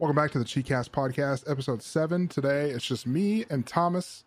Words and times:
Welcome 0.00 0.16
back 0.16 0.30
to 0.30 0.38
the 0.38 0.46
CheekCast 0.46 0.92
podcast, 0.92 1.44
episode 1.46 1.82
seven. 1.82 2.26
Today 2.26 2.70
it's 2.70 2.86
just 2.86 3.06
me 3.06 3.44
and 3.50 3.66
Thomas. 3.66 4.24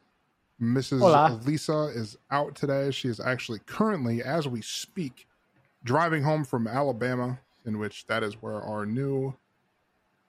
Mrs. 0.61 0.99
Hola. 0.99 1.39
Lisa 1.45 1.85
is 1.95 2.15
out 2.29 2.53
today. 2.53 2.91
She 2.91 3.07
is 3.07 3.19
actually 3.19 3.57
currently, 3.65 4.21
as 4.21 4.47
we 4.47 4.61
speak, 4.61 5.27
driving 5.83 6.21
home 6.21 6.45
from 6.45 6.67
Alabama, 6.67 7.39
in 7.65 7.79
which 7.79 8.05
that 8.05 8.21
is 8.21 8.35
where 8.35 8.61
our 8.61 8.85
new 8.85 9.33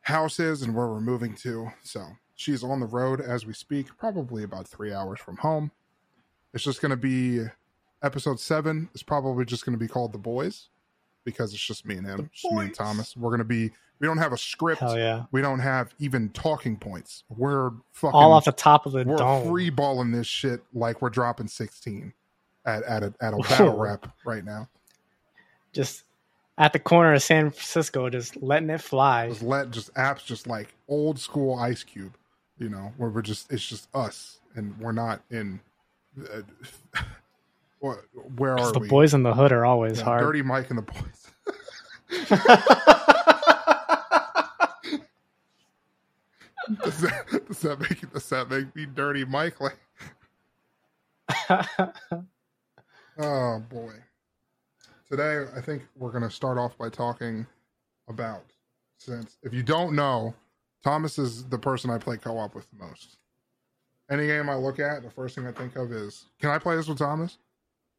house 0.01 0.41
is 0.41 0.63
and 0.63 0.75
where 0.75 0.87
we're 0.87 0.99
moving 0.99 1.35
to. 1.35 1.69
So 1.83 2.07
she's 2.35 2.65
on 2.65 2.81
the 2.81 2.87
road 2.87 3.21
as 3.21 3.45
we 3.45 3.53
speak, 3.53 3.89
probably 3.99 4.45
about 4.45 4.67
three 4.67 4.95
hours 4.95 5.21
from 5.21 5.37
home. 5.37 5.73
It's 6.55 6.65
just 6.65 6.81
going 6.81 6.89
to 6.89 6.97
be 6.97 7.45
episode 8.03 8.41
seven. 8.41 8.89
It's 8.95 9.03
probably 9.03 9.45
just 9.45 9.67
going 9.67 9.79
to 9.79 9.85
be 9.85 9.89
called 9.89 10.15
The 10.15 10.19
Boys 10.19 10.71
because 11.23 11.53
it's 11.53 11.67
just 11.67 11.85
me 11.85 11.97
and 11.97 12.07
him, 12.07 12.31
just 12.33 12.51
me 12.51 12.63
and 12.63 12.75
Thomas. 12.75 13.15
We're 13.15 13.29
going 13.29 13.41
to 13.41 13.45
be, 13.45 13.73
we 14.01 14.07
don't 14.07 14.19
have 14.19 14.33
a 14.33 14.39
script. 14.39 14.81
Hell 14.81 14.99
yeah. 14.99 15.25
We 15.33 15.41
don't 15.43 15.61
have 15.61 15.95
even 15.99 16.29
talking 16.31 16.77
points. 16.77 17.25
We're 17.29 17.71
fucking 17.93 18.13
All 18.15 18.33
off 18.33 18.45
the 18.45 18.53
top 18.53 18.87
of 18.87 18.93
the 18.93 19.05
we're 19.05 19.17
dome. 19.17 19.49
free 19.49 19.71
balling 19.71 20.11
this 20.13 20.27
shit 20.27 20.63
like 20.75 21.01
we're 21.03 21.11
dropping 21.11 21.49
16 21.49 22.13
at, 22.67 22.83
at 22.85 23.03
a 23.03 23.15
at 23.21 23.33
a 23.35 23.37
battle 23.49 23.77
rap 23.79 24.15
right 24.27 24.45
now. 24.45 24.69
Just 25.73 26.05
at 26.59 26.73
the 26.73 26.79
corner 26.79 27.15
of 27.15 27.23
San 27.23 27.51
Francisco, 27.51 28.09
just 28.11 28.41
letting 28.43 28.71
it 28.71 28.81
fly. 28.81 29.29
Just 29.29 29.43
let 29.43 29.71
just 29.71 29.93
apps 29.95 30.25
just 30.25 30.47
like 30.47 30.75
old 30.89 31.19
school 31.19 31.59
Ice 31.59 31.83
Cube, 31.83 32.17
you 32.59 32.69
know, 32.69 32.93
where 32.97 33.11
we're 33.11 33.23
just 33.23 33.51
it's 33.53 33.67
just 33.67 33.89
us 33.95 34.39
and 34.55 34.77
we're 34.79 34.93
not 34.93 35.23
in 35.31 35.61
uh, 36.33 36.43
where 37.81 38.59
are 38.59 38.73
the 38.73 38.79
we? 38.81 38.89
boys 38.89 39.15
in 39.15 39.23
the 39.23 39.35
hood 39.35 39.53
are 39.53 39.65
always 39.65 39.99
Yeah, 39.99 40.05
hard. 40.05 40.21
Dirty 40.23 40.43
Mike 40.43 40.71
and 40.71 40.79
the 40.79 40.83
boys. 40.83 41.31
does, 46.83 47.01
that, 47.01 47.47
does 47.49 47.61
that 47.61 47.81
make 47.81 48.13
does 48.13 48.29
that 48.29 48.51
make 48.51 48.75
me 48.75 48.87
dirty 48.87 49.25
Mike 49.25 49.61
like 49.61 49.79
Oh 53.19 53.63
boy. 53.69 53.93
Today, 55.09 55.45
I 55.57 55.61
think 55.61 55.83
we're 55.97 56.11
going 56.11 56.25
to 56.25 56.31
start 56.31 56.59
off 56.59 56.77
by 56.77 56.89
talking 56.89 57.47
about 58.09 58.45
since 58.99 59.39
if 59.43 59.55
you 59.55 59.63
don't 59.63 59.95
know, 59.95 60.35
Thomas 60.83 61.19
is 61.19 61.45
the 61.45 61.59
person 61.59 61.91
I 61.91 61.99
play 61.99 62.17
co-op 62.17 62.55
with 62.55 62.69
the 62.71 62.85
most. 62.85 63.19
Any 64.11 64.27
game 64.27 64.51
I 64.51 64.55
look 64.55 64.81
at, 64.81 65.03
the 65.03 65.11
first 65.11 65.35
thing 65.35 65.47
I 65.47 65.53
think 65.53 65.77
of 65.77 65.93
is, 65.93 66.27
can 66.41 66.51
I 66.51 66.59
play 66.59 66.77
this 66.77 66.89
with 66.89 66.99
Thomas? 66.99 67.39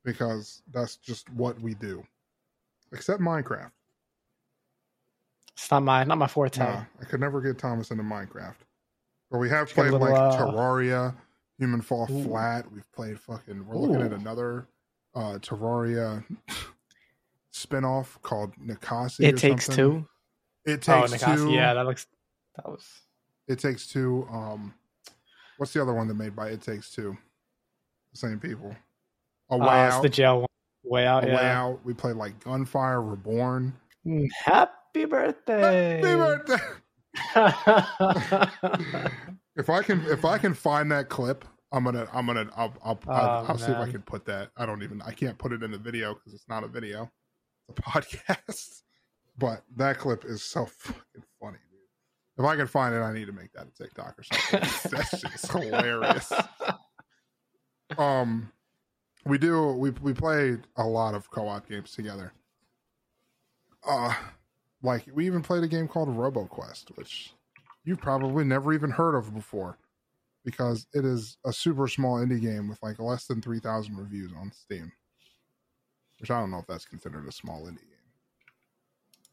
Because 0.04 0.62
that's 0.72 0.98
just 0.98 1.30
what 1.32 1.60
we 1.62 1.74
do. 1.74 2.06
Except 2.92 3.22
Minecraft. 3.22 3.72
It's 5.56 5.72
not 5.72 5.84
my 5.84 6.04
not 6.04 6.18
my 6.18 6.28
forte. 6.28 6.60
Nah, 6.60 6.84
I 7.02 7.06
could 7.06 7.20
never 7.20 7.42
get 7.42 7.58
Thomas 7.58 7.92
into 7.92 8.04
Minecraft. 8.04 8.56
But 9.32 9.40
we 9.40 9.50
have 9.50 9.70
played 9.70 9.92
little, 9.92 10.08
like 10.08 10.14
uh, 10.14 10.38
Terraria, 10.38 11.16
Human 11.58 11.82
Fall 11.82 12.08
Ooh. 12.12 12.24
Flat. 12.24 12.72
We've 12.72 12.90
played 12.92 13.20
fucking. 13.20 13.66
We're 13.66 13.78
looking 13.78 14.02
at 14.06 14.14
another 14.14 14.68
uh, 15.16 15.40
Terraria 15.42 16.24
spinoff 17.54 18.22
called 18.22 18.54
Nikasi. 18.58 19.22
it 19.22 19.38
takes 19.38 19.66
something. 19.66 20.06
two. 20.66 20.72
It 20.72 20.88
Oh, 20.90 21.08
takes 21.08 21.24
Nikasi. 21.24 21.36
two. 21.38 21.52
Yeah, 21.52 21.74
that 21.74 21.86
looks. 21.86 22.08
That 22.56 22.68
was. 22.70 22.86
It 23.48 23.60
takes 23.60 23.88
two. 23.88 24.28
Um, 24.32 24.74
what's 25.58 25.74
the 25.74 25.82
other 25.82 25.94
one 25.94 26.08
that 26.08 26.16
made 26.16 26.36
by 26.36 26.50
It 26.50 26.62
Takes 26.62 26.90
Two? 26.92 27.16
The 28.12 28.18
same 28.18 28.40
people. 28.40 28.76
A 29.50 29.58
way 29.58 29.68
Uh, 29.68 29.70
out. 29.92 30.02
the 30.02 30.10
jail 30.10 30.40
one. 30.40 30.48
Way 30.84 31.06
out. 31.06 31.24
a 31.24 31.28
way 31.28 31.36
out. 31.50 31.80
We 31.84 31.94
played 31.94 32.16
like 32.16 32.44
Gunfire 32.44 33.02
Reborn. 33.02 33.74
Mm, 34.06 34.28
Happy 34.96 35.06
birthday. 35.06 36.02
Happy 36.02 36.16
birthday. 36.16 36.56
if 39.58 39.70
I 39.70 39.84
can 39.84 40.02
if 40.06 40.24
I 40.24 40.38
can 40.38 40.54
find 40.54 40.90
that 40.90 41.10
clip, 41.10 41.44
I'm 41.74 41.84
gonna 41.84 42.08
I'm 42.14 42.26
gonna 42.26 42.50
I'll 42.56 42.74
I'll, 42.82 42.98
I'll, 43.08 43.10
Oh, 43.10 43.46
I'll 43.50 43.58
see 43.58 43.74
if 43.74 43.78
I 43.78 43.92
can 43.92 44.04
put 44.04 44.24
that. 44.28 44.52
I 44.56 44.66
don't 44.66 44.84
even 44.84 45.02
I 45.02 45.12
can't 45.12 45.38
put 45.38 45.52
it 45.52 45.64
in 45.64 45.72
the 45.72 45.78
video 45.78 46.14
because 46.14 46.34
it's 46.34 46.48
not 46.48 46.64
a 46.64 46.70
video, 46.70 47.12
it's 47.68 47.78
a 47.78 47.82
podcast. 47.82 48.84
But 49.38 49.64
that 49.76 49.98
clip 49.98 50.24
is 50.24 50.42
so 50.42 50.66
fucking 50.66 51.24
funny, 51.42 51.58
dude. 51.70 51.82
If 52.38 52.46
I 52.46 52.56
can 52.56 52.68
find 52.68 52.96
it, 52.96 53.00
I 53.00 53.12
need 53.12 53.26
to 53.26 53.34
make 53.34 53.52
that 53.52 53.68
a 53.68 53.84
TikTok 53.84 54.18
or 54.18 54.24
something. 54.24 54.62
That's 54.92 55.20
just 55.20 55.52
hilarious. 55.52 56.32
Um, 57.98 58.50
we 59.26 59.38
do 59.38 59.74
we 59.74 59.90
we 59.90 60.14
play 60.14 60.56
a 60.78 60.88
lot 60.88 61.16
of 61.16 61.30
co-op 61.30 61.68
games 61.68 61.92
together. 61.92 62.32
Uh, 63.86 64.14
like 64.86 65.06
we 65.14 65.26
even 65.26 65.42
played 65.42 65.64
a 65.64 65.68
game 65.68 65.88
called 65.88 66.10
RoboQuest, 66.10 66.96
which 66.98 67.34
you've 67.84 68.00
probably 68.00 68.46
never 68.46 68.74
even 68.74 68.92
heard 68.92 69.16
of 69.16 69.34
before, 69.34 69.78
because 70.44 70.88
it 70.94 71.04
is 71.04 71.38
a 71.46 71.52
super 71.52 71.88
small 71.88 72.18
indie 72.18 72.42
game 72.42 72.70
with 72.70 72.82
like 72.82 73.00
less 73.00 73.26
than 73.26 73.42
three 73.42 73.60
thousand 73.60 73.98
reviews 73.98 74.32
on 74.40 74.52
Steam. 74.52 74.92
Which 76.20 76.32
I 76.32 76.40
don't 76.40 76.52
know 76.52 76.60
if 76.60 76.68
that's 76.68 76.86
considered 76.86 77.28
a 77.28 77.32
small 77.32 77.64
indie 77.64 77.80
game. 77.80 77.92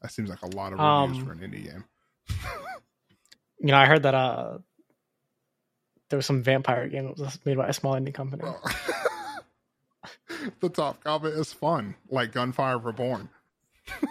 That 0.01 0.11
seems 0.11 0.29
like 0.29 0.43
a 0.43 0.57
lot 0.57 0.73
of 0.73 0.81
reviews 0.81 1.23
Um, 1.23 1.27
for 1.27 1.33
an 1.33 1.39
indie 1.39 1.65
game. 1.65 1.85
you 3.61 3.69
know, 3.69 3.77
I 3.77 3.87
heard 3.87 4.03
that 4.03 4.15
uh, 4.15 4.59
there 6.09 6.17
was 6.17 6.27
some 6.27 6.43
vampire 6.43 6.89
game 6.89 7.07
that 7.07 7.19
was 7.19 7.39
made 7.45 7.57
by 7.57 7.69
a 7.69 7.73
small 7.73 7.95
indie 7.95 8.13
company. 8.13 8.43
Well, 8.43 8.61
the 10.61 10.69
top 10.69 11.05
comment 11.05 11.35
is 11.35 11.53
fun, 11.53 11.95
like 12.11 12.33
Gunfire 12.33 12.79
Reborn 12.79 13.29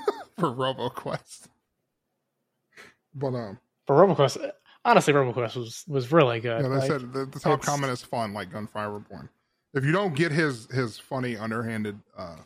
for 0.41 0.51
RoboQuest. 0.51 1.47
But 3.13 3.27
um, 3.35 3.59
But 3.87 3.93
RoboQuest, 3.95 4.51
honestly, 4.85 5.13
RoboQuest 5.13 5.55
was 5.55 5.83
was 5.87 6.11
really 6.11 6.39
good. 6.39 6.61
yeah, 6.61 6.67
they 6.69 6.75
Like, 6.75 6.89
said 6.91 7.13
the, 7.13 7.25
the 7.25 7.39
top 7.39 7.59
it's- 7.59 7.65
comment 7.65 7.91
is 7.93 8.01
fun, 8.01 8.33
like 8.33 8.51
Gunfire 8.51 8.91
Reborn. 8.91 9.29
If 9.73 9.85
you 9.85 9.91
don't 9.91 10.13
get 10.15 10.31
his 10.31 10.65
his 10.71 10.97
funny 10.97 11.37
underhanded 11.37 11.97
uh, 12.17 12.37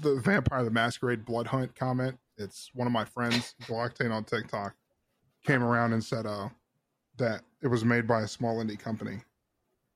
the 0.00 0.20
Vampire 0.20 0.62
the 0.64 0.70
Masquerade 0.70 1.24
Blood 1.24 1.46
Hunt 1.48 1.74
comment, 1.74 2.18
it's 2.36 2.70
one 2.74 2.86
of 2.86 2.92
my 2.92 3.04
friends, 3.04 3.54
Galactane 3.62 4.12
on 4.12 4.24
TikTok, 4.24 4.74
came 5.44 5.62
around 5.62 5.92
and 5.92 6.02
said 6.04 6.26
uh 6.26 6.48
that 7.16 7.42
it 7.62 7.68
was 7.68 7.84
made 7.84 8.06
by 8.06 8.22
a 8.22 8.28
small 8.28 8.62
indie 8.62 8.78
company. 8.78 9.22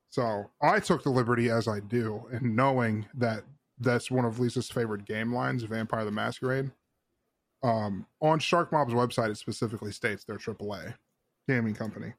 So 0.08 0.50
I 0.62 0.80
took 0.80 1.02
the 1.02 1.10
liberty, 1.10 1.50
as 1.50 1.68
I 1.68 1.80
do, 1.80 2.22
and 2.32 2.56
knowing 2.56 3.04
that 3.14 3.42
that's 3.78 4.10
one 4.10 4.24
of 4.24 4.40
Lisa's 4.40 4.70
favorite 4.70 5.04
game 5.04 5.32
lines, 5.34 5.62
Vampire 5.64 6.04
the 6.04 6.10
Masquerade. 6.10 6.70
Um, 7.62 8.06
on 8.20 8.38
Sharkmob's 8.38 8.94
website, 8.94 9.30
it 9.30 9.36
specifically 9.36 9.92
states 9.92 10.24
they're 10.24 10.36
AAA 10.36 10.94
gaming 11.48 11.74
company. 11.74 12.12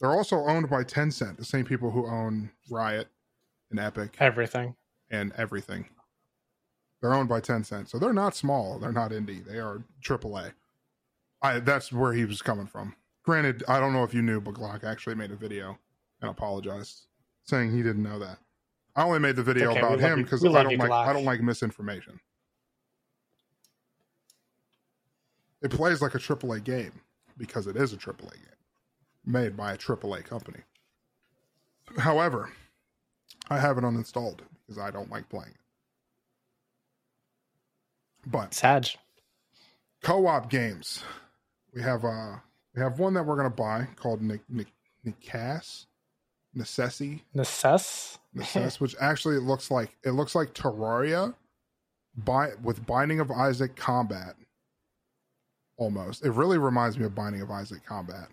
They're 0.00 0.12
also 0.12 0.36
owned 0.36 0.70
by 0.70 0.84
Tencent, 0.84 1.36
the 1.36 1.44
same 1.44 1.64
people 1.64 1.90
who 1.90 2.06
own 2.06 2.50
Riot 2.70 3.08
and 3.70 3.80
Epic 3.80 4.16
everything. 4.20 4.76
and 5.10 5.32
everything. 5.36 5.86
They're 7.00 7.14
owned 7.14 7.28
by 7.28 7.40
Tencent, 7.40 7.88
so 7.88 7.98
they're 7.98 8.12
not 8.12 8.34
small. 8.34 8.78
They're 8.78 8.92
not 8.92 9.10
indie. 9.10 9.44
They 9.44 9.58
are 9.58 9.82
AAA. 10.02 10.52
I 11.42 11.60
that's 11.60 11.92
where 11.92 12.12
he 12.12 12.24
was 12.24 12.42
coming 12.42 12.66
from. 12.66 12.94
Granted, 13.24 13.62
I 13.68 13.78
don't 13.78 13.92
know 13.92 14.04
if 14.04 14.14
you 14.14 14.22
knew, 14.22 14.40
but 14.40 14.54
Glock 14.54 14.84
actually 14.84 15.14
made 15.14 15.30
a 15.30 15.36
video 15.36 15.78
and 16.20 16.30
apologized, 16.30 17.06
saying 17.44 17.70
he 17.70 17.82
didn't 17.82 18.02
know 18.02 18.18
that. 18.18 18.38
I 18.96 19.02
only 19.02 19.20
made 19.20 19.36
the 19.36 19.42
video 19.42 19.70
okay, 19.70 19.78
about 19.78 20.00
him 20.00 20.22
because 20.22 20.44
I 20.44 20.62
don't 20.62 20.72
you, 20.72 20.78
like 20.78 20.90
Glock. 20.90 21.06
I 21.06 21.12
don't 21.12 21.24
like 21.24 21.40
misinformation. 21.40 22.18
It 25.62 25.70
plays 25.70 26.00
like 26.00 26.14
a 26.14 26.18
AAA 26.18 26.64
game 26.64 26.92
because 27.36 27.66
it 27.66 27.76
is 27.76 27.92
a 27.92 27.96
AAA 27.96 28.32
game 28.34 28.58
made 29.24 29.56
by 29.56 29.72
a 29.72 29.78
AAA 29.78 30.24
company. 30.24 30.60
However, 31.98 32.50
I 33.50 33.58
have 33.58 33.78
it 33.78 33.84
uninstalled 33.84 34.40
because 34.66 34.78
I 34.80 34.90
don't 34.90 35.10
like 35.10 35.28
playing 35.28 35.50
it. 35.50 35.54
But 38.30 38.52
Sag. 38.52 38.88
co-op 40.02 40.50
games, 40.50 41.02
we 41.74 41.82
have 41.82 42.04
uh 42.04 42.36
we 42.74 42.82
have 42.82 42.98
one 42.98 43.14
that 43.14 43.24
we're 43.24 43.36
gonna 43.36 43.50
buy 43.50 43.88
called 43.96 44.20
Nick 44.20 44.40
Nick 44.48 44.68
Nicas 45.04 45.86
Necessi 46.56 47.22
Necess. 47.34 48.18
Necess, 48.36 48.80
which 48.80 48.94
actually 49.00 49.36
it 49.36 49.42
looks 49.42 49.70
like 49.70 49.96
it 50.04 50.10
looks 50.10 50.34
like 50.34 50.52
Terraria, 50.52 51.34
by 52.16 52.50
with 52.62 52.84
Binding 52.86 53.20
of 53.20 53.30
Isaac 53.30 53.76
combat. 53.76 54.34
Almost, 55.78 56.24
it 56.24 56.32
really 56.32 56.58
reminds 56.58 56.98
me 56.98 57.04
of 57.04 57.14
Binding 57.14 57.40
of 57.40 57.50
Isaac 57.50 57.84
combat, 57.84 58.28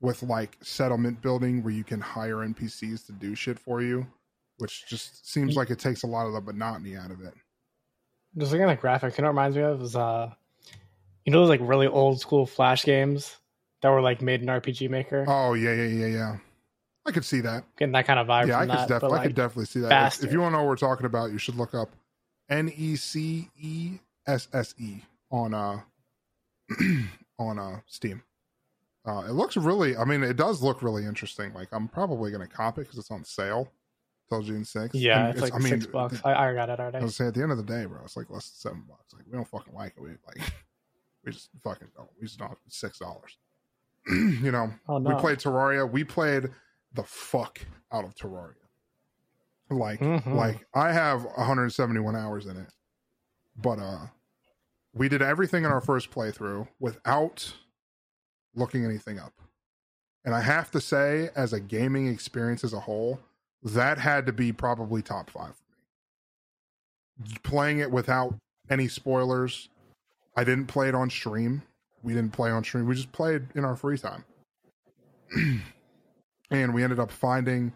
with 0.00 0.22
like 0.22 0.56
settlement 0.62 1.20
building 1.20 1.62
where 1.62 1.72
you 1.72 1.84
can 1.84 2.00
hire 2.00 2.36
NPCs 2.36 3.06
to 3.06 3.12
do 3.12 3.34
shit 3.34 3.58
for 3.58 3.82
you, 3.82 4.06
which 4.56 4.86
just 4.86 5.30
seems 5.30 5.54
like 5.54 5.70
it 5.70 5.78
takes 5.78 6.02
a 6.02 6.06
lot 6.06 6.26
of 6.26 6.32
the 6.32 6.40
monotony 6.40 6.96
out 6.96 7.10
of 7.10 7.20
it. 7.20 7.34
Just 8.36 8.52
looking 8.52 8.68
at 8.68 8.80
the 8.80 8.86
graphics, 8.86 9.18
you 9.18 9.22
know 9.22 9.28
it 9.28 9.32
reminds 9.32 9.56
me 9.56 9.62
of 9.62 9.82
is 9.82 9.96
uh 9.96 10.30
you 11.24 11.32
know 11.32 11.40
those 11.40 11.48
like 11.48 11.60
really 11.62 11.86
old 11.86 12.20
school 12.20 12.46
flash 12.46 12.84
games 12.84 13.36
that 13.82 13.90
were 13.90 14.00
like 14.00 14.22
made 14.22 14.40
in 14.40 14.48
RPG 14.48 14.88
Maker? 14.88 15.24
Oh 15.28 15.54
yeah, 15.54 15.74
yeah, 15.74 15.84
yeah, 15.84 16.06
yeah. 16.06 16.36
I 17.06 17.10
could 17.10 17.24
see 17.24 17.40
that. 17.40 17.64
Getting 17.76 17.92
that 17.92 18.06
kind 18.06 18.18
of 18.18 18.26
vibe 18.26 18.48
yeah, 18.48 18.58
I 18.58 18.66
could 18.66 18.70
that. 18.70 18.88
definitely, 18.88 19.08
but, 19.10 19.20
I 19.20 19.26
could 19.26 19.36
definitely 19.36 19.64
see 19.66 19.80
that. 19.80 20.14
If, 20.14 20.24
if 20.24 20.32
you 20.32 20.40
want 20.40 20.52
to 20.52 20.58
know 20.58 20.64
what 20.64 20.68
we're 20.68 20.76
talking 20.76 21.06
about, 21.06 21.32
you 21.32 21.38
should 21.38 21.56
look 21.56 21.74
up 21.74 21.90
N 22.48 22.72
E 22.76 22.96
C 22.96 23.50
E 23.58 23.98
S 24.26 24.48
S 24.52 24.74
E 24.78 25.02
on 25.30 25.54
uh 25.54 25.80
on 27.38 27.58
uh 27.58 27.80
Steam. 27.86 28.22
Uh, 29.06 29.24
it 29.28 29.32
looks 29.32 29.56
really. 29.56 29.96
I 29.96 30.04
mean, 30.04 30.22
it 30.22 30.36
does 30.36 30.62
look 30.62 30.82
really 30.82 31.04
interesting. 31.06 31.54
Like 31.54 31.68
I'm 31.72 31.88
probably 31.88 32.30
gonna 32.30 32.46
cop 32.46 32.78
it 32.78 32.82
because 32.82 32.98
it's 32.98 33.10
on 33.10 33.24
sale 33.24 33.72
till 34.28 34.42
June 34.42 34.62
6th. 34.62 34.90
Yeah, 34.92 35.20
And 35.26 35.30
it's 35.30 35.40
like 35.40 35.54
I 35.54 35.58
mean, 35.58 35.68
six 35.80 35.86
bucks. 35.86 36.20
I, 36.24 36.34
I 36.34 36.52
got 36.54 36.68
it 36.68 36.78
I 36.78 36.84
already. 36.84 37.04
was 37.04 37.16
saying 37.16 37.28
at 37.28 37.34
the 37.34 37.42
end 37.42 37.52
of 37.52 37.56
the 37.58 37.64
day, 37.64 37.86
bro, 37.86 38.00
it's 38.04 38.16
like 38.16 38.28
less 38.28 38.50
than 38.50 38.58
seven 38.72 38.84
bucks. 38.88 39.14
Like 39.14 39.24
we 39.26 39.32
don't 39.32 39.48
fucking 39.48 39.72
like 39.72 39.94
it. 39.96 40.02
We 40.02 40.10
like 40.26 40.52
we 41.24 41.32
just 41.32 41.48
fucking 41.62 41.88
don't. 41.96 42.08
We 42.20 42.26
just 42.26 42.38
don't. 42.38 42.58
Six 42.68 42.98
dollars. 42.98 43.38
you 44.08 44.50
know, 44.52 44.70
Oh 44.88 44.98
no. 44.98 45.14
we 45.14 45.20
played 45.20 45.38
Terraria. 45.38 45.90
We 45.90 46.04
played 46.04 46.50
the 46.92 47.04
fuck 47.04 47.60
out 47.92 48.04
of 48.04 48.14
Terraria. 48.14 48.54
Like, 49.70 50.00
Mhm. 50.00 50.34
like 50.34 50.66
I 50.74 50.92
have 50.92 51.24
171 51.24 52.16
hours 52.16 52.46
in 52.46 52.56
it, 52.56 52.72
but 53.56 53.78
uh, 53.78 54.06
we 54.98 55.08
did 55.08 55.22
everything 55.22 55.64
in 55.64 55.70
our 55.70 55.80
first 55.80 56.10
playthrough 56.10 56.66
without 56.80 57.54
looking 58.54 58.84
anything 58.84 59.18
up. 59.18 59.32
And 60.24 60.34
I 60.34 60.40
have 60.40 60.70
to 60.72 60.80
say, 60.80 61.30
as 61.36 61.52
a 61.52 61.60
gaming 61.60 62.08
experience 62.08 62.64
as 62.64 62.72
a 62.72 62.80
whole, 62.80 63.20
that 63.62 63.98
had 63.98 64.26
to 64.26 64.32
be 64.32 64.52
probably 64.52 65.00
top 65.00 65.30
five 65.30 65.54
for 65.54 67.24
me. 67.24 67.36
Playing 67.44 67.78
it 67.78 67.90
without 67.90 68.34
any 68.68 68.88
spoilers. 68.88 69.68
I 70.36 70.44
didn't 70.44 70.66
play 70.66 70.88
it 70.88 70.94
on 70.94 71.08
stream. 71.10 71.62
We 72.02 72.14
didn't 72.14 72.32
play 72.32 72.50
on 72.50 72.64
stream. 72.64 72.86
We 72.86 72.96
just 72.96 73.12
played 73.12 73.46
in 73.54 73.64
our 73.64 73.76
free 73.76 73.98
time. 73.98 74.24
and 76.50 76.74
we 76.74 76.82
ended 76.82 76.98
up 76.98 77.10
finding 77.10 77.72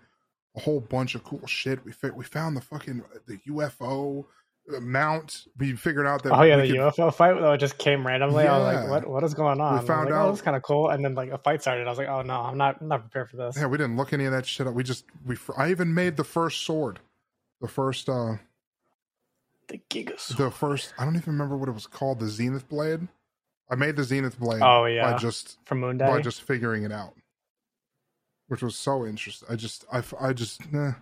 a 0.56 0.60
whole 0.60 0.80
bunch 0.80 1.14
of 1.14 1.24
cool 1.24 1.46
shit. 1.46 1.84
We 1.84 1.92
fit, 1.92 2.14
we 2.14 2.24
found 2.24 2.56
the 2.56 2.60
fucking 2.60 3.02
the 3.26 3.38
UFO 3.48 4.26
mount. 4.69 5.47
We 5.59 5.75
figured 5.75 6.06
out 6.06 6.23
that 6.23 6.32
Oh 6.32 6.43
yeah, 6.43 6.56
the 6.56 6.69
could- 6.69 6.76
UFO 6.76 7.12
fight 7.14 7.35
though 7.41 7.53
it 7.53 7.59
just 7.59 7.79
came 7.79 8.06
randomly. 8.06 8.47
I 8.47 8.56
was 8.59 8.75
like, 8.75 8.88
"What? 8.88 9.06
What 9.09 9.25
is 9.25 9.35
going 9.35 9.61
on?" 9.61 9.75
I 9.75 9.79
was 9.79 9.87
found 9.87 10.06
like, 10.11 10.14
out- 10.14 10.29
oh, 10.29 10.31
this 10.32 10.41
kind 10.41 10.56
of 10.56 10.62
cool. 10.62 10.88
And 10.91 11.05
then 11.05 11.14
like 11.14 11.31
a 11.31 11.38
fight 11.38 11.62
started. 11.62 11.87
I 11.87 11.91
was 11.91 11.99
like, 11.99 12.09
"Oh 12.09 12.23
no, 12.23 12.41
I'm 12.41 12.56
not, 12.56 12.81
I'm 12.81 12.88
not 12.88 13.00
prepared 13.03 13.29
for 13.31 13.37
this." 13.37 13.56
Yeah, 13.56 13.67
we 13.67 13.76
didn't 13.79 13.97
look 13.97 14.12
any 14.12 14.25
of 14.25 14.32
that 14.32 14.47
shit 14.47 14.67
up. 14.67 14.75
We 14.75 14.82
just 14.85 15.05
we 15.25 15.37
I 15.56 15.70
even 15.70 15.93
made 15.93 16.17
the 16.17 16.25
first 16.25 16.62
sword. 16.62 17.00
The 17.61 17.69
first 17.69 18.09
uh 18.09 18.37
The 19.69 19.81
Gigas. 19.91 20.37
the 20.37 20.50
first 20.50 20.94
I 20.99 21.05
don't 21.05 21.17
even 21.17 21.32
remember 21.32 21.56
what 21.56 21.69
it 21.69 21.73
was 21.73 21.87
called, 21.87 22.20
the 22.20 22.29
Zenith 22.29 22.69
blade. 22.69 23.08
I 23.70 23.75
made 23.75 23.97
the 23.97 24.05
Zenith 24.05 24.38
blade 24.38 24.61
Oh 24.62 24.85
yeah, 24.85 25.03
by 25.05 25.11
yeah, 25.12 25.19
just 25.19 25.58
from 25.65 25.81
Moon 25.81 25.97
by 25.99 26.20
just 26.20 26.43
figuring 26.43 26.82
it 26.85 26.93
out. 26.93 27.15
Which 28.49 28.62
was 28.62 28.76
so 28.76 29.06
interesting. 29.06 29.49
I 29.50 29.56
just 29.56 29.85
I 29.93 30.03
I 30.20 30.32
just 30.32 30.61
eh. 30.75 30.93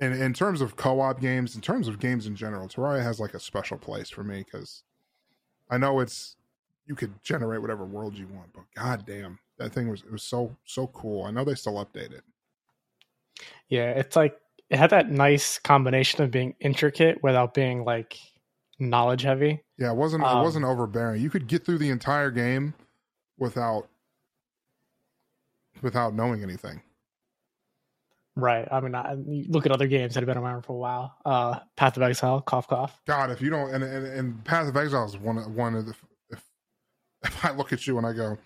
In 0.00 0.12
in 0.12 0.32
terms 0.32 0.60
of 0.60 0.76
co-op 0.76 1.20
games, 1.20 1.54
in 1.54 1.60
terms 1.60 1.88
of 1.88 1.98
games 2.00 2.26
in 2.26 2.34
general, 2.36 2.68
Terraria 2.68 3.02
has 3.02 3.20
like 3.20 3.34
a 3.34 3.40
special 3.40 3.78
place 3.78 4.10
for 4.10 4.24
me 4.24 4.44
cuz 4.44 4.82
I 5.70 5.78
know 5.78 6.00
it's 6.00 6.36
you 6.86 6.94
could 6.94 7.22
generate 7.22 7.60
whatever 7.60 7.84
world 7.84 8.16
you 8.16 8.26
want, 8.28 8.52
but 8.52 8.64
goddamn, 8.74 9.38
that 9.58 9.72
thing 9.72 9.88
was 9.88 10.02
it 10.02 10.10
was 10.10 10.22
so 10.22 10.56
so 10.64 10.88
cool. 10.88 11.24
I 11.24 11.30
know 11.30 11.44
they 11.44 11.54
still 11.54 11.74
update 11.84 12.12
it. 12.12 12.24
Yeah, 13.68 13.90
it's 13.90 14.16
like 14.16 14.38
it 14.70 14.78
had 14.78 14.90
that 14.90 15.10
nice 15.10 15.58
combination 15.58 16.22
of 16.22 16.30
being 16.30 16.54
intricate 16.60 17.22
without 17.22 17.54
being 17.54 17.84
like 17.84 18.18
knowledge 18.78 19.22
heavy. 19.22 19.62
Yeah, 19.78 19.92
it 19.92 19.96
wasn't 19.96 20.24
it 20.24 20.26
Um, 20.26 20.42
wasn't 20.42 20.64
overbearing. 20.64 21.22
You 21.22 21.30
could 21.30 21.46
get 21.46 21.64
through 21.64 21.78
the 21.78 21.90
entire 21.90 22.30
game 22.30 22.74
without 23.38 23.88
without 25.82 26.14
knowing 26.14 26.42
anything. 26.42 26.82
Right. 28.34 28.66
I 28.70 28.80
mean, 28.80 28.94
I, 28.94 29.14
look 29.14 29.66
at 29.66 29.72
other 29.72 29.86
games 29.86 30.14
that 30.14 30.20
have 30.20 30.26
been 30.26 30.38
around 30.38 30.62
for 30.62 30.72
a 30.72 30.76
while. 30.76 31.16
Uh, 31.24 31.60
Path 31.76 31.96
of 31.96 32.02
Exile, 32.02 32.40
cough 32.40 32.66
cough. 32.66 32.98
God, 33.06 33.30
if 33.30 33.42
you 33.42 33.50
don't, 33.50 33.74
and 33.74 33.84
and, 33.84 34.06
and 34.06 34.44
Path 34.44 34.68
of 34.68 34.76
Exile 34.76 35.04
is 35.04 35.18
one 35.18 35.38
of 35.38 35.54
one 35.54 35.74
of 35.74 35.86
the. 35.86 35.94
If, 36.30 36.42
if 37.24 37.44
I 37.44 37.52
look 37.52 37.72
at 37.72 37.86
you 37.86 37.98
and 37.98 38.06
I 38.06 38.14
go, 38.14 38.38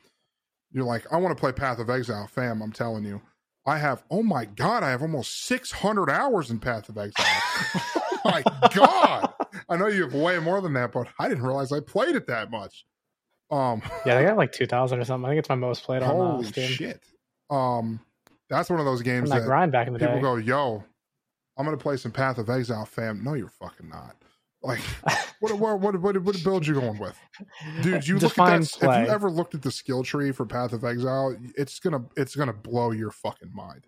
you're 0.73 0.85
like, 0.85 1.11
I 1.13 1.19
want 1.19 1.37
to 1.37 1.41
play 1.41 1.53
Path 1.53 1.79
of 1.79 1.89
Exile, 1.89 2.27
fam. 2.27 2.63
I'm 2.63 2.73
telling 2.73 3.05
you, 3.05 3.21
I 3.65 3.79
have. 3.79 4.03
Oh 4.11 4.25
my 4.25 4.45
God, 4.45 4.83
I 4.83 4.91
have 4.91 5.03
almost 5.03 5.45
600 5.45 6.11
hours 6.11 6.51
in 6.51 6.59
Path 6.59 6.89
of 6.89 6.99
Exile. 6.99 7.27
oh 7.77 8.21
my 8.25 8.43
God, 8.75 9.33
I 9.69 9.77
know 9.77 9.87
you 9.87 10.03
have 10.03 10.15
way 10.15 10.41
more 10.41 10.61
than 10.61 10.73
that, 10.73 10.91
but 10.91 11.07
I 11.21 11.29
didn't 11.29 11.45
realize 11.45 11.71
I 11.71 11.81
played 11.81 12.17
it 12.17 12.27
that 12.27 12.51
much. 12.51 12.85
Um, 13.53 13.83
Yeah, 14.05 14.19
I 14.19 14.23
got 14.25 14.37
like 14.37 14.51
two 14.51 14.67
thousand 14.67 14.99
or 14.99 15.05
something. 15.05 15.27
I 15.27 15.31
think 15.31 15.39
it's 15.39 15.49
my 15.49 15.55
most 15.55 15.85
played 15.85 16.03
on 16.03 16.11
uh, 16.11 16.15
holy 16.15 16.51
shit. 16.51 17.01
Um, 17.51 18.01
that's 18.49 18.71
one 18.71 18.79
of 18.81 18.87
those 18.87 19.03
games 19.03 19.31
that 19.31 19.41
that 19.41 19.47
grind 19.47 19.73
back 19.73 19.87
in 19.87 19.93
the 19.93 19.99
people 19.99 20.17
day. 20.17 20.21
go, 20.21 20.37
"Yo, 20.37 20.85
I'm 21.57 21.65
gonna 21.65 21.77
play 21.77 21.97
some 21.97 22.13
Path 22.13 22.39
of 22.39 22.49
Exile, 22.51 22.85
fam." 22.85 23.23
No, 23.23 23.35
you're 23.35 23.49
fucking 23.49 23.89
not. 23.89 24.17
Like, 24.63 24.81
what 25.41 25.59
what 25.59 25.81
what 25.81 26.01
what, 26.01 26.23
what 26.23 26.45
build 26.45 26.67
you 26.67 26.75
going 26.75 26.99
with, 26.99 27.19
dude? 27.83 28.07
You 28.07 28.15
look 28.15 28.25
at 28.25 28.29
Define 28.29 28.61
that. 28.61 29.01
If 29.01 29.07
you 29.07 29.13
ever 29.13 29.31
looked 29.31 29.55
at 29.55 29.63
the 29.63 29.71
skill 29.71 30.03
tree 30.03 30.33
for 30.33 30.45
Path 30.47 30.73
of 30.73 30.85
Exile, 30.85 31.37
it's 31.57 31.79
gonna 31.79 32.05
it's 32.17 32.35
gonna 32.35 32.53
blow 32.53 32.91
your 32.91 33.11
fucking 33.11 33.53
mind 33.55 33.87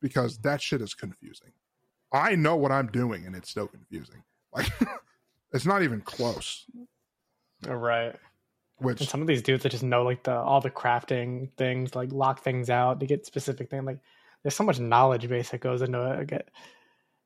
because 0.00 0.38
that 0.38 0.60
shit 0.62 0.80
is 0.80 0.94
confusing. 0.94 1.52
I 2.12 2.34
know 2.34 2.56
what 2.56 2.72
I'm 2.72 2.88
doing, 2.88 3.26
and 3.26 3.36
it's 3.36 3.50
still 3.50 3.68
confusing. 3.68 4.22
Like, 4.52 4.68
it's 5.52 5.66
not 5.66 5.82
even 5.82 6.00
close. 6.00 6.66
right. 7.66 8.16
Which 8.80 9.00
And 9.00 9.08
some 9.08 9.20
of 9.20 9.26
these 9.26 9.42
dudes 9.42 9.62
that 9.62 9.70
just 9.70 9.82
know 9.84 10.02
like 10.02 10.22
the 10.22 10.34
all 10.34 10.60
the 10.60 10.70
crafting 10.70 11.50
things, 11.56 11.94
like 11.94 12.12
lock 12.12 12.42
things 12.42 12.70
out 12.70 13.00
to 13.00 13.06
get 13.06 13.26
specific 13.26 13.70
thing. 13.70 13.84
Like 13.84 13.98
there's 14.42 14.54
so 14.54 14.64
much 14.64 14.80
knowledge 14.80 15.28
base 15.28 15.50
that 15.50 15.60
goes 15.60 15.82
into 15.82 16.02
it. 16.20 16.26
Get- 16.28 16.48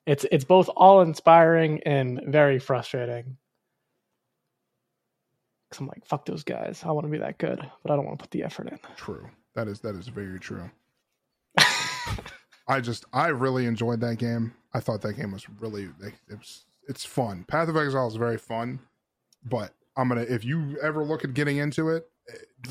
It's 0.06 0.26
it's 0.32 0.44
both 0.44 0.68
all 0.76 1.00
inspiring 1.00 1.80
and 1.86 2.20
very 2.26 2.58
frustrating. 2.58 3.36
Cause 5.70 5.80
I'm 5.80 5.86
like, 5.88 6.04
fuck 6.06 6.24
those 6.26 6.44
guys. 6.44 6.82
I 6.84 6.92
want 6.92 7.06
to 7.06 7.10
be 7.10 7.18
that 7.18 7.38
good, 7.38 7.58
but 7.82 7.92
I 7.92 7.96
don't 7.96 8.04
want 8.04 8.18
to 8.18 8.22
put 8.22 8.30
the 8.30 8.44
effort 8.44 8.68
in. 8.68 8.78
True. 8.96 9.28
That 9.54 9.68
is 9.68 9.80
that 9.80 9.94
is 9.96 10.08
very 10.08 10.38
true. 10.38 10.70
I 12.68 12.80
just 12.80 13.04
I 13.12 13.28
really 13.28 13.66
enjoyed 13.66 14.00
that 14.00 14.16
game. 14.18 14.54
I 14.72 14.80
thought 14.80 15.02
that 15.02 15.14
game 15.14 15.32
was 15.32 15.46
really 15.60 15.84
it 16.00 16.38
was 16.38 16.64
it's 16.88 17.04
fun. 17.04 17.44
Path 17.44 17.68
of 17.68 17.76
Exile 17.76 18.06
is 18.08 18.16
very 18.16 18.38
fun, 18.38 18.78
but 19.44 19.72
I'm 19.96 20.08
gonna 20.08 20.22
if 20.22 20.44
you 20.44 20.78
ever 20.82 21.04
look 21.04 21.24
at 21.24 21.34
getting 21.34 21.58
into 21.58 21.88
it, 21.90 22.08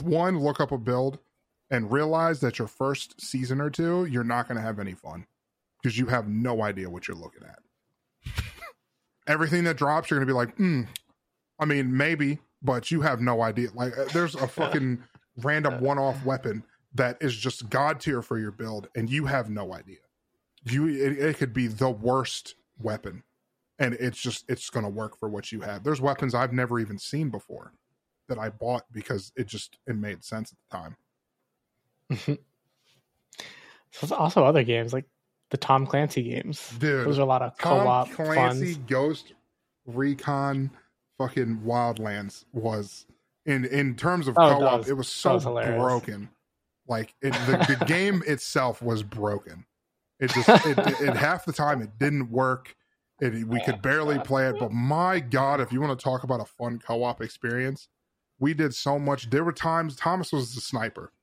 one 0.02 0.40
look 0.40 0.60
up 0.60 0.72
a 0.72 0.78
build 0.78 1.20
and 1.70 1.92
realize 1.92 2.40
that 2.42 2.60
your 2.60 2.68
first 2.68 3.20
season 3.22 3.62
or 3.62 3.70
two 3.70 4.06
you're 4.06 4.24
not 4.24 4.48
gonna 4.48 4.62
have 4.62 4.80
any 4.80 4.94
fun 4.94 5.26
because 5.82 5.98
you 5.98 6.08
have 6.08 6.28
no 6.28 6.62
idea 6.62 6.90
what 6.90 7.08
you're 7.08 7.18
looking 7.18 7.44
at. 7.44 7.60
Everything 9.28 9.64
that 9.66 9.78
drops, 9.78 10.10
you're 10.10 10.20
gonna 10.20 10.28
be 10.28 10.34
like, 10.34 10.56
hmm. 10.56 10.84
I 11.60 11.66
mean, 11.66 11.96
maybe, 11.96 12.40
but 12.62 12.90
you 12.90 13.02
have 13.02 13.22
no 13.22 13.42
idea. 13.42 13.70
Like, 13.74 13.98
uh, 13.98 14.06
there's 14.06 14.36
a 14.36 14.48
fucking 14.48 15.04
random 15.44 15.82
one-off 15.82 16.26
weapon 16.26 16.64
that 16.96 17.18
is 17.22 17.36
just 17.36 17.70
god 17.70 18.00
tier 18.00 18.22
for 18.22 18.40
your 18.40 18.52
build, 18.52 18.88
and 18.96 19.10
you 19.10 19.26
have 19.26 19.50
no 19.50 19.74
idea. 19.74 19.98
You, 20.64 20.88
it, 20.88 21.18
it 21.18 21.38
could 21.38 21.54
be 21.54 21.68
the 21.68 21.90
worst 21.90 22.56
weapon, 22.80 23.24
and 23.84 23.94
it's 23.96 24.20
just 24.20 24.46
it's 24.48 24.70
gonna 24.70 24.90
work 24.90 25.18
for 25.18 25.30
what 25.30 25.52
you 25.52 25.62
have. 25.62 25.84
There's 25.84 26.00
weapons 26.02 26.34
I've 26.34 26.54
never 26.54 26.80
even 26.80 26.98
seen 26.98 27.30
before 27.30 27.74
that 28.30 28.40
I 28.40 28.50
bought 28.50 28.84
because 28.92 29.32
it 29.36 29.48
just 29.48 29.78
it 29.88 29.96
made 29.98 30.24
sense 30.24 30.54
at 30.54 30.58
the 30.70 30.78
time. 30.78 30.96
So 32.22 32.38
there's 34.02 34.12
also 34.12 34.46
other 34.46 34.64
games 34.64 34.94
like 34.94 35.06
the 35.50 35.58
Tom 35.58 35.86
Clancy 35.86 36.24
games. 36.24 36.70
Dude, 36.80 37.06
Those 37.06 37.20
are 37.20 37.24
a 37.24 37.26
lot 37.26 37.42
of 37.42 37.58
Tom 37.58 37.80
co-op 37.80 38.12
Clancy 38.12 38.74
funs. 38.74 38.78
Ghost 38.88 39.34
Recon 39.86 40.72
fucking 41.18 41.62
Wildlands 41.66 42.46
was 42.54 43.06
in 43.46 43.66
in 43.66 43.96
terms 43.96 44.28
of 44.28 44.36
Oh, 44.38 44.58
co-op, 44.60 44.82
does. 44.82 44.90
it 44.90 44.98
was 44.98 45.10
so 45.10 45.34
was 45.34 45.44
broken. 45.44 46.30
Like 46.88 47.14
it, 47.22 47.34
the, 47.46 47.78
the 47.78 47.86
game 47.88 48.24
itself 48.26 48.82
was 48.82 49.04
broken. 49.04 49.66
It 50.20 50.32
just 50.32 50.48
it, 50.66 50.78
it, 50.78 51.02
it 51.02 51.16
half 51.18 51.46
the 51.46 51.54
time 51.54 51.82
it 51.82 51.98
didn't 52.00 52.32
work. 52.32 52.76
It, 53.24 53.48
we 53.48 53.62
could 53.62 53.82
barely 53.82 54.20
play 54.20 54.50
it, 54.50 54.58
but 54.60 54.74
my 54.74 55.22
god, 55.22 55.62
if 55.62 55.72
you 55.72 55.80
want 55.80 55.98
to 55.98 56.04
talk 56.04 56.24
about 56.24 56.42
a 56.42 56.46
fun 56.46 56.78
co-op 56.78 57.22
experience, 57.22 57.88
we 58.38 58.54
did 58.54 58.76
so 58.76 59.00
much. 59.00 59.30
There 59.30 59.46
were 59.46 59.54
times 59.54 59.96
Thomas 59.96 60.34
was 60.34 60.54
the 60.54 60.60
sniper. 60.60 61.14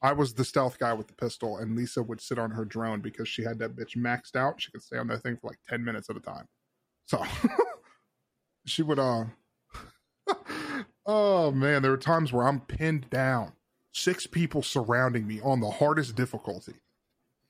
I 0.00 0.14
was 0.14 0.32
the 0.32 0.44
stealth 0.46 0.78
guy 0.78 0.94
with 0.94 1.08
the 1.08 1.12
pistol, 1.12 1.58
and 1.58 1.76
Lisa 1.76 2.02
would 2.02 2.22
sit 2.22 2.38
on 2.38 2.52
her 2.52 2.64
drone 2.64 3.02
because 3.02 3.28
she 3.28 3.42
had 3.42 3.58
that 3.58 3.76
bitch 3.76 3.94
maxed 3.94 4.36
out. 4.36 4.62
She 4.62 4.70
could 4.70 4.80
stay 4.80 4.96
on 4.96 5.08
that 5.08 5.22
thing 5.22 5.36
for 5.36 5.48
like 5.48 5.58
10 5.68 5.84
minutes 5.84 6.08
at 6.08 6.16
a 6.16 6.20
time. 6.20 6.46
So 7.04 7.22
she 8.64 8.82
would, 8.82 8.98
uh, 8.98 9.24
oh 11.04 11.50
man, 11.50 11.82
there 11.82 11.90
were 11.90 11.98
times 11.98 12.32
where 12.32 12.48
I'm 12.48 12.60
pinned 12.60 13.10
down, 13.10 13.52
six 13.92 14.26
people 14.26 14.62
surrounding 14.62 15.26
me 15.26 15.42
on 15.42 15.60
the 15.60 15.70
hardest 15.70 16.16
difficulty. 16.16 16.76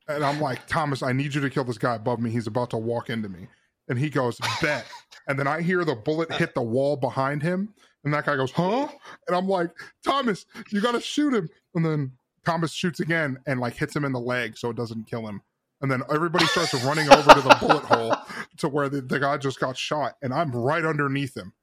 And 0.09 0.25
I'm 0.25 0.41
like, 0.41 0.67
Thomas, 0.67 1.01
I 1.01 1.13
need 1.13 1.33
you 1.33 1.41
to 1.43 1.51
kill 1.51 1.63
this 1.63 1.79
guy 1.79 1.95
above 1.95 2.19
me. 2.19 2.31
He's 2.31 2.49
about 2.49 2.71
to 2.71 2.77
walk 2.77 3.09
into 3.09 3.29
me. 3.29 3.47
And 3.91 3.99
he 3.99 4.11
goes, 4.11 4.41
bet. 4.63 4.87
And 5.29 5.39
then 5.39 5.49
I 5.49 5.63
hear 5.63 5.85
the 5.85 5.97
bullet 5.97 6.33
hit 6.33 6.55
the 6.55 6.63
wall 6.63 6.97
behind 6.97 7.43
him. 7.43 7.75
And 8.05 8.15
that 8.15 8.27
guy 8.27 8.37
goes, 8.37 8.53
huh? 8.53 8.89
And 9.29 9.37
I'm 9.37 9.49
like, 9.49 9.73
Thomas, 10.05 10.47
you 10.73 10.81
got 10.83 10.93
to 10.93 11.03
shoot 11.03 11.35
him. 11.35 11.51
And 11.77 11.85
then 11.85 12.13
Thomas 12.47 12.73
shoots 12.73 13.01
again 13.01 13.39
and 13.47 13.61
like 13.61 13.77
hits 13.77 13.97
him 13.97 14.07
in 14.07 14.13
the 14.13 14.21
leg 14.21 14.59
so 14.59 14.71
it 14.71 14.77
doesn't 14.77 15.09
kill 15.09 15.29
him. 15.29 15.43
And 15.83 15.91
then 15.93 16.03
everybody 16.13 16.47
starts 16.47 16.75
running 16.85 17.11
over 17.13 17.35
to 17.35 17.43
the 17.43 17.57
bullet 17.61 17.85
hole 17.85 18.17
to 18.59 18.69
where 18.69 18.89
the, 18.91 19.03
the 19.03 19.21
guy 19.21 19.39
just 19.39 19.61
got 19.61 19.77
shot. 19.79 20.17
And 20.23 20.35
I'm 20.35 20.53
right 20.53 20.85
underneath 20.87 21.37
him. 21.37 21.55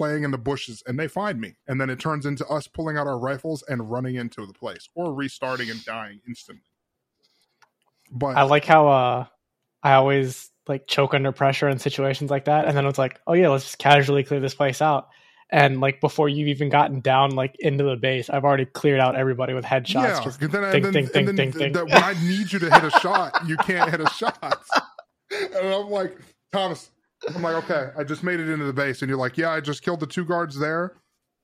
laying 0.00 0.24
in 0.24 0.32
the 0.32 0.38
bushes 0.38 0.82
and 0.86 0.98
they 0.98 1.08
find 1.08 1.40
me. 1.40 1.56
And 1.68 1.80
then 1.80 1.90
it 1.90 2.00
turns 2.00 2.26
into 2.26 2.46
us 2.48 2.68
pulling 2.68 2.98
out 2.98 3.08
our 3.08 3.18
rifles 3.18 3.64
and 3.68 3.90
running 3.90 4.16
into 4.16 4.46
the 4.46 4.54
place 4.54 4.88
or 4.94 5.14
restarting 5.14 5.70
and 5.70 5.84
dying 5.84 6.20
instantly. 6.28 6.62
But 8.10 8.36
I 8.36 8.42
like 8.44 8.64
how 8.64 8.88
uh 8.88 9.26
I 9.82 9.94
always 9.94 10.50
like 10.68 10.86
choke 10.86 11.14
under 11.14 11.32
pressure 11.32 11.68
in 11.68 11.78
situations 11.78 12.30
like 12.30 12.46
that, 12.46 12.66
and 12.66 12.76
then 12.76 12.86
it's 12.86 12.98
like, 12.98 13.20
oh 13.26 13.32
yeah, 13.34 13.48
let's 13.48 13.64
just 13.64 13.78
casually 13.78 14.24
clear 14.24 14.40
this 14.40 14.54
place 14.54 14.80
out. 14.82 15.08
And 15.50 15.80
like 15.80 16.00
before 16.00 16.28
you've 16.28 16.48
even 16.48 16.68
gotten 16.68 17.00
down 17.00 17.30
like 17.32 17.54
into 17.60 17.84
the 17.84 17.96
base, 17.96 18.30
I've 18.30 18.44
already 18.44 18.64
cleared 18.64 18.98
out 19.00 19.14
everybody 19.14 19.54
with 19.54 19.64
headshots. 19.64 19.94
yeah, 20.02 20.24
Just 20.24 20.40
and 20.42 20.50
then, 20.50 20.72
ding, 20.72 20.84
and 20.84 20.84
then, 20.84 20.92
ding, 20.92 21.04
and 21.04 21.12
ding, 21.12 21.26
then 21.26 21.36
ding, 21.36 21.50
ding. 21.52 21.72
that 21.74 21.84
when 21.84 22.02
I 22.02 22.14
need 22.24 22.52
you 22.52 22.58
to 22.58 22.72
hit 22.72 22.84
a 22.84 22.90
shot, 23.00 23.46
you 23.46 23.56
can't 23.58 23.90
hit 23.90 24.00
a 24.00 24.08
shot. 24.10 24.62
And 25.32 25.66
I'm 25.66 25.90
like, 25.90 26.16
Thomas, 26.52 26.90
I'm 27.34 27.42
like, 27.42 27.56
okay, 27.64 27.90
I 27.98 28.04
just 28.04 28.22
made 28.22 28.38
it 28.38 28.48
into 28.48 28.66
the 28.66 28.72
base. 28.72 29.02
And 29.02 29.08
you're 29.08 29.18
like, 29.18 29.36
yeah, 29.36 29.50
I 29.50 29.60
just 29.60 29.82
killed 29.82 29.98
the 29.98 30.06
two 30.06 30.24
guards 30.24 30.56
there. 30.56 30.94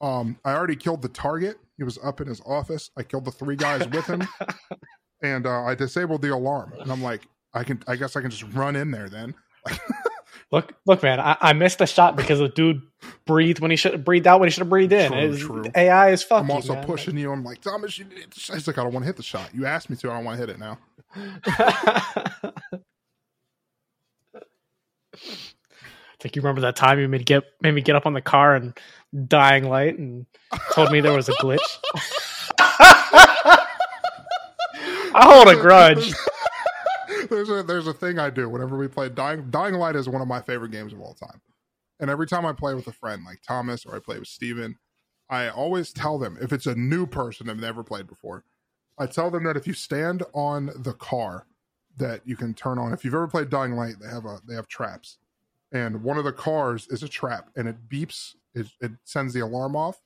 Um, 0.00 0.39
I 0.45 0.53
already 0.53 0.77
killed 0.77 1.03
the 1.03 1.09
target. 1.09 1.59
He 1.77 1.83
was 1.83 1.99
up 2.05 2.21
in 2.21 2.29
his 2.29 2.41
office. 2.47 2.91
I 2.97 3.03
killed 3.03 3.25
the 3.25 3.33
three 3.33 3.57
guys 3.57 3.89
with 3.89 4.07
him. 4.07 4.23
and 5.23 5.47
uh, 5.47 5.62
I 5.65 5.75
disabled 5.75 6.23
the 6.23 6.33
alarm. 6.33 6.75
And 6.79 6.93
I'm 6.93 7.03
like, 7.03 7.27
I 7.54 7.64
can, 7.64 7.83
I 7.88 7.97
guess 7.97 8.16
I 8.16 8.21
can 8.21 8.30
just 8.30 8.45
run 8.54 8.76
in 8.76 8.90
there 8.90 9.09
then. 9.09 9.35
Look, 10.52 10.75
look, 10.85 11.02
man, 11.02 11.21
I, 11.21 11.37
I 11.40 11.52
missed 11.52 11.78
the 11.78 11.87
shot 11.87 12.16
because 12.16 12.38
the 12.40 12.49
dude 12.49 12.83
breathed 13.25 13.61
when 13.61 13.71
he 13.71 13.76
should 13.76 13.92
have 13.92 14.04
breathed 14.04 14.26
out 14.26 14.40
when 14.40 14.49
he 14.49 14.50
should 14.50 14.62
have 14.62 14.69
breathed 14.69 14.92
in. 14.92 15.11
True, 15.12 15.19
It's- 15.19 15.38
true. 15.40 15.64
AI 15.76 16.11
is 16.11 16.23
fucking. 16.25 16.45
I'm 16.47 16.50
also 16.50 16.75
pushing 16.83 17.16
you. 17.16 17.30
I'm 17.30 17.45
like, 17.45 17.61
Thomas, 17.61 17.97
you 17.99 18.04
need 18.04 18.14
to 18.16 18.21
hit 18.23 18.30
the 18.33 18.40
shot. 18.40 18.57
He's 18.57 18.66
like, 18.66 18.78
I 18.78 18.83
don't 18.83 18.92
want 18.92 19.04
to 19.04 19.07
hit 19.07 19.16
the 19.16 19.23
shot. 19.23 19.50
You 19.54 19.66
asked 19.66 19.90
me 19.90 19.97
to. 19.97 20.11
I 20.11 20.14
don't 20.14 20.25
want 20.25 20.40
to 20.40 20.47
hit 20.47 20.50
it 20.50 20.59
now. 20.59 20.78
It's 25.12 26.25
like 26.26 26.37
you 26.37 26.42
remember 26.42 26.61
that 26.62 26.76
time 26.76 27.00
you 27.00 27.09
made 27.09 27.25
get 27.25 27.45
made 27.62 27.73
me 27.73 27.80
get 27.80 27.97
up 27.97 28.04
on 28.04 28.12
the 28.12 28.21
car 28.21 28.54
and 28.54 28.78
dying 29.26 29.64
light 29.64 29.99
and 29.99 30.26
told 30.73 30.92
me 30.92 31.00
there 31.00 31.14
was 31.14 31.30
a 31.30 31.33
glitch. 31.33 31.59
I 32.59 33.64
hold 35.14 35.49
a 35.49 35.57
grudge. 35.61 36.12
there's 37.29 37.50
a 37.50 37.62
there's 37.62 37.87
a 37.87 37.93
thing 37.93 38.19
I 38.19 38.31
do 38.31 38.49
whenever 38.49 38.76
we 38.76 38.88
play 38.88 39.09
Dying 39.09 39.50
Dying 39.50 39.75
Light 39.75 39.97
is 39.97 40.09
one 40.09 40.23
of 40.23 40.29
my 40.29 40.40
favorite 40.40 40.73
games 40.73 40.93
of 40.93 41.00
all 41.00 41.14
time. 41.14 41.40
And 41.99 42.11
every 42.11 42.26
time 42.26 42.47
I 42.47 42.52
play 42.52 42.75
with 42.75 42.87
a 42.87 42.93
friend 42.93 43.25
like 43.25 43.43
Thomas 43.47 43.85
or 43.85 43.95
I 43.95 43.99
play 43.99 44.19
with 44.19 44.29
Steven, 44.29 44.79
I 45.29 45.49
always 45.49 45.93
tell 45.93 46.19
them 46.19 46.38
if 46.40 46.52
it's 46.52 46.67
a 46.67 46.75
new 46.75 47.07
person 47.07 47.50
I've 47.50 47.59
never 47.59 47.83
played 47.83 48.07
before, 48.07 48.45
I 48.99 49.07
tell 49.07 49.31
them 49.31 49.45
that 49.45 49.57
if 49.57 49.67
you 49.67 49.75
stand 49.75 50.23
on 50.33 50.71
the 50.76 50.95
car 50.95 51.47
that 52.00 52.23
you 52.25 52.37
can 52.37 52.55
turn 52.55 52.79
on. 52.79 52.93
If 52.93 53.05
you've 53.05 53.14
ever 53.14 53.29
played 53.29 53.50
Dying 53.50 53.73
Light, 53.73 53.97
they 54.00 54.09
have 54.09 54.25
a 54.25 54.40
they 54.47 54.55
have 54.55 54.67
traps. 54.67 55.19
And 55.73 56.02
one 56.02 56.19
of 56.19 56.25
the 56.25 56.33
cars 56.33 56.88
is 56.88 57.02
a 57.02 57.09
trap 57.09 57.50
and 57.55 57.69
it 57.69 57.88
beeps, 57.88 58.35
it, 58.55 58.67
it 58.81 58.93
sends 59.05 59.33
the 59.33 59.40
alarm 59.40 59.76
off 59.76 60.00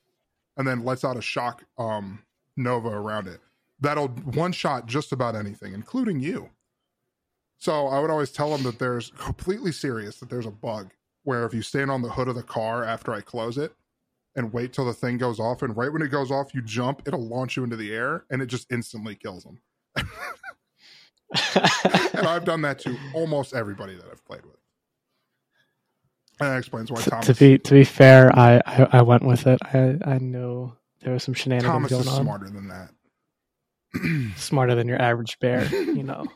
and 0.58 0.68
then 0.68 0.84
lets 0.84 1.04
out 1.04 1.16
a 1.16 1.22
shock 1.22 1.64
um 1.78 2.22
nova 2.56 2.88
around 2.88 3.28
it. 3.28 3.40
That'll 3.80 4.08
one 4.08 4.52
shot 4.52 4.86
just 4.86 5.12
about 5.12 5.34
anything, 5.34 5.72
including 5.72 6.20
you. 6.20 6.50
So 7.64 7.86
I 7.86 7.98
would 7.98 8.10
always 8.10 8.30
tell 8.30 8.50
them 8.50 8.62
that 8.64 8.78
there's 8.78 9.10
completely 9.16 9.72
serious 9.72 10.16
that 10.20 10.28
there's 10.28 10.44
a 10.44 10.50
bug 10.50 10.90
where 11.22 11.46
if 11.46 11.54
you 11.54 11.62
stand 11.62 11.90
on 11.90 12.02
the 12.02 12.10
hood 12.10 12.28
of 12.28 12.34
the 12.34 12.42
car 12.42 12.84
after 12.84 13.14
I 13.14 13.22
close 13.22 13.56
it 13.56 13.72
and 14.36 14.52
wait 14.52 14.74
till 14.74 14.84
the 14.84 14.92
thing 14.92 15.16
goes 15.16 15.40
off, 15.40 15.62
and 15.62 15.74
right 15.74 15.90
when 15.90 16.02
it 16.02 16.08
goes 16.08 16.30
off, 16.30 16.54
you 16.54 16.60
jump, 16.60 17.00
it'll 17.06 17.26
launch 17.26 17.56
you 17.56 17.64
into 17.64 17.76
the 17.76 17.90
air 17.94 18.26
and 18.30 18.42
it 18.42 18.46
just 18.48 18.70
instantly 18.70 19.14
kills 19.14 19.44
them. 19.44 19.62
and 22.14 22.26
I've 22.26 22.44
done 22.44 22.60
that 22.60 22.80
to 22.80 22.98
almost 23.14 23.54
everybody 23.54 23.94
that 23.96 24.10
I've 24.12 24.22
played 24.26 24.44
with. 24.44 24.58
And 26.40 26.50
that 26.50 26.58
explains 26.58 26.92
why 26.92 27.00
Thomas 27.00 27.24
to 27.28 27.34
be 27.34 27.56
to 27.60 27.72
be 27.72 27.84
fair, 27.84 28.30
I, 28.38 28.60
I 28.66 28.88
I 28.92 29.00
went 29.00 29.22
with 29.24 29.46
it. 29.46 29.58
I 29.72 29.96
I 30.04 30.18
know 30.18 30.76
there 31.00 31.14
was 31.14 31.22
some 31.22 31.32
shenanigans 31.32 31.72
Thomas 31.72 31.90
going 31.90 32.02
is 32.02 32.08
on. 32.08 32.24
smarter 32.24 32.50
than 32.50 32.68
that. 32.68 32.90
Smarter 34.36 34.74
than 34.74 34.86
your 34.86 35.00
average 35.00 35.38
bear, 35.38 35.64
you 35.74 36.02
know. 36.02 36.26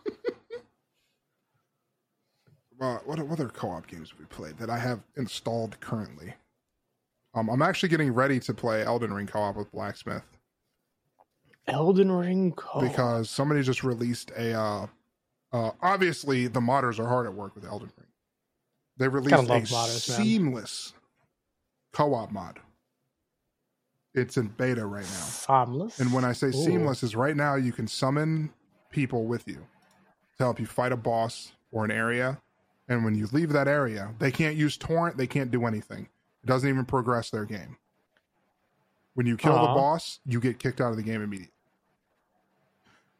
Uh, 2.81 2.99
what 3.05 3.19
what 3.21 3.41
other 3.41 3.49
co-op 3.49 3.87
games 3.87 4.11
have 4.11 4.19
we 4.19 4.27
played 4.27 4.59
that 4.59 4.71
I 4.71 4.79
have 4.79 5.01
installed 5.17 5.79
currently? 5.81 6.35
Um, 7.35 7.49
I'm 7.49 7.63
actually 7.63 7.89
getting 7.91 8.13
ready 8.13 8.41
to 8.41 8.55
play 8.55 8.83
Elden 8.83 9.13
Ring 9.13 9.27
co-op 9.27 9.57
with 9.57 9.71
Blacksmith 9.73 10.25
Elden 11.69 12.11
Ring 12.11 12.53
co 12.53 12.81
op? 12.81 12.83
because 12.83 13.31
somebody 13.31 13.63
just 13.63 13.85
released 13.85 14.31
a. 14.37 14.55
Uh, 14.55 14.87
uh, 15.53 15.71
obviously, 15.81 16.47
the 16.47 16.61
modders 16.61 16.99
are 16.99 17.09
hard 17.09 17.27
at 17.27 17.35
work 17.35 17.55
with 17.55 17.65
Elden 17.65 17.91
Ring. 17.97 18.07
They 18.97 19.09
released 19.09 19.35
a 19.35 19.47
modders, 19.47 19.73
man. 19.73 20.27
seamless 20.27 20.93
co-op 21.93 22.33
mod. 22.33 22.59
It's 24.15 24.37
in 24.37 24.49
beta 24.49 24.85
right 24.85 25.05
now. 25.05 25.09
Famless. 25.09 26.01
And 26.01 26.13
when 26.13 26.25
I 26.25 26.33
say 26.33 26.49
Ooh. 26.49 26.53
seamless, 26.53 27.03
is 27.03 27.15
right 27.15 27.37
now 27.37 27.55
you 27.55 27.73
can 27.73 27.87
summon 27.87 28.51
people 28.91 29.27
with 29.27 29.47
you 29.47 29.67
to 30.39 30.45
help 30.45 30.59
you 30.59 30.67
fight 30.67 30.93
a 30.93 30.97
boss 30.97 31.53
or 31.71 31.85
an 31.85 31.91
area. 31.91 32.41
And 32.89 33.05
when 33.05 33.15
you 33.15 33.29
leave 33.33 33.53
that 33.53 33.69
area, 33.69 34.15
they 34.19 34.31
can't 34.31 34.57
use 34.57 34.77
torrent, 34.77 35.17
they 35.17 35.27
can't 35.27 35.51
do 35.51 35.67
anything. 35.67 36.09
It 36.43 36.47
doesn't 36.47 36.69
even 36.69 36.85
progress 36.85 37.31
their 37.31 37.45
game. 37.45 37.77
When 39.15 39.27
you 39.27 39.37
kill 39.37 39.55
the 39.55 39.67
boss, 39.67 40.21
you 40.25 40.41
get 40.41 40.59
kicked 40.59 40.81
out 40.81 40.91
of 40.91 40.97
the 40.97 41.03
game 41.03 41.23
immediately. 41.23 41.53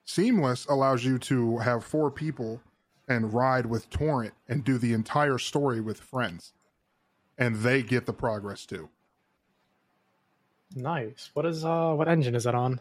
Seamless 0.05 0.65
allows 0.67 1.05
you 1.05 1.19
to 1.19 1.59
have 1.59 1.85
four 1.85 2.11
people 2.11 2.61
and 3.09 3.35
ride 3.35 3.67
with 3.67 3.91
torrent 3.91 4.35
and 4.49 4.65
do 4.65 4.79
the 4.79 4.93
entire 4.93 5.39
story 5.39 5.81
with 5.81 5.99
friends. 6.01 6.53
And 7.37 7.57
they 7.57 7.83
get 7.83 8.07
the 8.07 8.13
progress 8.13 8.65
too. 8.65 8.89
Nice. 10.75 11.31
What 11.35 11.47
is 11.47 11.65
uh 11.65 11.93
what 11.95 12.09
engine 12.09 12.35
is 12.35 12.45
that 12.45 12.55
on? 12.55 12.81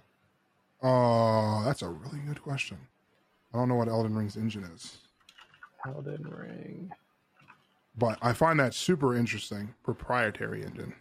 Uh, 0.82 1.63
that's 1.63 1.82
a 1.82 1.89
really 1.89 2.20
good 2.20 2.41
question. 2.41 2.77
I 3.53 3.58
don't 3.58 3.67
know 3.67 3.75
what 3.75 3.88
Elden 3.88 4.15
Ring's 4.15 4.38
engine 4.38 4.63
is, 4.75 4.98
Elden 5.86 6.24
Ring. 6.28 6.92
but 7.98 8.18
I 8.22 8.34
find 8.34 8.60
that 8.60 8.74
super 8.74 9.16
interesting. 9.16 9.74
Proprietary 9.84 10.64
engine. 10.64 10.94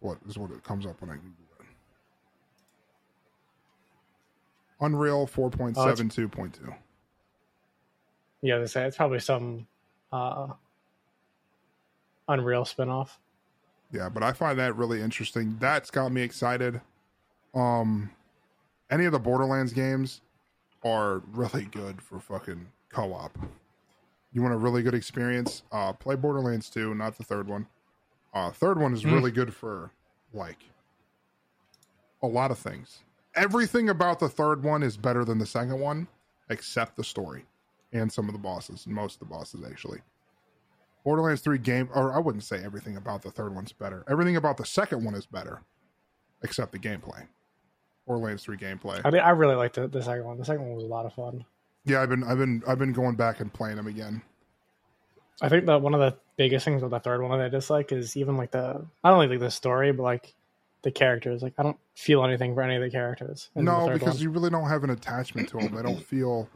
What 0.00 0.18
is 0.28 0.36
what 0.38 0.50
it 0.50 0.62
comes 0.62 0.84
up 0.86 1.00
when 1.00 1.10
I 1.10 1.14
Google 1.14 1.32
it. 1.60 1.66
Unreal 4.80 5.26
4.72.2. 5.26 6.74
Yeah, 8.42 8.58
they 8.58 8.66
say 8.66 8.84
it's 8.84 8.96
probably 8.96 9.20
some 9.20 9.66
uh 10.12 10.48
Unreal 12.28 12.64
spinoff. 12.64 13.10
Yeah, 13.92 14.08
but 14.08 14.22
I 14.22 14.32
find 14.32 14.58
that 14.58 14.76
really 14.76 15.00
interesting. 15.02 15.56
That's 15.60 15.90
got 15.90 16.10
me 16.10 16.22
excited. 16.22 16.80
Um, 17.54 18.10
any 18.90 19.04
of 19.04 19.12
the 19.12 19.18
Borderlands 19.18 19.72
games 19.72 20.20
are 20.82 21.22
really 21.32 21.64
good 21.66 22.00
for 22.02 22.18
fucking 22.18 22.66
co-op. 22.90 23.38
You 24.34 24.42
want 24.42 24.52
a 24.52 24.58
really 24.58 24.82
good 24.82 24.94
experience? 24.94 25.62
Uh, 25.72 25.92
play 25.94 26.16
Borderlands 26.16 26.68
2, 26.68 26.94
not 26.94 27.16
the 27.16 27.24
third 27.24 27.48
one. 27.48 27.66
Uh, 28.34 28.50
third 28.50 28.78
one 28.78 28.92
is 28.92 29.02
Mm. 29.04 29.12
really 29.12 29.30
good 29.30 29.54
for 29.54 29.92
like 30.34 30.58
a 32.22 32.26
lot 32.26 32.50
of 32.50 32.58
things. 32.58 32.98
Everything 33.36 33.88
about 33.88 34.18
the 34.18 34.28
third 34.28 34.62
one 34.62 34.82
is 34.82 34.96
better 34.96 35.24
than 35.24 35.38
the 35.38 35.46
second 35.46 35.78
one, 35.80 36.08
except 36.50 36.96
the 36.96 37.04
story 37.04 37.46
and 37.92 38.12
some 38.12 38.28
of 38.28 38.32
the 38.32 38.38
bosses, 38.40 38.86
and 38.86 38.94
most 38.94 39.14
of 39.14 39.28
the 39.28 39.32
bosses 39.34 39.62
actually. 39.64 40.00
Borderlands 41.04 41.42
3 41.42 41.58
game, 41.58 41.88
or 41.94 42.12
I 42.12 42.18
wouldn't 42.18 42.42
say 42.44 42.64
everything 42.64 42.96
about 42.96 43.22
the 43.22 43.30
third 43.30 43.54
one's 43.54 43.72
better. 43.72 44.04
Everything 44.08 44.36
about 44.36 44.56
the 44.56 44.64
second 44.66 45.04
one 45.04 45.14
is 45.14 45.26
better, 45.26 45.62
except 46.42 46.72
the 46.72 46.78
gameplay. 46.78 47.28
Borderlands 48.06 48.42
3 48.42 48.56
gameplay. 48.56 49.00
I 49.04 49.10
mean, 49.10 49.20
I 49.22 49.30
really 49.30 49.54
liked 49.54 49.76
the, 49.76 49.86
the 49.86 50.02
second 50.02 50.24
one. 50.24 50.38
The 50.38 50.44
second 50.44 50.62
one 50.66 50.74
was 50.74 50.84
a 50.84 50.88
lot 50.88 51.06
of 51.06 51.12
fun. 51.12 51.44
Yeah, 51.84 52.00
I've 52.02 52.08
been, 52.08 52.24
I've 52.24 52.38
been, 52.38 52.62
I've 52.66 52.78
been 52.78 52.92
going 52.92 53.14
back 53.14 53.40
and 53.40 53.52
playing 53.52 53.76
them 53.76 53.86
again. 53.86 54.22
I 55.42 55.48
think 55.48 55.66
that 55.66 55.82
one 55.82 55.94
of 55.94 56.00
the 56.00 56.16
biggest 56.36 56.64
things 56.64 56.80
with 56.82 56.92
the 56.92 57.00
third 57.00 57.20
one 57.20 57.36
that 57.38 57.44
I 57.44 57.48
dislike 57.48 57.92
is 57.92 58.16
even 58.16 58.36
like 58.36 58.52
the 58.52 58.84
I 59.02 59.10
don't 59.10 59.18
like 59.28 59.38
the 59.38 59.50
story, 59.50 59.92
but 59.92 60.02
like 60.04 60.34
the 60.82 60.90
characters. 60.92 61.42
Like 61.42 61.54
I 61.58 61.62
don't 61.64 61.76
feel 61.94 62.24
anything 62.24 62.54
for 62.54 62.62
any 62.62 62.76
of 62.76 62.82
the 62.82 62.90
characters. 62.90 63.50
the 63.54 63.62
No, 63.62 63.86
third 63.86 63.94
because 63.94 64.14
one. 64.14 64.22
you 64.22 64.30
really 64.30 64.50
don't 64.50 64.68
have 64.68 64.84
an 64.84 64.90
attachment 64.90 65.48
to 65.50 65.58
them. 65.58 65.74
They 65.74 65.82
don't 65.82 66.02
feel. 66.02 66.48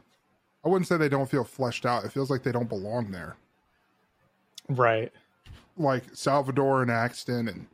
I 0.65 0.69
wouldn't 0.69 0.87
say 0.87 0.97
they 0.97 1.09
don't 1.09 1.29
feel 1.29 1.43
fleshed 1.43 1.85
out. 1.85 2.05
It 2.05 2.11
feels 2.11 2.29
like 2.29 2.43
they 2.43 2.51
don't 2.51 2.69
belong 2.69 3.11
there. 3.11 3.35
right. 4.69 5.11
Like 5.77 6.03
Salvador 6.13 6.81
and 6.81 6.91
Axton 6.91 7.47
and 7.47 7.67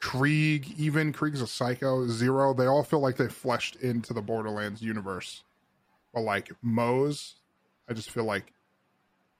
Krieg, 0.00 0.74
even 0.76 1.12
Krieg's 1.12 1.40
a 1.40 1.46
psycho. 1.46 2.06
Zero, 2.08 2.52
they 2.52 2.66
all 2.66 2.82
feel 2.82 2.98
like 3.00 3.16
they 3.16 3.28
fleshed 3.28 3.76
into 3.76 4.12
the 4.12 4.20
Borderlands 4.22 4.82
universe. 4.82 5.44
But 6.14 6.22
like 6.22 6.50
Moze, 6.62 7.34
I 7.88 7.92
just 7.92 8.10
feel 8.10 8.24
like 8.24 8.52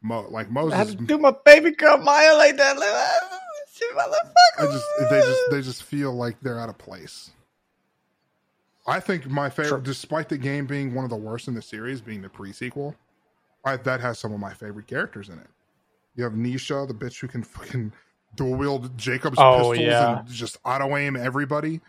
Mo, 0.02 0.26
like 0.30 0.50
Moze 0.50 0.72
I 0.72 0.76
had 0.76 0.88
is 0.88 0.94
to 0.96 1.02
do 1.04 1.18
my 1.18 1.32
baby 1.44 1.70
girl 1.70 1.98
Maya 1.98 2.34
like 2.34 2.56
that. 2.56 2.76
Like, 2.76 2.90
ah, 2.92 3.38
shit, 3.72 3.94
motherfucker. 3.96 4.68
I 4.68 4.72
just 4.72 4.84
they 5.10 5.20
just 5.20 5.40
they 5.52 5.62
just 5.62 5.82
feel 5.84 6.12
like 6.12 6.36
they're 6.42 6.58
out 6.58 6.68
of 6.68 6.76
place. 6.78 7.30
I 8.86 9.00
think 9.00 9.26
my 9.26 9.48
favorite, 9.48 9.68
Sure. 9.68 9.80
despite 9.80 10.28
the 10.28 10.36
game 10.36 10.66
being 10.66 10.94
one 10.94 11.04
of 11.04 11.10
the 11.10 11.16
worst 11.16 11.48
in 11.48 11.54
the 11.54 11.62
series, 11.62 12.02
being 12.02 12.20
the 12.20 12.28
pre-sequel, 12.28 12.94
I, 13.64 13.78
that 13.78 14.00
has 14.00 14.18
some 14.18 14.32
of 14.34 14.40
my 14.40 14.52
favorite 14.52 14.86
characters 14.86 15.30
in 15.30 15.38
it. 15.38 15.46
You 16.16 16.24
have 16.24 16.34
Nisha, 16.34 16.86
the 16.86 16.92
bitch 16.92 17.18
who 17.20 17.28
can 17.28 17.42
fucking 17.42 17.92
dual 18.36 18.56
wield 18.56 18.96
Jakobs 18.98 19.38
Oh, 19.38 19.56
pistols 19.70 19.78
yeah. 19.78 20.18
and 20.18 20.28
just 20.28 20.58
auto 20.66 20.96
aim 20.98 21.16
everybody. 21.16 21.80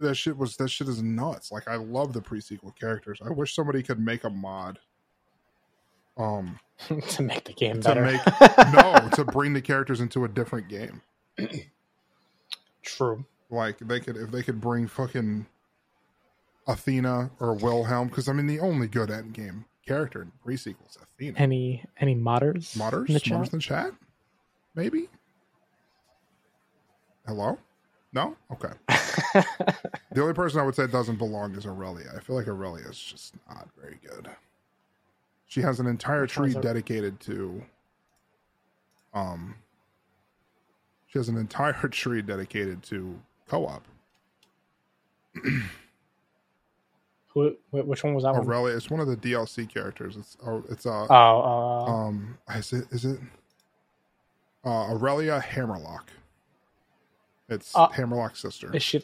That 0.00 0.14
shit 0.14 0.36
was 0.36 0.56
that 0.58 0.68
shit 0.68 0.88
is 0.88 1.02
nuts. 1.02 1.50
Like 1.50 1.68
I 1.68 1.76
love 1.76 2.12
the 2.12 2.20
pre-sequel 2.20 2.72
characters. 2.78 3.20
I 3.24 3.30
wish 3.30 3.54
somebody 3.54 3.82
could 3.82 3.98
make 3.98 4.24
a 4.24 4.30
mod. 4.30 4.78
Um 6.16 6.58
to 7.10 7.22
make 7.22 7.44
the 7.44 7.52
game 7.52 7.80
to 7.80 7.88
better. 7.88 8.02
make 8.02 8.20
no 8.72 9.08
to 9.14 9.24
bring 9.24 9.52
the 9.52 9.62
characters 9.62 10.00
into 10.00 10.24
a 10.24 10.28
different 10.28 10.68
game. 10.68 11.02
True. 12.82 13.24
Like 13.50 13.78
they 13.78 14.00
could 14.00 14.16
if 14.16 14.30
they 14.30 14.42
could 14.42 14.60
bring 14.60 14.86
fucking 14.86 15.46
Athena 16.66 17.30
or 17.40 17.54
Wilhelm 17.54 18.08
because 18.08 18.28
I 18.28 18.32
mean 18.32 18.46
the 18.46 18.60
only 18.60 18.88
good 18.88 19.10
end 19.10 19.32
game 19.32 19.64
character 19.86 20.22
in 20.22 20.32
pre-sequel 20.42 20.86
is 20.88 20.98
Athena. 21.00 21.38
Any 21.38 21.84
any 22.00 22.14
modders? 22.14 22.76
Modders? 22.76 23.08
in 23.08 23.14
the 23.14 23.20
Modders 23.20 23.22
chat? 23.22 23.52
in 23.52 23.58
the 23.58 23.62
chat? 23.62 23.90
Maybe? 24.74 25.08
Hello? 27.26 27.58
No? 28.12 28.36
Okay. 28.52 28.72
The 30.12 30.22
only 30.22 30.32
person 30.32 30.58
I 30.60 30.62
would 30.62 30.74
say 30.74 30.86
doesn't 30.86 31.16
belong 31.16 31.54
is 31.56 31.66
Aurelia. 31.66 32.10
I 32.16 32.20
feel 32.20 32.36
like 32.36 32.48
Aurelia 32.48 32.86
is 32.88 32.98
just 32.98 33.34
not 33.50 33.68
very 33.78 33.98
good. 34.02 34.30
She 35.46 35.60
has 35.60 35.78
an 35.78 35.86
entire 35.86 36.26
tree 36.26 36.54
dedicated 36.54 37.20
to 37.20 37.62
um 39.12 39.54
she 41.06 41.18
has 41.18 41.28
an 41.28 41.36
entire 41.36 41.72
tree 41.90 42.22
dedicated 42.22 42.82
to 42.84 43.14
co-op. 43.46 43.84
Who, 47.34 47.54
which 47.70 48.02
one 48.02 48.14
was 48.14 48.24
that 48.24 48.32
one? 48.32 48.46
Aurelia 48.46 48.74
is 48.74 48.88
one 48.88 49.00
of 49.00 49.06
the 49.08 49.16
DLC 49.18 49.68
characters. 49.68 50.16
It's 50.16 50.38
oh, 50.46 50.64
it's 50.70 50.86
uh 50.86 51.06
Oh, 51.10 51.42
uh, 51.42 51.84
um 51.84 52.38
is 52.54 52.72
it 52.72 52.86
is 52.90 53.04
it 53.04 53.20
uh 54.64 54.92
Aurelia 54.92 55.38
Hammerlock. 55.40 56.10
It's 57.48 57.74
Uh, 57.74 57.88
Hammerlock's 57.88 58.40
sister. 58.40 58.74
is 58.74 58.82
she? 58.82 59.02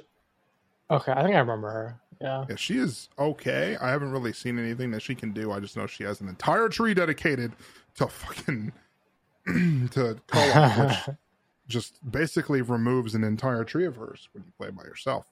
Okay, 0.91 1.13
I 1.13 1.23
think 1.23 1.35
I 1.35 1.39
remember 1.39 1.71
her. 1.71 2.01
Yeah. 2.21 2.45
Yeah, 2.49 2.57
she 2.57 2.79
is 2.79 3.09
okay. 3.19 3.77
I 3.81 3.91
haven't 3.91 4.13
really 4.13 4.33
seen 4.33 4.59
anything 4.59 4.91
that 4.93 5.03
she 5.03 5.15
can 5.15 5.33
do. 5.33 5.51
I 5.53 5.61
just 5.61 5.77
know 5.77 5.87
she 5.87 6.05
has 6.05 6.21
an 6.21 6.29
entire 6.29 6.69
tree 6.69 6.95
dedicated 6.95 7.53
to 7.97 8.07
fucking 8.07 8.73
to 9.91 10.17
co-op, 10.27 10.79
which 11.09 11.17
just 11.69 11.99
basically 12.11 12.63
removes 12.63 13.15
an 13.15 13.25
entire 13.25 13.65
tree 13.65 13.87
of 13.87 13.97
hers 13.97 14.29
when 14.33 14.45
you 14.45 14.53
play 14.59 14.71
by 14.71 14.85
yourself. 14.85 15.27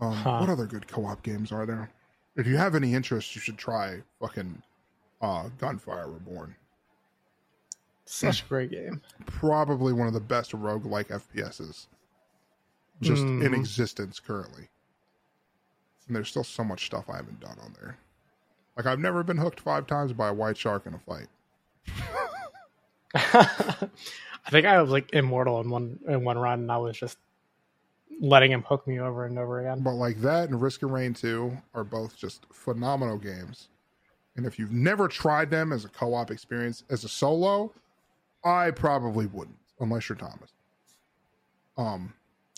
Um, 0.00 0.12
Huh. 0.14 0.38
What 0.38 0.48
other 0.50 0.66
good 0.66 0.86
co-op 0.86 1.22
games 1.22 1.50
are 1.52 1.66
there? 1.66 1.90
If 2.36 2.46
you 2.46 2.56
have 2.56 2.74
any 2.74 2.94
interest, 2.94 3.34
you 3.34 3.40
should 3.40 3.58
try 3.58 4.02
fucking 4.20 4.62
uh, 5.20 5.48
Gunfire 5.58 6.08
Reborn. 6.10 6.54
Such 8.06 8.42
a 8.42 8.46
great 8.46 8.70
game. 8.70 9.00
Probably 9.26 9.92
one 9.92 10.08
of 10.08 10.14
the 10.14 10.20
best 10.20 10.52
roguelike 10.52 11.08
FPSs 11.10 11.86
just 13.00 13.22
in 13.22 13.40
Mhm. 13.40 13.54
existence 13.54 14.18
currently. 14.20 14.68
And 16.06 16.16
there's 16.16 16.28
still 16.28 16.44
so 16.44 16.64
much 16.64 16.86
stuff 16.86 17.08
I 17.08 17.16
haven't 17.16 17.40
done 17.40 17.58
on 17.62 17.72
there. 17.80 17.96
Like 18.76 18.86
I've 18.86 18.98
never 18.98 19.22
been 19.22 19.36
hooked 19.36 19.60
five 19.60 19.86
times 19.86 20.12
by 20.12 20.28
a 20.28 20.34
white 20.34 20.56
shark 20.56 20.86
in 20.86 20.94
a 20.94 20.98
fight. 20.98 21.28
I 23.14 24.50
think 24.50 24.66
I 24.66 24.80
was 24.80 24.90
like 24.90 25.12
immortal 25.12 25.60
in 25.60 25.70
one 25.70 25.98
in 26.08 26.24
one 26.24 26.38
run, 26.38 26.60
and 26.60 26.72
I 26.72 26.78
was 26.78 26.96
just 26.96 27.18
letting 28.20 28.52
him 28.52 28.62
hook 28.62 28.86
me 28.86 29.00
over 29.00 29.24
and 29.24 29.38
over 29.38 29.60
again. 29.60 29.82
But 29.82 29.94
like 29.94 30.20
that 30.20 30.48
and 30.48 30.60
Risk 30.60 30.82
of 30.82 30.90
Rain 30.90 31.14
2 31.14 31.56
are 31.74 31.84
both 31.84 32.16
just 32.16 32.46
phenomenal 32.52 33.18
games. 33.18 33.68
And 34.36 34.46
if 34.46 34.58
you've 34.58 34.72
never 34.72 35.08
tried 35.08 35.50
them 35.50 35.72
as 35.72 35.84
a 35.84 35.88
co-op 35.88 36.30
experience 36.30 36.84
as 36.90 37.04
a 37.04 37.08
solo, 37.08 37.72
I 38.44 38.70
probably 38.70 39.26
wouldn't, 39.26 39.58
unless 39.80 40.08
you're 40.08 40.16
Thomas. 40.16 40.50
Um, 41.76 42.12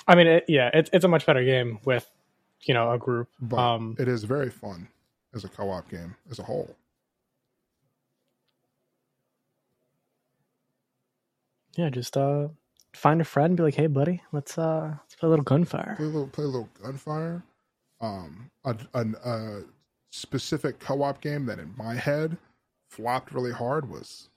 I 0.07 0.15
mean, 0.15 0.27
it, 0.27 0.45
yeah, 0.49 0.71
it's 0.75 0.91
it's 0.93 1.05
a 1.05 1.09
much 1.09 1.27
better 1.27 1.45
game 1.45 1.79
with 1.85 2.11
you 2.63 2.75
know 2.75 2.93
a 2.93 2.99
group. 2.99 3.29
but 3.41 3.59
Um, 3.59 3.97
it 3.99 4.09
is 4.09 4.25
very 4.25 4.51
fun 4.51 4.89
as 5.35 5.45
a 5.45 5.49
co-op 5.49 5.89
game 5.91 6.15
as 6.31 6.39
a 6.39 6.43
whole. 6.43 6.75
yeah, 11.77 11.89
just 11.89 12.17
uh, 12.17 12.49
find 12.95 13.21
a 13.21 13.25
friend, 13.25 13.51
and 13.51 13.57
be 13.57 13.63
like, 13.63 13.75
hey, 13.75 13.87
buddy, 13.87 14.23
let's 14.33 14.59
uh, 14.59 14.95
let's 15.03 15.15
play 15.15 15.27
a 15.27 15.31
little 15.31 15.45
gunfire. 15.45 15.95
Play 15.97 16.07
a 16.07 16.09
little, 16.09 16.29
play 16.29 16.45
a 16.45 16.49
little 16.49 16.69
gunfire. 16.83 17.43
Um, 18.01 18.51
a, 18.65 18.77
a, 18.95 19.07
a 19.25 19.63
specific 20.11 20.79
co-op 20.81 21.21
game 21.21 21.47
that 21.47 21.59
in 21.59 21.73
my 21.77 21.95
head 21.95 22.37
flopped 22.91 23.33
really 23.33 23.53
hard 23.53 23.89
was 23.89 24.29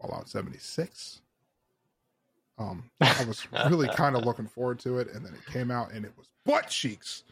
Fallout 0.00 0.28
76. 0.28 1.20
Um, 2.58 2.90
I 3.00 3.24
was 3.24 3.46
really 3.68 3.88
kind 3.94 4.16
of 4.16 4.24
looking 4.24 4.46
forward 4.46 4.78
to 4.80 4.98
it, 4.98 5.08
and 5.12 5.24
then 5.24 5.34
it 5.34 5.52
came 5.52 5.70
out 5.70 5.92
and 5.92 6.04
it 6.04 6.12
was 6.16 6.28
butt 6.44 6.68
cheeks. 6.68 7.24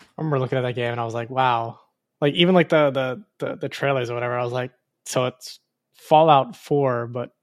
I 0.00 0.04
remember 0.18 0.38
looking 0.38 0.58
at 0.58 0.62
that 0.62 0.74
game 0.74 0.92
and 0.92 1.00
I 1.00 1.04
was 1.04 1.14
like, 1.14 1.30
wow. 1.30 1.78
Like 2.20 2.34
even 2.34 2.54
like 2.54 2.68
the 2.68 2.90
the 2.90 3.24
the, 3.38 3.56
the 3.56 3.68
trailers 3.68 4.10
or 4.10 4.14
whatever, 4.14 4.38
I 4.38 4.44
was 4.44 4.52
like, 4.52 4.70
so 5.04 5.26
it's 5.26 5.58
Fallout 5.94 6.54
Four, 6.54 7.08
but 7.08 7.34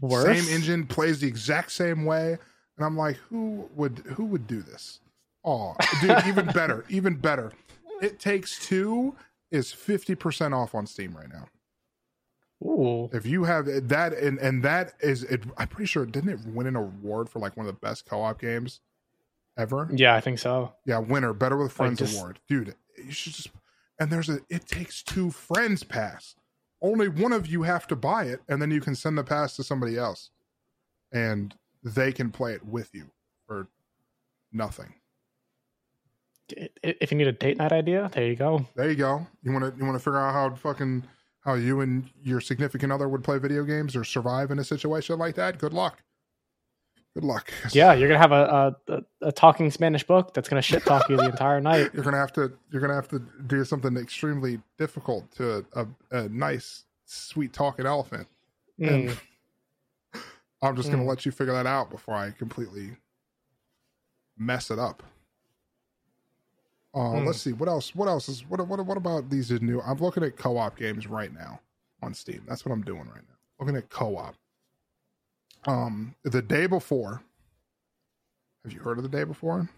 worse. 0.00 0.24
Same 0.24 0.54
engine 0.54 0.86
plays 0.86 1.20
the 1.20 1.28
exact 1.28 1.72
same 1.72 2.04
way, 2.06 2.38
and 2.76 2.86
I'm 2.86 2.96
like, 2.96 3.16
who 3.16 3.68
would 3.74 3.98
who 4.06 4.24
would 4.24 4.46
do 4.46 4.62
this? 4.62 5.00
Oh, 5.44 5.74
dude, 6.00 6.22
even 6.26 6.46
better, 6.46 6.86
even 6.88 7.16
better. 7.16 7.52
It 8.00 8.18
takes 8.18 8.66
two 8.66 9.14
is 9.50 9.72
fifty 9.72 10.14
percent 10.14 10.54
off 10.54 10.74
on 10.74 10.86
Steam 10.86 11.14
right 11.14 11.28
now. 11.30 11.46
Ooh, 12.64 13.10
If 13.12 13.26
you 13.26 13.44
have 13.44 13.68
eh, 13.68 13.80
that, 13.84 14.14
and 14.14 14.38
and 14.38 14.62
that 14.62 14.94
is, 15.00 15.22
it, 15.24 15.42
I'm 15.58 15.68
pretty 15.68 15.86
sure 15.86 16.06
didn't 16.06 16.30
it 16.30 16.40
win 16.46 16.66
an 16.66 16.76
award 16.76 17.28
for 17.28 17.38
like 17.38 17.56
one 17.56 17.66
of 17.66 17.74
the 17.74 17.78
best 17.78 18.06
co-op 18.06 18.40
games 18.40 18.80
ever? 19.58 19.88
yeah, 19.92 20.14
I 20.14 20.20
think 20.20 20.38
so. 20.38 20.72
Yeah, 20.86 20.98
winner, 20.98 21.32
Better 21.34 21.56
with 21.58 21.72
Friends 21.72 21.98
just- 21.98 22.16
award, 22.16 22.38
dude. 22.48 22.74
You 22.96 23.10
should 23.12 23.34
just. 23.34 23.50
And 24.00 24.10
there's 24.10 24.28
a 24.28 24.38
it 24.48 24.66
takes 24.66 25.02
two 25.02 25.30
friends 25.30 25.82
pass. 25.84 26.34
Only 26.82 27.08
one 27.08 27.32
of 27.32 27.46
you 27.46 27.62
have 27.62 27.86
to 27.88 27.96
buy 27.96 28.24
it, 28.24 28.40
and 28.48 28.60
then 28.60 28.70
you 28.70 28.80
can 28.80 28.94
send 28.94 29.16
the 29.18 29.24
pass 29.24 29.56
to 29.56 29.62
somebody 29.64 29.96
else, 29.96 30.30
and 31.12 31.54
they 31.82 32.12
can 32.12 32.30
play 32.30 32.54
it 32.54 32.64
with 32.64 32.90
you 32.94 33.10
for 33.46 33.68
nothing. 34.52 34.94
If 36.82 37.10
you 37.10 37.16
need 37.18 37.26
a 37.26 37.32
date 37.32 37.56
night 37.56 37.72
idea, 37.72 38.10
there 38.12 38.26
you 38.26 38.36
go. 38.36 38.66
There 38.74 38.90
you 38.90 38.96
go. 38.96 39.26
You 39.42 39.52
want 39.52 39.64
to 39.64 39.78
you 39.78 39.84
want 39.86 39.96
to 39.96 40.02
figure 40.02 40.18
out 40.18 40.32
how 40.34 40.48
to 40.50 40.56
fucking 40.56 41.04
how 41.44 41.54
you 41.54 41.80
and 41.80 42.08
your 42.22 42.40
significant 42.40 42.92
other 42.92 43.08
would 43.08 43.22
play 43.24 43.38
video 43.38 43.64
games 43.64 43.94
or 43.96 44.04
survive 44.04 44.50
in 44.50 44.58
a 44.58 44.64
situation 44.64 45.18
like 45.18 45.34
that. 45.34 45.58
Good 45.58 45.72
luck. 45.74 46.02
Good 47.14 47.24
luck. 47.24 47.52
Yeah, 47.72 47.92
you're 47.92 48.08
gonna 48.08 48.18
have 48.18 48.32
a 48.32 48.76
a, 48.88 49.02
a, 49.22 49.32
talking 49.32 49.70
Spanish 49.70 50.02
book 50.04 50.34
that's 50.34 50.48
gonna 50.48 50.62
shit 50.62 50.84
talk 50.84 51.08
you 51.08 51.16
the 51.16 51.26
entire 51.26 51.60
night. 51.72 51.90
you're 51.94 52.02
gonna 52.02 52.16
have 52.16 52.32
to 52.34 52.52
you're 52.70 52.80
gonna 52.80 52.94
have 52.94 53.08
to 53.08 53.20
do 53.46 53.64
something 53.64 53.96
extremely 53.96 54.60
difficult 54.78 55.30
to 55.36 55.64
a, 55.74 55.86
a 56.10 56.28
nice 56.28 56.84
sweet 57.04 57.52
talking 57.52 57.86
elephant. 57.86 58.26
Mm. 58.80 59.16
I'm 60.62 60.74
just 60.76 60.90
gonna 60.90 61.04
Mm. 61.04 61.08
let 61.08 61.24
you 61.26 61.30
figure 61.30 61.52
that 61.52 61.66
out 61.66 61.90
before 61.90 62.14
I 62.14 62.30
completely 62.30 62.96
mess 64.36 64.70
it 64.72 64.78
up. 64.80 65.02
Uh, 66.94 66.98
Mm. 66.98 67.26
Let's 67.26 67.40
see 67.40 67.52
what 67.52 67.68
else. 67.68 67.94
What 67.94 68.08
else 68.08 68.28
is 68.28 68.48
what? 68.48 68.66
What? 68.68 68.84
What 68.86 68.96
about 68.96 69.28
these 69.28 69.50
new? 69.50 69.80
I'm 69.80 69.98
looking 69.98 70.22
at 70.22 70.36
co-op 70.36 70.76
games 70.76 71.08
right 71.08 71.32
now 71.32 71.60
on 72.02 72.14
Steam. 72.14 72.44
That's 72.46 72.64
what 72.64 72.72
I'm 72.72 72.82
doing 72.82 73.00
right 73.06 73.24
now. 73.28 73.34
Looking 73.58 73.76
at 73.76 73.88
co-op. 73.90 74.36
Um, 75.66 76.14
the 76.22 76.42
day 76.42 76.66
before. 76.66 77.22
Have 78.64 78.72
you 78.72 78.80
heard 78.80 78.96
of 78.96 79.02
the 79.02 79.10
day 79.10 79.24
before? 79.24 79.68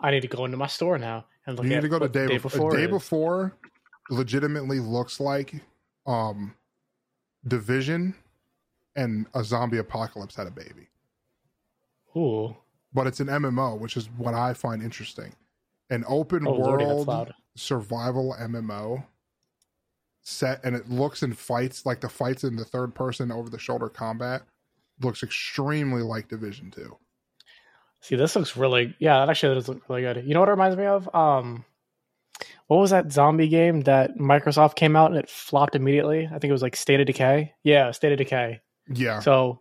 I 0.00 0.10
need 0.10 0.20
to 0.22 0.28
go 0.28 0.44
into 0.44 0.56
my 0.56 0.66
store 0.66 0.98
now 0.98 1.26
and 1.46 1.56
look 1.56 1.64
you 1.64 1.70
need 1.70 1.76
at 1.76 1.82
to 1.82 1.88
go 1.88 1.98
to 1.98 2.08
day, 2.08 2.26
day 2.26 2.38
before. 2.38 2.50
before. 2.50 2.76
Day 2.76 2.86
before, 2.86 3.52
legitimately 4.10 4.80
looks 4.80 5.18
like, 5.18 5.54
um, 6.06 6.54
Division, 7.46 8.14
and 8.96 9.26
a 9.34 9.42
zombie 9.42 9.78
apocalypse 9.78 10.34
had 10.36 10.46
a 10.46 10.50
baby. 10.50 10.88
Ooh, 12.16 12.54
but 12.92 13.06
it's 13.06 13.20
an 13.20 13.28
MMO, 13.28 13.78
which 13.78 13.96
is 13.96 14.06
what 14.16 14.34
I 14.34 14.52
find 14.54 14.82
interesting. 14.82 15.32
An 15.90 16.04
open 16.06 16.46
oh 16.46 16.58
world 16.58 17.08
loud. 17.08 17.34
survival 17.56 18.36
MMO 18.38 19.04
set, 20.22 20.60
and 20.64 20.76
it 20.76 20.88
looks 20.90 21.22
and 21.22 21.36
fights 21.36 21.86
like 21.86 22.00
the 22.00 22.08
fights 22.08 22.44
in 22.44 22.56
the 22.56 22.64
third 22.64 22.94
person 22.94 23.32
over 23.32 23.48
the 23.48 23.58
shoulder 23.58 23.88
combat 23.88 24.42
looks 25.00 25.22
extremely 25.22 26.02
like 26.02 26.28
Division 26.28 26.70
Two. 26.70 26.96
See, 28.00 28.16
this 28.16 28.36
looks 28.36 28.56
really 28.56 28.94
yeah. 28.98 29.20
That 29.20 29.30
actually 29.30 29.54
does 29.54 29.68
look 29.68 29.88
really 29.88 30.02
good. 30.02 30.24
You 30.24 30.34
know 30.34 30.40
what 30.40 30.48
it 30.48 30.52
reminds 30.52 30.76
me 30.76 30.84
of? 30.84 31.12
Um, 31.14 31.64
what 32.68 32.76
was 32.76 32.90
that 32.90 33.10
zombie 33.10 33.48
game 33.48 33.80
that 33.82 34.18
Microsoft 34.18 34.76
came 34.76 34.94
out 34.94 35.10
and 35.10 35.18
it 35.18 35.30
flopped 35.30 35.74
immediately? 35.74 36.26
I 36.26 36.38
think 36.38 36.44
it 36.44 36.52
was 36.52 36.62
like 36.62 36.76
State 36.76 37.00
of 37.00 37.06
Decay. 37.06 37.54
Yeah, 37.64 37.90
State 37.92 38.12
of 38.12 38.18
Decay. 38.18 38.60
Yeah, 38.90 39.20
So 39.20 39.60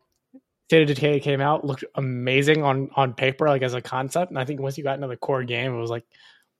State 0.67 0.82
of 0.89 0.95
Decay 0.95 1.19
came 1.21 1.39
out, 1.39 1.63
looked 1.65 1.86
amazing 1.95 2.62
on 2.62 2.89
on 2.95 3.13
paper, 3.13 3.47
like 3.47 3.62
as 3.62 3.73
a 3.73 3.82
concept, 3.82 4.32
and 4.32 4.38
I 4.39 4.43
think 4.45 4.60
once 4.60 4.77
you 4.77 4.84
got 4.84 4.95
into 4.95 5.08
the 5.08 5.15
core 5.15 5.43
game, 5.43 5.73
it 5.73 5.80
was 5.80 5.89
like 5.89 6.03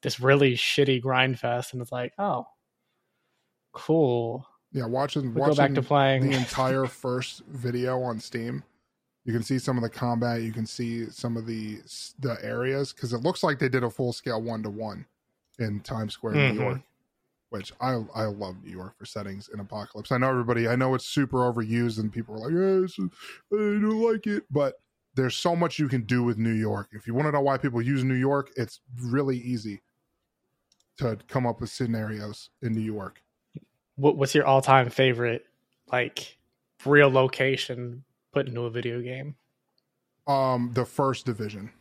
this 0.02 0.20
really 0.20 0.54
shitty 0.56 1.02
grind 1.02 1.40
fest, 1.40 1.74
and 1.74 1.82
it's 1.82 1.92
like, 1.92 2.14
oh, 2.18 2.48
cool. 3.74 4.48
Yeah, 4.72 4.86
watching 4.86 5.34
watching 5.34 5.56
go 5.56 5.56
back 5.56 5.74
to 5.74 5.82
playing. 5.82 6.30
the 6.30 6.36
entire 6.38 6.86
first 6.86 7.44
video 7.48 8.02
on 8.02 8.20
Steam. 8.20 8.64
You 9.26 9.34
can 9.34 9.44
see 9.44 9.60
some 9.60 9.76
of 9.78 9.84
the 9.84 9.90
combat. 9.90 10.42
You 10.42 10.54
can 10.54 10.66
see 10.66 11.06
some 11.10 11.36
of 11.38 11.46
the 11.46 11.80
the 12.20 12.38
areas 12.42 12.94
because 12.94 13.14
it 13.14 13.20
looks 13.24 13.44
like 13.44 13.60
they 13.60 13.70
did 13.70 13.84
a 13.84 13.90
full 13.90 14.14
scale 14.14 14.42
one 14.42 14.64
to 14.64 14.70
one 14.70 15.06
in 15.60 15.80
Times 15.82 16.14
Square, 16.14 16.36
Mhm. 16.36 16.54
New 16.54 16.62
York. 16.62 16.82
Which 17.50 17.72
I 17.80 18.04
I 18.14 18.26
love 18.26 18.56
New 18.64 18.72
York 18.72 18.98
for 18.98 19.06
settings 19.06 19.50
in 19.54 19.60
Apocalypse. 19.62 20.12
I 20.12 20.18
know 20.18 20.30
everybody. 20.30 20.68
I 20.68 20.76
know 20.76 20.96
it's 20.96 21.06
super 21.06 21.38
overused 21.38 21.98
and 22.00 22.12
people 22.12 22.36
are 22.36 22.40
like, 22.40 22.52
"Yeah, 22.52 22.84
it's, 22.84 23.00
I 23.00 23.80
don't 23.80 24.02
like 24.02 24.28
it," 24.28 24.44
but 24.52 24.76
there's 25.16 25.36
so 25.36 25.56
much 25.56 25.80
you 25.80 25.88
can 25.88 26.02
do 26.04 26.24
with 26.24 26.38
New 26.38 26.54
York. 26.54 26.90
If 26.92 27.08
you 27.08 27.14
want 27.14 27.28
to 27.28 27.32
know 27.32 27.42
why 27.42 27.58
people 27.58 27.82
use 27.82 28.04
New 28.04 28.16
York, 28.16 28.52
it's 28.56 28.82
really 29.02 29.38
easy 29.38 29.82
to 30.98 31.18
come 31.28 31.48
up 31.48 31.60
with 31.62 31.70
scenarios 31.70 32.50
in 32.62 32.74
New 32.74 32.82
York. 32.82 33.22
What, 33.96 34.18
what's 34.18 34.36
your 34.36 34.46
all-time 34.46 34.90
favorite 34.90 35.46
like 35.92 36.38
real 36.86 37.10
location 37.10 38.04
put 38.32 38.48
into 38.48 38.62
a 38.62 38.70
video 38.70 39.02
game? 39.02 39.36
Um, 40.28 40.72
the 40.74 40.86
first 40.86 41.26
division. 41.26 41.72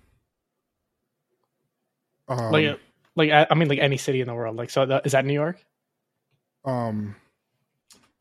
Um, 2.29 2.53
like, 2.53 2.81
like 3.17 3.31
I 3.31 3.47
I 3.51 3.55
mean, 3.55 3.69
like 3.69 3.79
any 3.81 3.97
city 3.97 4.21
in 4.21 4.29
the 4.29 4.35
world. 4.35 4.57
Like, 4.57 4.71
so 4.71 4.87
that, 4.87 5.07
is 5.07 5.13
that 5.13 5.25
New 5.25 5.35
York? 5.35 5.65
um, 6.67 7.15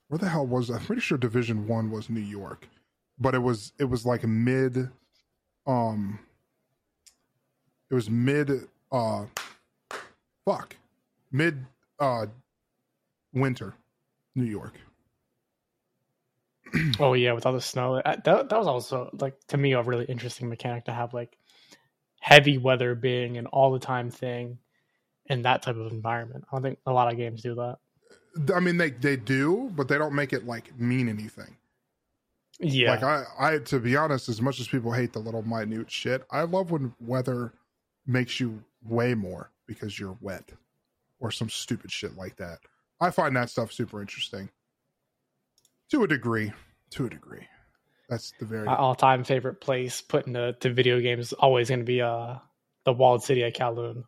where 0.07 0.19
the 0.19 0.29
hell 0.29 0.45
was 0.45 0.69
I'm 0.69 0.79
pretty 0.81 1.01
sure 1.01 1.17
Division 1.17 1.67
One 1.67 1.91
was 1.91 2.09
New 2.09 2.21
York, 2.21 2.67
but 3.19 3.35
it 3.35 3.39
was 3.39 3.73
it 3.79 3.85
was 3.85 4.05
like 4.05 4.23
mid, 4.23 4.89
um, 5.67 6.19
it 7.89 7.95
was 7.95 8.09
mid, 8.09 8.67
uh, 8.91 9.25
fuck, 10.45 10.75
mid, 11.31 11.65
uh, 11.99 12.27
winter, 13.33 13.73
New 14.35 14.45
York. 14.45 14.73
Oh 16.99 17.13
yeah, 17.13 17.33
with 17.33 17.45
all 17.45 17.53
the 17.53 17.61
snow. 17.61 18.01
That 18.03 18.23
that 18.25 18.51
was 18.51 18.67
also 18.67 19.09
like 19.19 19.35
to 19.47 19.57
me 19.57 19.73
a 19.73 19.81
really 19.81 20.05
interesting 20.05 20.49
mechanic 20.49 20.85
to 20.85 20.93
have 20.93 21.13
like 21.13 21.37
heavy 22.19 22.57
weather 22.57 22.95
being 22.95 23.37
an 23.37 23.47
all 23.47 23.71
the 23.71 23.79
time 23.79 24.11
thing 24.11 24.57
in 25.27 25.43
that 25.43 25.61
type 25.63 25.75
of 25.75 25.91
environment. 25.91 26.45
I 26.51 26.55
don't 26.55 26.63
think 26.63 26.79
a 26.85 26.93
lot 26.93 27.11
of 27.11 27.17
games 27.17 27.41
do 27.41 27.55
that. 27.55 27.77
I 28.53 28.59
mean, 28.59 28.77
they 28.77 28.91
they 28.91 29.15
do, 29.15 29.71
but 29.75 29.87
they 29.87 29.97
don't 29.97 30.13
make 30.13 30.33
it 30.33 30.45
like 30.45 30.77
mean 30.79 31.09
anything. 31.09 31.55
Yeah, 32.59 32.91
Like 32.91 33.03
I, 33.03 33.23
I 33.39 33.57
to 33.59 33.79
be 33.79 33.97
honest, 33.97 34.29
as 34.29 34.41
much 34.41 34.59
as 34.59 34.67
people 34.67 34.91
hate 34.93 35.13
the 35.13 35.19
little 35.19 35.43
minute 35.43 35.91
shit, 35.91 36.23
I 36.31 36.43
love 36.43 36.71
when 36.71 36.93
weather 37.01 37.53
makes 38.07 38.39
you 38.39 38.63
way 38.83 39.13
more 39.13 39.51
because 39.67 39.99
you're 39.99 40.17
wet 40.21 40.51
or 41.19 41.31
some 41.31 41.49
stupid 41.49 41.91
shit 41.91 42.15
like 42.15 42.37
that. 42.37 42.59
I 43.01 43.09
find 43.09 43.35
that 43.35 43.49
stuff 43.49 43.73
super 43.73 43.99
interesting. 43.99 44.49
To 45.91 46.03
a 46.03 46.07
degree. 46.07 46.53
To 46.91 47.05
a 47.07 47.09
degree. 47.09 47.47
That's 48.09 48.33
the 48.39 48.45
very 48.45 48.65
my 48.65 48.75
all 48.75 48.95
time 48.95 49.23
favorite 49.23 49.59
place 49.59 50.01
put 50.01 50.27
into 50.27 50.53
to 50.53 50.73
video 50.73 51.01
games 51.01 51.33
always 51.33 51.69
going 51.69 51.79
to 51.79 51.85
be 51.85 52.01
uh 52.01 52.35
the 52.85 52.93
walled 52.93 53.23
city 53.23 53.41
of 53.41 53.53
Kowloon. 53.53 54.03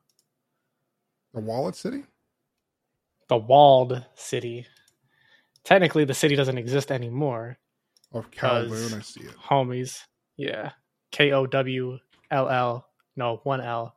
The 1.33 1.39
wallet 1.41 1.75
city? 1.75 2.03
The 3.27 3.37
walled 3.37 4.05
city. 4.15 4.65
Technically, 5.63 6.05
the 6.05 6.13
city 6.13 6.35
doesn't 6.35 6.57
exist 6.57 6.91
anymore. 6.91 7.57
Of 8.13 8.31
Kowloon, 8.31 8.97
I 8.97 9.01
see 9.01 9.21
it. 9.21 9.35
Homies, 9.37 10.03
yeah. 10.37 10.71
K 11.11 11.31
O 11.33 11.45
W 11.45 11.97
L 12.31 12.49
L. 12.49 12.87
No, 13.15 13.41
one 13.43 13.61
L, 13.61 13.95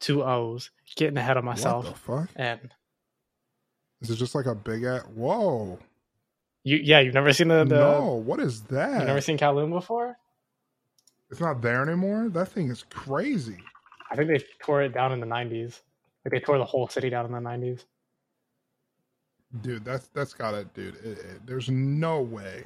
two 0.00 0.22
O's. 0.24 0.70
Getting 0.96 1.18
ahead 1.18 1.36
of 1.36 1.44
myself. 1.44 1.84
What 1.84 1.94
the 1.94 2.00
fuck? 2.00 2.28
And 2.36 2.72
Is 4.00 4.10
it 4.10 4.16
just 4.16 4.34
like 4.34 4.46
a 4.46 4.54
big 4.54 4.84
at 4.84 5.10
whoa. 5.12 5.78
you, 6.64 6.78
yeah, 6.78 7.00
you've 7.00 7.14
never 7.14 7.32
seen 7.32 7.48
the, 7.48 7.64
the 7.64 7.76
no, 7.76 8.14
what 8.14 8.40
is 8.40 8.62
that? 8.62 8.98
you've 8.98 9.06
never 9.06 9.20
seen 9.20 9.36
Kowloon 9.38 9.70
before. 9.70 10.16
It's 11.30 11.40
not 11.40 11.60
there 11.60 11.82
anymore? 11.82 12.28
That 12.28 12.48
thing 12.48 12.70
is 12.70 12.84
crazy. 12.90 13.58
I 14.10 14.16
think 14.16 14.28
they 14.28 14.42
tore 14.64 14.82
it 14.82 14.92
down 14.94 15.12
in 15.12 15.20
the 15.20 15.26
'90s. 15.26 15.80
Like 16.24 16.32
they 16.32 16.40
tore 16.40 16.58
the 16.58 16.64
whole 16.64 16.88
city 16.88 17.08
down 17.10 17.26
in 17.26 17.32
the 17.32 17.38
'90s. 17.38 17.84
dude 19.62 19.84
that's 19.84 20.08
that's 20.08 20.32
gotta 20.34 20.64
dude 20.74 20.94
it, 20.96 21.18
it- 21.18 21.46
there's 21.46 21.68
no 21.68 22.20
way 22.20 22.62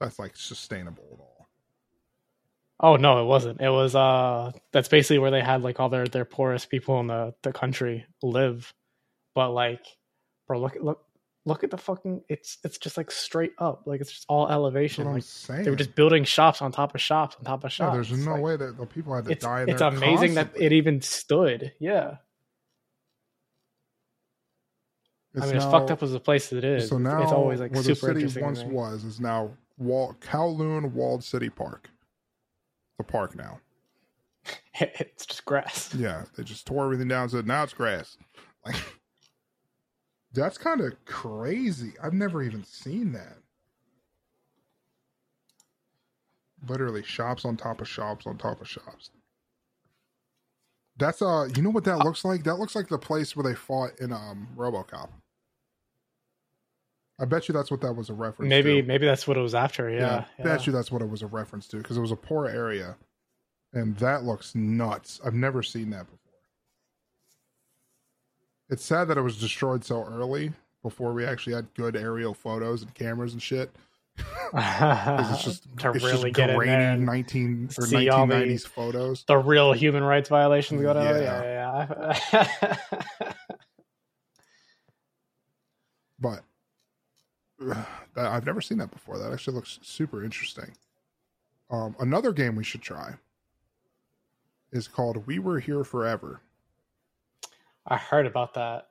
that's 0.00 0.18
like 0.18 0.36
sustainable 0.36 1.04
at 1.12 1.20
all 1.20 1.48
Oh 2.80 2.94
no, 2.94 3.20
it 3.20 3.26
wasn't. 3.26 3.60
It 3.60 3.70
was 3.70 3.96
uh 3.96 4.52
that's 4.70 4.86
basically 4.88 5.18
where 5.18 5.32
they 5.32 5.40
had 5.40 5.62
like 5.62 5.80
all 5.80 5.88
their 5.88 6.06
their 6.06 6.24
poorest 6.24 6.70
people 6.70 7.00
in 7.00 7.08
the 7.08 7.34
the 7.42 7.52
country 7.52 8.06
live. 8.22 8.72
But 9.34 9.50
like 9.50 9.84
bro, 10.46 10.60
look 10.60 10.76
look 10.80 11.04
look 11.44 11.64
at 11.64 11.72
the 11.72 11.76
fucking 11.76 12.22
it's 12.28 12.58
it's 12.62 12.78
just 12.78 12.96
like 12.96 13.10
straight 13.10 13.50
up. 13.58 13.82
Like 13.86 14.00
it's 14.00 14.12
just 14.12 14.26
all 14.28 14.48
elevation. 14.48 15.06
Like 15.12 15.24
they 15.64 15.70
were 15.70 15.74
just 15.76 15.96
building 15.96 16.22
shops 16.22 16.62
on 16.62 16.70
top 16.70 16.94
of 16.94 17.00
shops 17.00 17.34
on 17.36 17.44
top 17.44 17.64
of 17.64 17.70
yeah, 17.72 17.74
shops. 17.94 18.10
there's 18.10 18.24
no 18.24 18.34
like- 18.34 18.42
way 18.44 18.56
that 18.56 18.76
the 18.76 18.86
people 18.86 19.12
had 19.12 19.24
to 19.24 19.32
It's 19.32 19.44
die 19.44 19.64
it's 19.66 19.80
there 19.80 19.88
amazing 19.88 20.34
that 20.34 20.50
it 20.54 20.72
even 20.72 21.00
stood. 21.00 21.72
Yeah. 21.80 22.18
It's 25.02 25.10
I 25.36 25.46
mean, 25.46 25.56
as 25.56 25.64
fucked 25.64 25.90
up 25.90 26.02
as 26.02 26.12
the 26.12 26.20
place 26.20 26.48
that 26.50 26.58
it 26.58 26.64
is, 26.64 26.88
so 26.88 26.98
now 26.98 27.22
it's 27.22 27.32
always 27.32 27.60
like 27.60 27.72
where 27.72 27.82
the 27.82 27.94
super 27.94 28.08
city 28.08 28.20
interesting. 28.20 28.44
once 28.44 28.62
was 28.64 29.04
is 29.04 29.20
now 29.20 29.50
Wall, 29.78 30.16
kowloon 30.20 30.92
walled 30.92 31.22
city 31.22 31.48
park. 31.48 31.88
The 32.98 33.04
park 33.04 33.36
now. 33.36 33.60
It's 34.80 35.26
just 35.26 35.44
grass. 35.44 35.92
yeah 35.98 36.24
they 36.36 36.44
just 36.44 36.64
tore 36.66 36.84
everything 36.84 37.08
down 37.08 37.28
so 37.28 37.40
now 37.40 37.64
it's 37.64 37.74
grass. 37.74 38.16
Like 38.64 38.76
that's 40.32 40.56
kind 40.56 40.80
of 40.80 40.92
crazy. 41.04 41.92
I've 42.02 42.12
never 42.12 42.42
even 42.42 42.64
seen 42.64 43.12
that. 43.12 43.38
Literally 46.68 47.02
shops 47.02 47.44
on 47.44 47.56
top 47.56 47.80
of 47.80 47.88
shops 47.88 48.26
on 48.26 48.38
top 48.38 48.60
of 48.60 48.68
shops 48.68 49.10
that's 50.98 51.22
uh 51.22 51.48
you 51.56 51.62
know 51.62 51.70
what 51.70 51.84
that 51.84 51.98
looks 51.98 52.24
like 52.24 52.44
that 52.44 52.56
looks 52.56 52.74
like 52.74 52.88
the 52.88 52.98
place 52.98 53.34
where 53.36 53.44
they 53.44 53.54
fought 53.54 53.90
in 54.00 54.12
um 54.12 54.48
robocop 54.56 55.08
i 57.20 57.24
bet 57.24 57.48
you 57.48 57.52
that's 57.52 57.70
what 57.70 57.80
that 57.80 57.92
was 57.92 58.10
a 58.10 58.14
reference 58.14 58.48
Maybe 58.48 58.80
to. 58.82 58.86
maybe 58.86 59.06
that's 59.06 59.26
what 59.26 59.36
it 59.36 59.40
was 59.40 59.54
after. 59.54 59.88
Yeah. 59.90 60.24
I 60.38 60.42
bet 60.42 60.66
you 60.66 60.72
that's 60.72 60.90
what 60.92 61.02
it 61.02 61.08
was 61.10 61.22
a 61.22 61.26
reference 61.26 61.66
to 61.68 61.76
because 61.78 61.96
it 61.96 62.00
was 62.00 62.12
a 62.12 62.16
poor 62.16 62.46
area 62.46 62.96
and 63.72 63.96
that 63.98 64.24
looks 64.24 64.54
nuts 64.54 65.20
i've 65.24 65.34
never 65.34 65.62
seen 65.62 65.90
that 65.90 66.04
before 66.06 66.18
it's 68.70 68.84
sad 68.84 69.08
that 69.08 69.18
it 69.18 69.22
was 69.22 69.38
destroyed 69.40 69.84
so 69.84 70.04
early 70.04 70.52
before 70.82 71.12
we 71.12 71.24
actually 71.24 71.54
had 71.54 71.66
good 71.74 71.96
aerial 71.96 72.34
photos 72.34 72.82
and 72.82 72.94
cameras 72.94 73.32
and 73.32 73.42
shit 73.42 73.70
it's 74.54 75.44
just 75.44 75.78
to 75.78 75.90
it's 75.90 76.04
really 76.04 76.30
just 76.30 76.56
grainy 76.56 77.04
19 77.04 77.70
or 77.78 77.86
the- 77.86 77.96
1990s 77.96 78.66
photos 78.66 79.24
the 79.24 79.36
real 79.36 79.72
human 79.72 80.02
rights 80.02 80.28
violations 80.28 80.80
going 80.82 80.96
on. 80.96 81.04
Yeah. 81.04 82.16
Yeah, 82.32 82.76
yeah. 82.92 83.32
but 86.20 86.42
that, 87.58 87.86
I've 88.16 88.46
never 88.46 88.60
seen 88.60 88.78
that 88.78 88.90
before. 88.90 89.18
That 89.18 89.32
actually 89.32 89.54
looks 89.54 89.78
super 89.82 90.24
interesting. 90.24 90.72
Um, 91.70 91.94
another 92.00 92.32
game 92.32 92.56
we 92.56 92.64
should 92.64 92.82
try 92.82 93.14
is 94.72 94.88
called 94.88 95.26
We 95.26 95.38
Were 95.38 95.60
Here 95.60 95.84
Forever. 95.84 96.40
I 97.86 97.96
heard 97.96 98.26
about 98.26 98.54
that. 98.54 98.88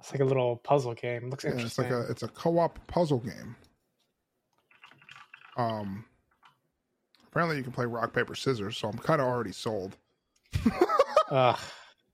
It's 0.00 0.12
like 0.12 0.20
a 0.20 0.24
little 0.24 0.56
puzzle 0.56 0.94
game. 0.94 1.30
Looks 1.30 1.44
Yeah, 1.44 1.52
it's 1.56 1.78
like 1.78 1.90
a 1.90 2.02
it's 2.10 2.22
a 2.22 2.28
co-op 2.28 2.78
puzzle 2.86 3.20
game. 3.20 3.56
Um, 5.56 6.04
apparently 7.28 7.56
you 7.56 7.62
can 7.62 7.72
play 7.72 7.86
rock 7.86 8.12
paper 8.12 8.34
scissors, 8.34 8.76
so 8.76 8.88
I'm 8.88 8.98
kind 8.98 9.20
of 9.20 9.26
already 9.26 9.52
sold. 9.52 9.96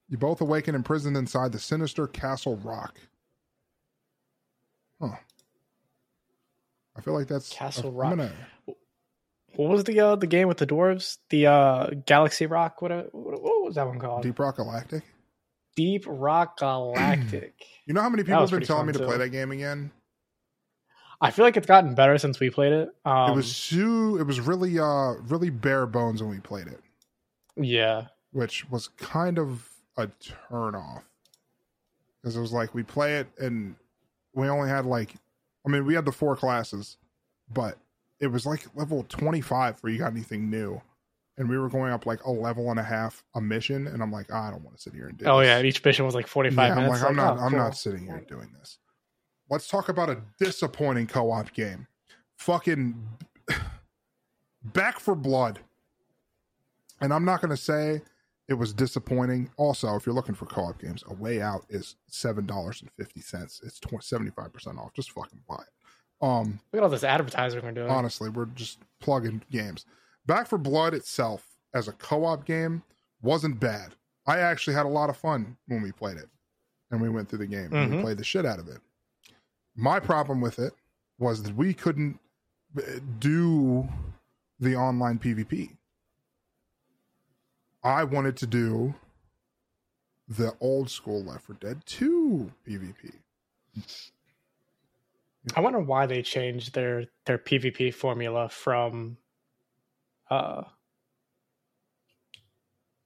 You 0.08 0.18
both 0.18 0.40
awaken 0.40 0.74
imprisoned 0.74 1.16
inside 1.16 1.52
the 1.52 1.58
sinister 1.60 2.06
Castle 2.08 2.56
Rock. 2.56 2.98
Huh. 5.00 5.14
I 6.96 7.00
feel 7.00 7.14
like 7.14 7.28
that's 7.28 7.48
Castle 7.52 7.90
I'm 7.90 7.94
Rock. 7.96 8.10
gonna- 8.16 8.32
What 9.54 9.70
was 9.70 9.84
the 9.84 10.00
uh, 10.00 10.16
the 10.16 10.26
game 10.26 10.48
with 10.48 10.58
the 10.58 10.66
dwarves? 10.66 11.18
The 11.30 11.46
uh, 11.46 11.86
Galaxy 12.06 12.46
Rock. 12.46 12.82
What, 12.82 12.90
uh, 12.92 13.02
what 13.12 13.40
what 13.42 13.64
was 13.64 13.74
that 13.76 13.86
one 13.86 13.98
called? 14.00 14.22
Deep, 14.22 14.32
Deep 14.32 14.38
Rock 14.40 14.56
Galactic. 14.56 15.02
Deep 15.76 16.04
Rock 16.06 16.56
Galactic. 16.58 17.54
You 17.86 17.94
know 17.94 18.02
how 18.02 18.10
many 18.10 18.24
people 18.24 18.40
have 18.40 18.50
been 18.50 18.62
telling 18.62 18.86
me 18.86 18.92
to 18.94 18.98
too. 18.98 19.04
play 19.06 19.16
that 19.18 19.28
game 19.30 19.52
again? 19.52 19.90
I 21.20 21.30
feel 21.30 21.44
like 21.44 21.56
it's 21.56 21.66
gotten 21.66 21.94
better 21.94 22.16
since 22.18 22.40
we 22.40 22.48
played 22.50 22.72
it. 22.72 22.94
Um, 23.04 23.32
it 23.32 23.34
was 23.36 23.68
too. 23.68 24.16
It 24.18 24.22
was 24.26 24.40
really, 24.40 24.78
uh, 24.78 25.14
really 25.28 25.50
bare 25.50 25.86
bones 25.86 26.22
when 26.22 26.30
we 26.30 26.40
played 26.40 26.66
it, 26.66 26.80
yeah. 27.56 28.06
which 28.32 28.68
was 28.70 28.88
kind 28.96 29.38
of 29.38 29.68
a 29.96 30.08
turn 30.48 30.74
off 30.74 31.04
because 32.22 32.36
it 32.36 32.40
was 32.40 32.52
like 32.52 32.74
we 32.74 32.82
play 32.82 33.16
it 33.16 33.26
and 33.38 33.74
we 34.34 34.48
only 34.48 34.68
had 34.68 34.86
like, 34.86 35.14
I 35.66 35.68
mean, 35.68 35.84
we 35.84 35.94
had 35.94 36.04
the 36.06 36.12
four 36.12 36.36
classes, 36.36 36.96
but 37.52 37.76
it 38.20 38.28
was 38.28 38.46
like 38.46 38.64
level 38.74 39.04
twenty 39.08 39.40
five 39.42 39.78
where 39.82 39.92
you 39.92 39.98
got 39.98 40.12
anything 40.12 40.48
new, 40.48 40.80
and 41.36 41.48
we 41.50 41.58
were 41.58 41.68
going 41.68 41.92
up 41.92 42.06
like 42.06 42.24
a 42.24 42.30
level 42.30 42.70
and 42.70 42.78
a 42.80 42.82
half 42.82 43.24
a 43.34 43.40
mission, 43.42 43.86
and 43.88 44.02
I'm 44.02 44.10
like, 44.12 44.28
"Ah, 44.32 44.48
I 44.48 44.50
don't 44.52 44.62
want 44.64 44.76
to 44.76 44.82
sit 44.82 44.94
here 44.94 45.08
and 45.08 45.18
do. 45.18 45.26
Oh 45.26 45.40
this. 45.40 45.48
yeah, 45.48 45.60
each 45.62 45.84
mission 45.84 46.06
was 46.06 46.14
like 46.14 46.26
45 46.26 46.56
Yeah, 46.56 46.68
five 46.68 46.78
I'm 46.78 46.84
minutes. 46.84 47.02
like, 47.02 47.10
I'm 47.10 47.16
not, 47.16 47.36
oh, 47.38 47.40
I'm 47.42 47.50
cool. 47.50 47.58
not 47.58 47.76
sitting 47.76 48.06
here 48.06 48.24
doing 48.26 48.48
this. 48.58 48.78
Let's 49.50 49.68
talk 49.68 49.88
about 49.88 50.08
a 50.08 50.18
disappointing 50.38 51.06
co-op 51.06 51.52
game. 51.52 51.86
Fucking 52.38 52.94
Back 54.62 54.98
for 55.00 55.14
Blood. 55.14 55.58
And 57.00 57.12
I'm 57.14 57.24
not 57.24 57.40
going 57.40 57.50
to 57.50 57.56
say 57.56 58.02
it 58.48 58.54
was 58.54 58.72
disappointing. 58.74 59.50
Also, 59.56 59.94
if 59.96 60.04
you're 60.04 60.14
looking 60.14 60.34
for 60.34 60.46
co-op 60.46 60.78
games, 60.80 61.02
A 61.08 61.14
Way 61.14 61.40
Out 61.40 61.64
is 61.70 61.96
seven 62.08 62.46
dollars 62.46 62.82
and 62.82 62.90
fifty 62.92 63.20
cents. 63.20 63.60
It's 63.64 63.80
75 64.00 64.52
percent 64.52 64.78
off. 64.78 64.92
Just 64.92 65.10
fucking 65.12 65.40
buy 65.48 65.56
it. 65.62 66.24
Um, 66.26 66.60
Look 66.72 66.80
at 66.80 66.84
all 66.84 66.90
this 66.90 67.04
advertising 67.04 67.62
we're 67.62 67.72
doing. 67.72 67.88
honestly, 67.90 68.28
we're 68.28 68.44
just 68.46 68.78
plugging 69.00 69.42
games. 69.50 69.86
Back 70.26 70.46
for 70.46 70.58
Blood 70.58 70.92
itself 70.92 71.46
as 71.72 71.88
a 71.88 71.92
co-op 71.92 72.44
game 72.44 72.82
wasn't 73.22 73.58
bad. 73.58 73.94
I 74.26 74.40
actually 74.40 74.74
had 74.74 74.84
a 74.84 74.90
lot 74.90 75.08
of 75.08 75.16
fun 75.16 75.56
when 75.68 75.80
we 75.80 75.92
played 75.92 76.18
it, 76.18 76.28
and 76.90 77.00
we 77.00 77.08
went 77.08 77.30
through 77.30 77.38
the 77.38 77.46
game 77.46 77.72
and 77.72 77.90
we 77.90 77.96
Mhm. 77.96 78.02
played 78.02 78.18
the 78.18 78.24
shit 78.24 78.44
out 78.44 78.58
of 78.58 78.68
it. 78.68 78.80
My 79.76 80.00
problem 80.00 80.40
with 80.40 80.58
it 80.58 80.72
was 81.18 81.42
that 81.42 81.54
we 81.54 81.74
couldn't 81.74 82.18
uh, 82.76 82.82
do 83.18 83.88
the 84.58 84.76
online 84.76 85.18
PvP. 85.18 85.76
I 87.82 88.04
wanted 88.04 88.36
to 88.38 88.46
do 88.46 88.94
the 90.28 90.54
old 90.60 90.90
school 90.90 91.24
Left 91.24 91.44
4 91.46 91.56
Dead 91.60 91.82
2 91.86 92.50
PvP. 92.66 93.12
I 95.56 95.60
wonder 95.60 95.80
why 95.80 96.06
they 96.06 96.22
changed 96.22 96.74
their 96.74 97.06
their 97.24 97.38
PvP 97.38 97.94
formula 97.94 98.48
from 98.48 99.16
uh 100.28 100.62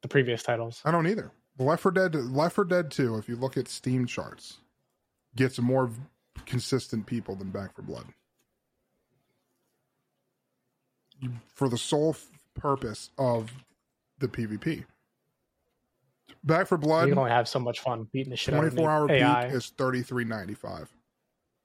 the 0.03 0.09
previous 0.09 0.43
titles. 0.43 0.83
I 0.85 0.91
don't 0.91 1.07
either. 1.07 1.31
Left 1.59 1.83
4 1.83 1.93
Dead 1.93 2.15
Left 2.15 2.55
4 2.55 2.65
Dead 2.65 2.91
2, 2.91 3.17
if 3.17 3.29
you 3.29 3.37
look 3.37 3.57
at 3.57 3.69
Steam 3.69 4.07
charts, 4.07 4.59
gets 5.37 5.59
more 5.59 5.91
consistent 6.47 7.07
people 7.07 7.35
than 7.35 7.51
Back 7.51 7.75
for 7.75 7.83
Blood. 7.83 8.07
For 11.55 11.69
the 11.69 11.79
sole 11.79 12.11
f- 12.11 12.29
purpose 12.55 13.11
of 13.19 13.53
the 14.19 14.29
PvP. 14.29 14.85
Back 16.43 16.67
for 16.67 16.77
Blood, 16.77 17.09
you 17.09 17.13
can 17.13 17.19
only 17.19 17.31
have 17.31 17.49
so 17.49 17.59
much 17.59 17.81
fun 17.81 18.07
beating 18.13 18.31
the 18.31 18.37
shit 18.37 18.55
out 18.55 18.65
of 18.65 18.73
24 18.75 18.91
hour 18.91 19.11
AI. 19.11 19.45
peak 19.47 19.55
is 19.55 19.73
33.95. 19.77 20.89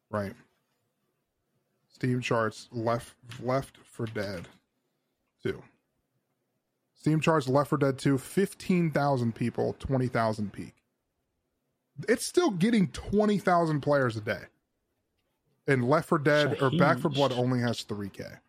Right. 0.09 0.33
Steam 1.89 2.21
charts 2.21 2.69
left 2.71 3.15
left 3.41 3.77
for 3.83 4.05
dead 4.05 4.47
2. 5.43 5.61
Steam 6.99 7.21
charts 7.21 7.47
Left 7.47 7.69
for 7.69 7.77
Dead 7.77 7.97
2 7.97 8.17
15,000 8.17 9.33
people, 9.33 9.75
20,000 9.79 10.51
peak. 10.51 10.73
It's 12.09 12.25
still 12.25 12.51
getting 12.51 12.89
20,000 12.89 13.79
players 13.81 14.17
a 14.17 14.21
day. 14.21 14.43
And 15.69 15.87
Left 15.87 16.09
4 16.09 16.19
Dead 16.19 16.61
or 16.61 16.71
Back 16.71 16.97
for 16.99 17.09
Blood 17.09 17.31
only 17.31 17.59
has 17.59 17.83
3k. 17.83 18.39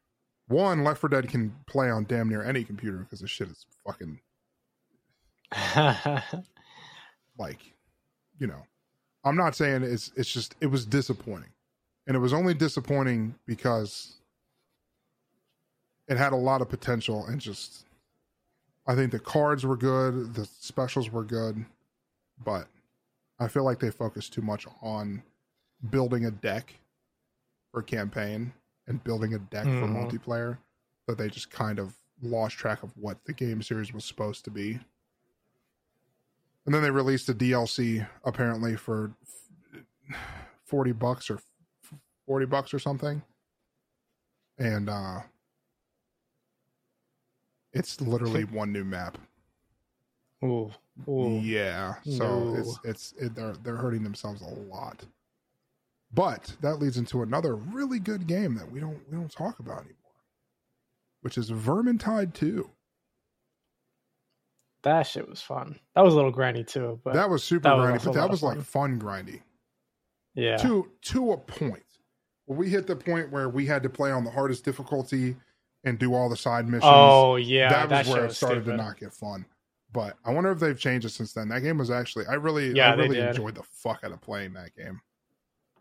One, 0.49 0.83
Left 0.85 1.01
4 1.01 1.11
Dead 1.11 1.29
can 1.29 1.55
play 1.67 1.91
on 1.91 2.05
damn 2.05 2.29
near 2.29 2.43
any 2.43 2.65
computer 2.65 2.99
because 2.99 3.21
this 3.21 3.31
shit 3.31 3.49
is 3.49 3.67
fucking 3.87 4.19
like 7.39 7.59
you 8.39 8.47
know 8.47 8.63
i'm 9.25 9.37
not 9.37 9.57
saying 9.57 9.83
it's 9.83 10.13
it's 10.15 10.33
just 10.33 10.55
it 10.61 10.67
was 10.67 10.87
disappointing 10.87 11.51
and 12.07 12.17
it 12.17 12.21
was 12.21 12.33
only 12.33 12.55
disappointing 12.55 13.35
because 13.47 14.21
it 16.09 16.17
had 16.17 16.33
a 16.33 16.37
lot 16.37 16.63
of 16.63 16.69
potential 16.69 17.27
and 17.27 17.41
just 17.41 17.85
i 18.87 18.95
think 18.95 19.11
the 19.11 19.19
cards 19.19 19.67
were 19.67 19.77
good 19.77 20.35
the 20.35 20.47
specials 20.61 21.11
were 21.11 21.25
good 21.25 21.65
but 22.45 22.69
i 23.41 23.49
feel 23.49 23.65
like 23.65 23.81
they 23.81 23.91
focused 23.91 24.33
too 24.33 24.43
much 24.43 24.67
on 24.83 25.21
building 25.91 26.27
a 26.27 26.31
deck 26.31 26.75
for 27.73 27.83
campaign 27.83 28.53
and 28.87 29.03
building 29.05 29.35
a 29.35 29.39
deck 29.39 29.65
for 29.65 29.87
Mhm. 29.87 29.95
multiplayer 30.11 30.59
that 31.07 31.19
they 31.19 31.29
just 31.29 31.51
kind 31.51 31.79
of 31.79 31.97
lost 32.23 32.57
track 32.57 32.83
of 32.83 32.97
what 32.97 33.25
the 33.25 33.33
game 33.33 33.63
series 33.63 33.93
was 33.93 34.05
supposed 34.05 34.45
to 34.45 34.51
be 34.51 34.79
and 36.67 36.75
then 36.75 36.83
they 36.83 36.91
released 36.91 37.29
a 37.29 37.35
DLC 37.35 38.07
apparently 38.25 38.77
for 38.77 39.13
forty 40.65 40.93
bucks 40.93 41.31
or 41.31 41.41
forty 42.27 42.45
bucks 42.47 42.75
or 42.75 42.79
something, 42.79 43.23
and 44.59 44.89
uh, 44.91 45.23
it's 47.73 48.01
literally 48.01 48.45
one 48.45 48.73
new 48.73 48.85
map. 48.85 49.17
Ooh. 50.45 50.71
Yeah, 51.09 51.95
so 52.03 52.45
No. 52.45 52.55
it's 52.57 52.79
it's 52.85 53.13
it, 53.19 53.35
they're 53.35 53.55
they're 53.55 53.77
hurting 53.77 54.03
themselves 54.05 54.43
a 54.43 54.49
lot. 54.49 55.05
But 56.13 56.57
that 56.61 56.77
leads 56.77 56.97
into 56.97 57.23
another 57.23 57.55
really 57.55 58.01
good 58.01 58.27
game 58.27 58.55
that 58.57 58.71
we 58.71 58.81
don't 58.81 59.01
we 59.11 59.17
don't 59.17 59.31
talk 59.31 59.61
about 59.61 59.79
anymore, 59.79 59.95
which 61.21 61.39
is 61.39 61.51
Vermintide 61.51 62.35
Two. 62.35 62.71
That 64.83 65.03
shit 65.07 65.29
was 65.29 65.43
fun. 65.43 65.79
That 65.95 66.03
was 66.03 66.15
a 66.15 66.17
little 66.17 66.33
grindy 66.33 66.67
too, 66.67 67.01
but 67.05 67.15
that 67.15 67.29
was 67.29 67.45
super 67.45 67.69
that 67.69 67.77
grindy, 67.77 67.93
also 67.93 68.13
but 68.13 68.21
that 68.21 68.31
was 68.31 68.43
like 68.43 68.61
fun 68.63 68.99
grindy. 68.99 69.43
yeah. 70.35 70.57
to 70.59 70.91
to 71.03 71.33
a 71.33 71.37
point. 71.37 71.83
We 72.47 72.69
hit 72.69 72.89
the 72.89 72.97
point 72.97 73.31
where 73.31 73.49
we 73.49 73.67
had 73.67 73.83
to 73.85 73.89
play 73.89 74.11
on 74.11 74.25
the 74.25 74.31
hardest 74.31 74.65
difficulty 74.65 75.37
and 75.85 75.99
do 75.99 76.15
all 76.15 76.29
the 76.29 76.37
side 76.37 76.67
missions. 76.67 76.85
Oh 76.87 77.37
yeah, 77.37 77.69
that 77.69 77.91
was 77.91 78.07
shit 78.07 78.17
where 78.17 78.25
it 78.27 78.33
started 78.33 78.63
stupid. 78.63 78.71
to 78.79 78.83
not 78.83 78.99
get 78.99 79.13
fun. 79.13 79.47
But 79.93 80.17
I 80.25 80.33
wonder 80.33 80.51
if 80.51 80.61
they've 80.61 80.79
changed 80.79 81.07
it 81.07 81.11
since 81.11 81.33
then. 81.33 81.49
That 81.49 81.61
game 81.61 81.79
was 81.79 81.91
actually 81.91 82.27
I 82.27 82.35
really 82.35 82.73
Yeah, 82.73 82.93
I 82.93 82.95
really 82.95 83.21
enjoyed 83.21 83.55
the 83.55 83.63
fuck 83.63 84.01
out 84.03 84.13
of 84.13 84.21
playing 84.21 84.55
that 84.55 84.75
game. 84.77 85.01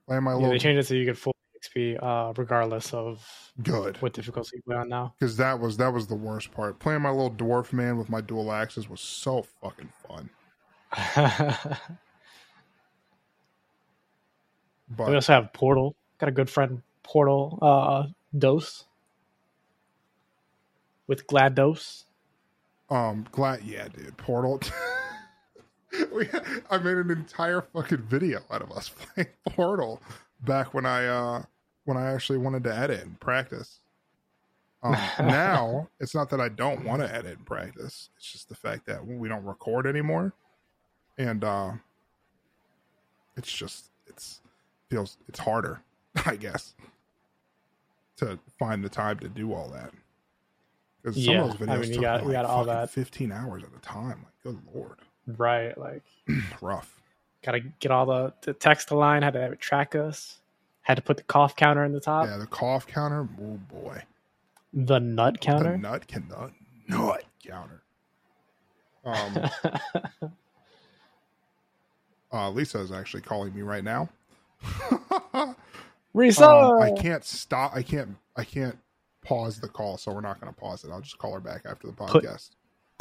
Playing 0.09 0.23
my 0.23 0.39
Yeah, 0.39 0.49
they 0.49 0.57
changed 0.57 0.79
it 0.79 0.87
so 0.87 0.95
you 0.95 1.05
get 1.05 1.19
full 1.19 1.35
XP 1.61 2.01
uh, 2.01 2.33
regardless 2.35 2.95
of 2.95 3.23
good 3.61 3.95
what 4.01 4.11
difficulty 4.11 4.55
you 4.55 4.63
play 4.63 4.75
on 4.75 4.89
now. 4.89 5.13
because 5.19 5.37
that 5.37 5.59
was 5.59 5.77
that 5.77 5.93
was 5.93 6.07
the 6.07 6.15
worst 6.15 6.51
part. 6.51 6.79
Playing 6.79 7.03
my 7.03 7.11
little 7.11 7.29
dwarf 7.29 7.71
man 7.71 7.95
with 7.95 8.09
my 8.09 8.19
dual 8.19 8.51
axes 8.51 8.89
was 8.89 9.01
so 9.01 9.45
fucking 9.61 9.91
fun. 10.07 10.31
we 14.97 15.13
also 15.13 15.33
have 15.33 15.53
Portal. 15.53 15.95
Got 16.17 16.29
a 16.29 16.31
good 16.31 16.49
friend, 16.49 16.81
Portal 17.03 17.59
uh, 17.61 18.07
Dose 18.35 18.85
with 21.05 21.27
GLaDOS. 21.27 22.05
Um, 22.89 23.27
glad, 23.31 23.61
yeah, 23.63 23.87
dude. 23.89 24.17
Portal. 24.17 24.59
we, 26.13 26.27
I 26.69 26.77
made 26.77 26.97
an 26.97 27.11
entire 27.11 27.61
fucking 27.61 28.03
video 28.03 28.41
out 28.51 28.61
of 28.61 28.71
us 28.71 28.89
playing 29.15 29.29
Portal 29.49 30.01
back 30.41 30.73
when 30.73 30.85
I, 30.85 31.05
uh, 31.07 31.43
when 31.85 31.97
I 31.97 32.11
actually 32.13 32.37
wanted 32.39 32.63
to 32.65 32.75
edit 32.75 33.01
and 33.01 33.19
practice. 33.19 33.79
Um, 34.83 34.93
now 35.19 35.89
it's 35.99 36.13
not 36.15 36.29
that 36.29 36.39
I 36.39 36.49
don't 36.49 36.85
want 36.85 37.01
to 37.01 37.13
edit 37.13 37.37
and 37.37 37.45
practice. 37.45 38.09
It's 38.17 38.31
just 38.31 38.49
the 38.49 38.55
fact 38.55 38.85
that 38.85 39.05
we 39.05 39.27
don't 39.27 39.43
record 39.43 39.85
anymore, 39.87 40.33
and 41.17 41.43
uh, 41.43 41.71
it's 43.35 43.51
just 43.51 43.89
it's 44.07 44.41
feels 44.89 45.17
it's 45.27 45.39
harder, 45.39 45.81
I 46.25 46.35
guess, 46.35 46.75
to 48.17 48.39
find 48.57 48.83
the 48.83 48.89
time 48.89 49.19
to 49.19 49.27
do 49.29 49.53
all 49.53 49.69
that. 49.69 49.91
Because 51.01 51.15
some 51.23 51.33
Yeah, 51.33 51.43
of 51.43 51.57
those 51.59 51.67
videos 51.67 51.71
I 51.73 51.77
mean, 51.77 51.87
you 51.89 51.93
took 51.95 52.01
got- 52.03 52.23
like, 52.23 52.31
got 52.31 52.45
all 52.45 52.63
that. 52.65 52.89
fifteen 52.89 53.31
hours 53.31 53.63
at 53.63 53.69
a 53.77 53.81
time. 53.81 54.23
Like, 54.23 54.43
good 54.43 54.59
lord, 54.73 54.97
Right, 55.37 55.77
like 55.77 56.03
rough. 56.61 56.99
gotta 57.43 57.59
get 57.79 57.91
all 57.91 58.05
the, 58.05 58.33
the 58.41 58.53
text 58.53 58.89
to 58.89 58.95
line. 58.95 59.21
Had 59.21 59.33
to 59.33 59.41
have 59.41 59.51
it 59.51 59.59
track 59.59 59.95
us. 59.95 60.39
Had 60.81 60.95
to 60.95 61.01
put 61.03 61.17
the 61.17 61.23
cough 61.23 61.55
counter 61.55 61.83
in 61.85 61.91
the 61.91 61.99
top. 61.99 62.27
yeah, 62.27 62.37
the 62.37 62.47
cough 62.47 62.87
counter. 62.87 63.27
Oh 63.41 63.59
boy, 63.71 64.01
The 64.73 64.99
nut 64.99 65.33
the 65.35 65.39
counter. 65.39 65.77
nut 65.77 66.07
can 66.07 66.27
nut 66.29 66.51
nut 66.87 67.23
counter. 67.45 67.81
Um, 69.05 69.49
uh, 72.33 72.49
Lisa 72.51 72.79
is 72.79 72.91
actually 72.91 73.21
calling 73.21 73.53
me 73.55 73.61
right 73.61 73.83
now. 73.83 74.09
Risa. 76.15 76.41
Um, 76.41 76.81
I 76.81 76.91
can't 76.99 77.23
stop. 77.23 77.71
I 77.75 77.81
can't. 77.83 78.15
I 78.35 78.43
can't 78.43 78.77
pause 79.23 79.59
the 79.59 79.67
call, 79.67 79.97
so 79.97 80.11
we're 80.11 80.21
not 80.21 80.39
going 80.41 80.51
to 80.51 80.59
pause 80.59 80.83
it. 80.83 80.91
I'll 80.91 81.01
just 81.01 81.17
call 81.17 81.33
her 81.33 81.39
back 81.39 81.63
after 81.65 81.87
the 81.87 81.93
podcast. 81.93 82.11
Put 82.11 82.23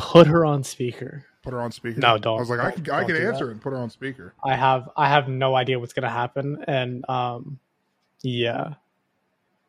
her 0.01 0.45
on 0.45 0.65
speaker. 0.65 1.25
Put 1.43 1.53
her 1.53 1.61
on 1.61 1.73
speaker. 1.73 2.01
No, 2.01 2.19
don't- 2.19 2.37
I 2.37 2.41
was 2.41 2.51
like, 2.51 2.61
I 2.61 2.63
don't- 2.71 2.85
can, 2.85 2.95
I 2.95 2.99
don't 3.01 3.07
can 3.09 3.17
do 3.17 3.23
that. 3.25 3.33
answer 3.35 3.51
and 3.51 3.61
put 3.61 3.71
her 3.71 3.79
on 3.79 3.91
speaker. 3.91 4.35
I 4.45 4.55
have 4.57 4.89
I 4.97 5.09
have 5.09 5.29
no 5.29 5.55
idea 5.55 5.79
what's 5.79 5.93
gonna 5.93 6.11
happen, 6.11 6.63
and 6.67 7.09
um, 7.09 7.59
yeah, 8.23 8.75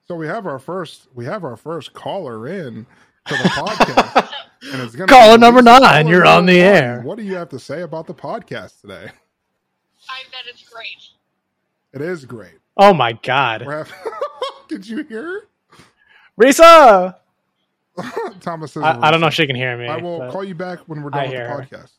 So 0.08 0.15
we 0.15 0.28
have 0.28 0.46
our 0.48 0.60
first. 0.60 1.08
We 1.13 1.26
have 1.26 1.44
our 1.44 1.56
first 1.56 1.94
caller 1.94 2.48
in 2.48 2.86
to 3.26 3.34
the 3.36 3.50
podcast, 3.50 4.30
and 4.74 4.82
it's 4.82 4.96
gonna 4.96 5.08
Caller 5.08 5.38
number 5.38 5.62
nine, 5.62 6.08
you're 6.08 6.26
on 6.26 6.46
the 6.48 6.60
air. 6.60 7.02
What 7.02 7.18
do 7.18 7.24
you 7.24 7.36
have 7.36 7.50
to 7.50 7.60
say 7.60 7.82
about 7.82 8.08
the 8.08 8.13
podcast 8.15 8.82
today? 8.82 9.12
I 10.10 10.24
bet 10.32 10.42
it's 10.48 10.68
great. 10.68 10.98
It 11.94 12.02
is 12.02 12.26
great. 12.26 12.58
oh 12.78 12.94
my 12.94 13.13
god, 13.13 13.62
having, 13.62 13.94
Did 14.68 14.88
you 14.88 15.04
hear? 15.04 15.44
Risa. 16.42 17.15
Thomas 18.41 18.73
says, 18.73 18.84
I, 18.84 18.99
I 19.08 19.12
don't 19.12 19.19
know 19.21 19.28
if 19.28 19.34
she 19.34 19.45
can 19.47 19.56
hear 19.56 19.78
me. 19.78 19.88
I 19.88 19.97
will 19.97 20.30
call 20.32 20.43
you 20.43 20.56
back 20.56 20.80
when 20.88 21.02
we're 21.02 21.10
I 21.13 21.25
done 21.28 21.30
with 21.32 21.39
the 21.69 21.78
her. 21.78 21.86
podcast. 21.86 21.91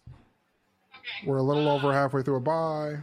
We're 1.26 1.38
a 1.38 1.42
little 1.42 1.68
over 1.68 1.92
halfway 1.92 2.22
through 2.22 2.37
a 2.37 2.40
bye. 2.40 2.96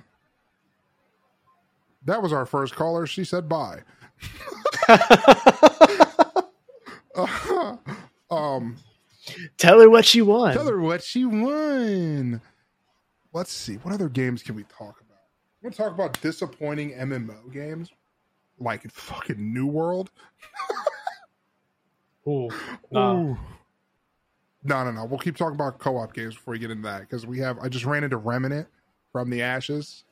that 2.06 2.22
was 2.22 2.32
our 2.34 2.46
first 2.46 2.76
caller. 2.76 3.06
She 3.06 3.24
said 3.24 3.48
bye. 3.50 3.82
um, 8.32 8.78
Tell 9.58 9.80
her 9.82 9.90
what 9.90 10.06
she 10.06 10.22
won. 10.22 10.54
tell 10.54 10.68
her 10.68 10.80
what 10.80 11.04
she 11.04 11.26
won. 11.26 12.42
Let's 13.34 13.52
see. 13.52 13.76
What 13.76 13.94
other 13.94 14.10
games 14.10 14.42
can 14.42 14.56
we 14.56 14.64
talk 14.64 15.02
about? 15.02 15.20
We're 15.62 15.70
gonna 15.70 15.76
talk 15.90 15.94
about 15.94 16.20
disappointing 16.22 16.94
MMO 16.94 17.52
games, 17.52 17.92
like 18.60 18.90
fucking 18.92 19.54
New 19.54 19.68
World. 19.68 20.12
Ooh, 22.28 22.50
no. 22.92 23.38
No, 24.64 24.84
no, 24.84 24.92
no. 24.92 25.06
We'll 25.06 25.20
keep 25.20 25.38
talking 25.38 25.56
about 25.56 25.80
co-op 25.80 26.14
games 26.14 26.36
before 26.36 26.52
we 26.54 26.60
get 26.60 26.72
into 26.72 26.84
that 26.84 27.02
because 27.02 27.26
we 27.26 27.40
have. 27.40 27.58
I 27.60 27.70
just 27.70 27.86
ran 27.86 28.04
into 28.04 28.18
Remnant 28.18 28.68
from 29.12 29.30
the 29.30 29.42
Ashes. 29.42 30.04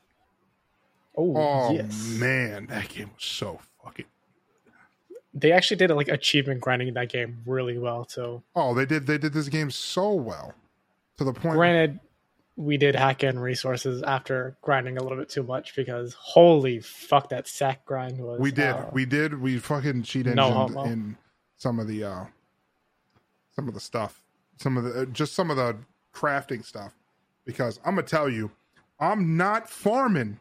Oh, 1.17 1.33
Oh 1.35 1.73
yes. 1.73 2.15
man, 2.19 2.67
that 2.67 2.87
game 2.89 3.09
was 3.13 3.23
so 3.25 3.59
fucking. 3.83 4.05
They 5.33 5.51
actually 5.51 5.77
did 5.77 5.89
like 5.91 6.07
achievement 6.07 6.61
grinding 6.61 6.87
in 6.87 6.93
that 6.93 7.09
game 7.09 7.39
really 7.45 7.77
well. 7.77 8.07
So, 8.07 8.43
Oh, 8.55 8.73
they 8.73 8.85
did. 8.85 9.05
They 9.07 9.17
did 9.17 9.33
this 9.33 9.49
game 9.49 9.69
so 9.71 10.13
well, 10.13 10.53
to 11.17 11.25
the 11.25 11.33
point. 11.33 11.55
granted, 11.55 11.99
we 12.55 12.77
did 12.77 12.95
hack 12.95 13.25
in 13.25 13.37
resources 13.37 14.01
after 14.03 14.55
grinding 14.61 14.97
a 14.97 15.03
little 15.03 15.17
bit 15.17 15.27
too 15.27 15.43
much 15.43 15.75
because 15.75 16.13
holy 16.13 16.79
fuck, 16.79 17.27
that 17.29 17.49
sack 17.49 17.83
grind 17.85 18.17
was. 18.19 18.39
we 18.39 18.51
did. 18.51 18.69
uh, 18.69 18.85
we 18.93 19.05
did. 19.05 19.41
We 19.41 19.57
fucking 19.57 20.03
cheat 20.03 20.27
No 20.27 20.51
homo. 20.53 20.83
in 20.85 21.17
some 21.57 21.79
of 21.79 21.87
the 21.87 22.03
uh 22.03 22.25
some 23.55 23.67
of 23.67 23.73
the 23.73 23.79
stuff, 23.79 24.21
some 24.57 24.77
of 24.77 24.83
the 24.83 25.01
uh, 25.01 25.05
just 25.05 25.33
some 25.33 25.49
of 25.49 25.57
the 25.57 25.77
crafting 26.13 26.63
stuff. 26.65 26.93
Because 27.45 27.79
I'm 27.85 27.95
gonna 27.95 28.07
tell 28.07 28.29
you, 28.29 28.51
I'm 28.99 29.37
not 29.37 29.69
farming 29.69 30.39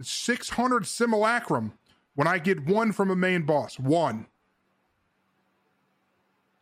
600 0.00 0.86
simulacrum 0.86 1.72
when 2.14 2.26
I 2.26 2.38
get 2.38 2.64
one 2.66 2.92
from 2.92 3.10
a 3.10 3.16
main 3.16 3.42
boss. 3.42 3.78
One. 3.78 4.26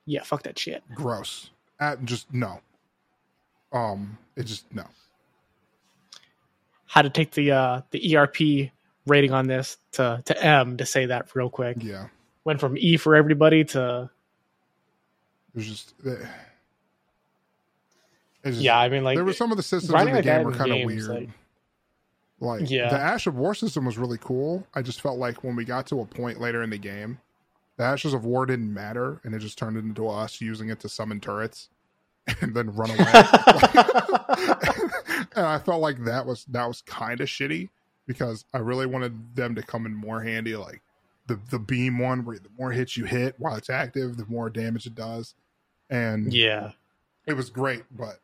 yeah, 0.05 0.23
fuck 0.23 0.43
that 0.45 0.59
shit. 0.59 0.83
gross. 0.95 1.51
At 1.81 2.05
just 2.05 2.33
no. 2.33 2.61
Um, 3.73 4.19
it 4.37 4.45
just 4.45 4.73
no. 4.75 4.85
How 6.87 7.03
to 7.03 7.11
take 7.11 7.33
the 7.33 7.53
uh 7.53 7.81
the 7.91 8.17
ERP 8.17 8.71
rating 9.07 9.33
on 9.33 9.47
this 9.47 9.79
to 9.93 10.23
to 10.27 10.45
M 10.45 10.77
to 10.77 10.87
say 10.87 11.07
that 11.07 11.35
real 11.35 11.49
quick. 11.51 11.79
Yeah, 11.81 12.09
Went 12.45 12.61
from 12.61 12.77
E 12.77 12.97
for 12.97 13.15
everybody 13.15 13.65
to 13.67 14.11
it 15.55 15.57
was 15.57 15.67
just. 15.69 15.95
eh. 16.07 16.11
It's 18.45 18.57
just- 18.57 18.61
yeah. 18.61 18.79
I 18.79 18.89
mean, 18.89 19.05
like 19.05 19.17
there 19.17 19.25
were 19.25 19.33
some 19.33 19.51
of 19.53 19.57
the 19.57 19.63
systems 19.63 19.93
in 20.09 20.13
the 20.15 20.23
game 20.23 20.43
were 20.45 20.53
kind 20.53 20.73
of 20.73 20.85
weird. 20.87 21.05
like- 21.09 21.29
Like, 22.41 22.69
Yeah. 22.71 22.89
the 22.89 22.99
Ash 22.99 23.29
of 23.29 23.37
War 23.37 23.55
system 23.55 23.85
was 23.85 23.97
really 23.99 24.19
cool. 24.19 24.67
I 24.75 24.83
just 24.83 25.01
felt 25.01 25.17
like 25.19 25.45
when 25.45 25.55
we 25.55 25.65
got 25.65 25.87
to 25.89 26.01
a 26.01 26.05
point 26.07 26.41
later 26.41 26.63
in 26.65 26.71
the 26.71 26.79
game, 26.79 27.21
the 27.77 27.85
Ashes 27.85 28.15
of 28.15 28.25
War 28.25 28.47
didn't 28.47 28.75
matter, 28.75 29.21
and 29.23 29.33
it 29.35 29.39
just 29.39 29.57
turned 29.59 29.77
into 29.77 30.09
us 30.09 30.41
using 30.41 30.69
it 30.69 30.81
to 30.81 30.89
summon 30.89 31.21
turrets 31.21 31.69
and 32.41 32.53
then 32.55 32.75
run 32.75 32.91
away. 32.91 32.99
and 35.37 35.47
I 35.47 35.59
felt 35.65 35.81
like 35.83 36.03
that 36.05 36.27
was 36.27 36.45
that 36.47 36.67
was 36.67 36.83
kind 36.83 37.21
of 37.21 37.29
shitty 37.29 37.69
because 38.07 38.45
I 38.53 38.59
really 38.59 38.87
wanted 38.87 39.37
them 39.37 39.55
to 39.55 39.63
come 39.63 39.87
in 39.87 39.95
more 39.95 40.21
handy, 40.21 40.57
like 40.57 40.81
the 41.27 41.39
the 41.51 41.59
beam 41.59 41.99
one, 41.99 42.25
where 42.25 42.39
the 42.39 42.49
more 42.59 42.73
hits 42.73 42.97
you 42.97 43.05
hit 43.05 43.35
while 43.39 43.57
it's 43.57 43.71
active, 43.71 44.17
the 44.17 44.27
more 44.27 44.51
damage 44.51 44.87
it 44.87 44.95
does. 44.95 45.35
And 45.91 46.33
yeah, 46.33 46.73
it 47.27 47.35
was 47.35 47.51
great, 47.51 47.85
but 47.91 48.19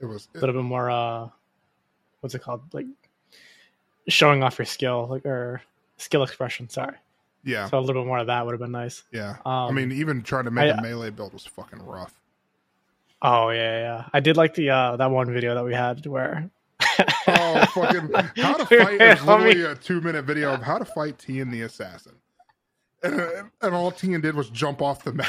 it 0.00 0.06
was 0.06 0.28
a 0.34 0.38
little 0.38 0.54
bit 0.54 0.64
more 0.64 0.90
uh 0.90 1.28
what's 2.20 2.34
it 2.34 2.40
called 2.42 2.62
like 2.72 2.86
showing 4.08 4.42
off 4.42 4.58
your 4.58 4.66
skill 4.66 5.06
like 5.08 5.26
or 5.26 5.62
skill 5.96 6.22
expression 6.22 6.68
sorry 6.68 6.96
yeah, 7.44 7.68
so 7.68 7.78
a 7.78 7.80
little 7.80 8.02
bit 8.02 8.06
more 8.06 8.18
of 8.18 8.26
that 8.26 8.44
would 8.44 8.52
have 8.52 8.60
been 8.60 8.72
nice 8.72 9.04
yeah. 9.12 9.36
um 9.46 9.68
I 9.68 9.70
mean, 9.70 9.92
even 9.92 10.22
trying 10.22 10.44
to 10.44 10.50
make 10.50 10.72
I- 10.74 10.78
a 10.78 10.82
melee 10.82 11.10
build 11.10 11.32
was 11.32 11.46
fucking 11.46 11.84
rough. 11.84 12.12
oh 13.22 13.50
yeah 13.50 13.80
yeah 13.80 14.08
i 14.12 14.20
did 14.20 14.36
like 14.36 14.54
the 14.54 14.70
uh 14.70 14.96
that 14.96 15.10
one 15.10 15.32
video 15.32 15.54
that 15.54 15.64
we 15.64 15.74
had 15.74 16.04
where 16.06 16.50
fucking 17.80 18.10
how 18.42 18.56
to 18.56 18.66
fight 18.66 19.00
is 19.00 19.22
literally 19.24 19.64
a 19.64 19.74
two 19.74 20.00
minute 20.00 20.24
video 20.24 20.54
of 20.54 20.62
how 20.62 20.78
to 20.78 20.84
fight 20.84 21.18
Tian 21.18 21.50
the 21.50 21.62
assassin, 21.62 22.14
and, 23.02 23.50
and 23.60 23.74
all 23.74 23.90
Tian 23.90 24.20
did 24.20 24.34
was 24.34 24.50
jump 24.50 24.82
off 24.82 25.04
the 25.04 25.12
map 25.12 25.28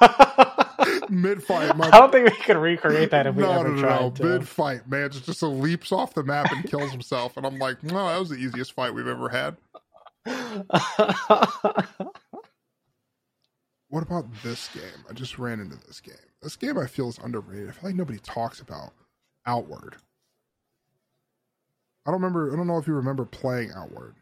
mid 1.10 1.42
fight. 1.42 1.70
i 1.80 1.90
don't 1.98 2.12
think 2.12 2.28
we 2.30 2.36
could 2.36 2.56
recreate 2.56 3.10
that 3.10 3.26
if 3.26 3.34
we 3.34 3.42
no, 3.42 3.52
ever 3.52 3.68
no, 3.68 3.74
no, 3.74 3.80
tried 3.80 4.00
no. 4.00 4.10
to. 4.10 4.24
Mid 4.24 4.48
fight, 4.48 4.88
man, 4.88 5.10
just 5.10 5.24
just 5.24 5.42
leaps 5.42 5.92
off 5.92 6.14
the 6.14 6.22
map 6.22 6.50
and 6.52 6.64
kills 6.68 6.90
himself, 6.90 7.36
and 7.36 7.46
I'm 7.46 7.58
like, 7.58 7.82
no, 7.82 8.08
that 8.08 8.18
was 8.18 8.30
the 8.30 8.36
easiest 8.36 8.72
fight 8.72 8.94
we've 8.94 9.06
ever 9.06 9.28
had. 9.28 9.56
What 13.88 14.02
about 14.02 14.26
this 14.42 14.68
game? 14.74 15.04
I 15.08 15.12
just 15.12 15.38
ran 15.38 15.60
into 15.60 15.76
this 15.86 16.00
game. 16.00 16.14
This 16.42 16.56
game 16.56 16.76
I 16.76 16.86
feel 16.86 17.08
is 17.08 17.18
underrated. 17.18 17.68
I 17.68 17.72
feel 17.72 17.90
like 17.90 17.96
nobody 17.96 18.18
talks 18.18 18.60
about 18.60 18.92
Outward. 19.46 19.96
I 22.06 22.10
don't 22.12 22.22
remember. 22.22 22.52
I 22.52 22.56
don't 22.56 22.68
know 22.68 22.78
if 22.78 22.86
you 22.86 22.94
remember 22.94 23.24
playing 23.24 23.72
Outward, 23.74 24.14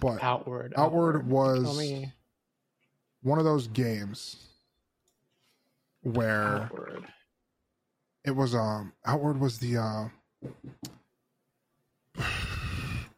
but 0.00 0.22
outward 0.22 0.72
Outward 0.76 1.26
was 1.28 1.78
me 1.78 2.12
one 3.22 3.38
of 3.38 3.44
those 3.44 3.66
games 3.68 4.36
where 6.02 6.62
outward 6.62 7.04
it 8.24 8.30
was 8.30 8.54
um 8.54 8.92
Outward 9.04 9.38
was 9.38 9.58
the 9.58 9.76
uh 9.76 10.08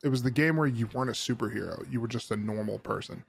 it 0.02 0.08
was 0.08 0.22
the 0.22 0.30
game 0.30 0.56
where 0.56 0.66
you 0.66 0.88
weren't 0.92 1.10
a 1.10 1.12
superhero. 1.12 1.84
You 1.90 2.00
were 2.00 2.08
just 2.08 2.30
a 2.30 2.36
normal 2.36 2.78
person. 2.80 3.24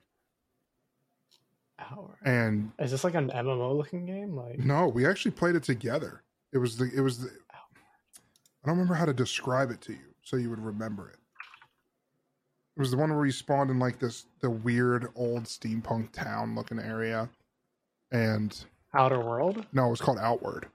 outward 1.80 2.18
And 2.24 2.72
is 2.80 2.90
this 2.90 3.04
like 3.04 3.16
an 3.16 3.30
mmo 3.30 3.78
looking 3.78 4.08
game 4.08 4.36
like 4.36 4.58
No, 4.60 4.88
we 4.88 5.06
actually 5.06 5.32
played 5.32 5.56
it 5.56 5.64
together. 5.64 6.24
It 6.52 6.58
was 6.58 6.78
the 6.78 6.90
it 6.96 7.02
was 7.02 7.20
the 7.20 7.32
I 8.68 8.70
don't 8.70 8.80
remember 8.80 8.96
how 8.96 9.06
to 9.06 9.14
describe 9.14 9.72
it 9.72 9.80
to 9.84 9.94
you 9.94 10.14
so 10.24 10.36
you 10.36 10.50
would 10.50 10.60
remember 10.60 11.08
it. 11.08 11.16
It 12.76 12.82
was 12.82 12.92
the 12.92 12.98
one 12.98 13.16
where 13.16 13.26
you 13.26 13.32
spawned 13.32 13.72
in 13.72 13.80
like 13.80 13.98
this 13.98 14.26
the 14.42 14.50
weird 14.50 15.08
old 15.16 15.46
steampunk 15.46 16.12
town 16.12 16.54
looking 16.54 16.78
area. 16.78 17.30
And 18.12 18.54
outer 18.94 19.22
world 19.22 19.66
no, 19.72 19.88
it 19.88 19.90
was 19.92 20.02
called 20.02 20.18
Outward. 20.20 20.68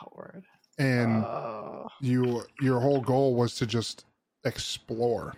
outward 0.00 0.42
And 0.78 1.22
uh, 1.22 1.82
you 2.00 2.44
your 2.62 2.80
whole 2.80 3.02
goal 3.02 3.34
was 3.34 3.56
to 3.56 3.66
just 3.66 4.06
explore 4.46 5.34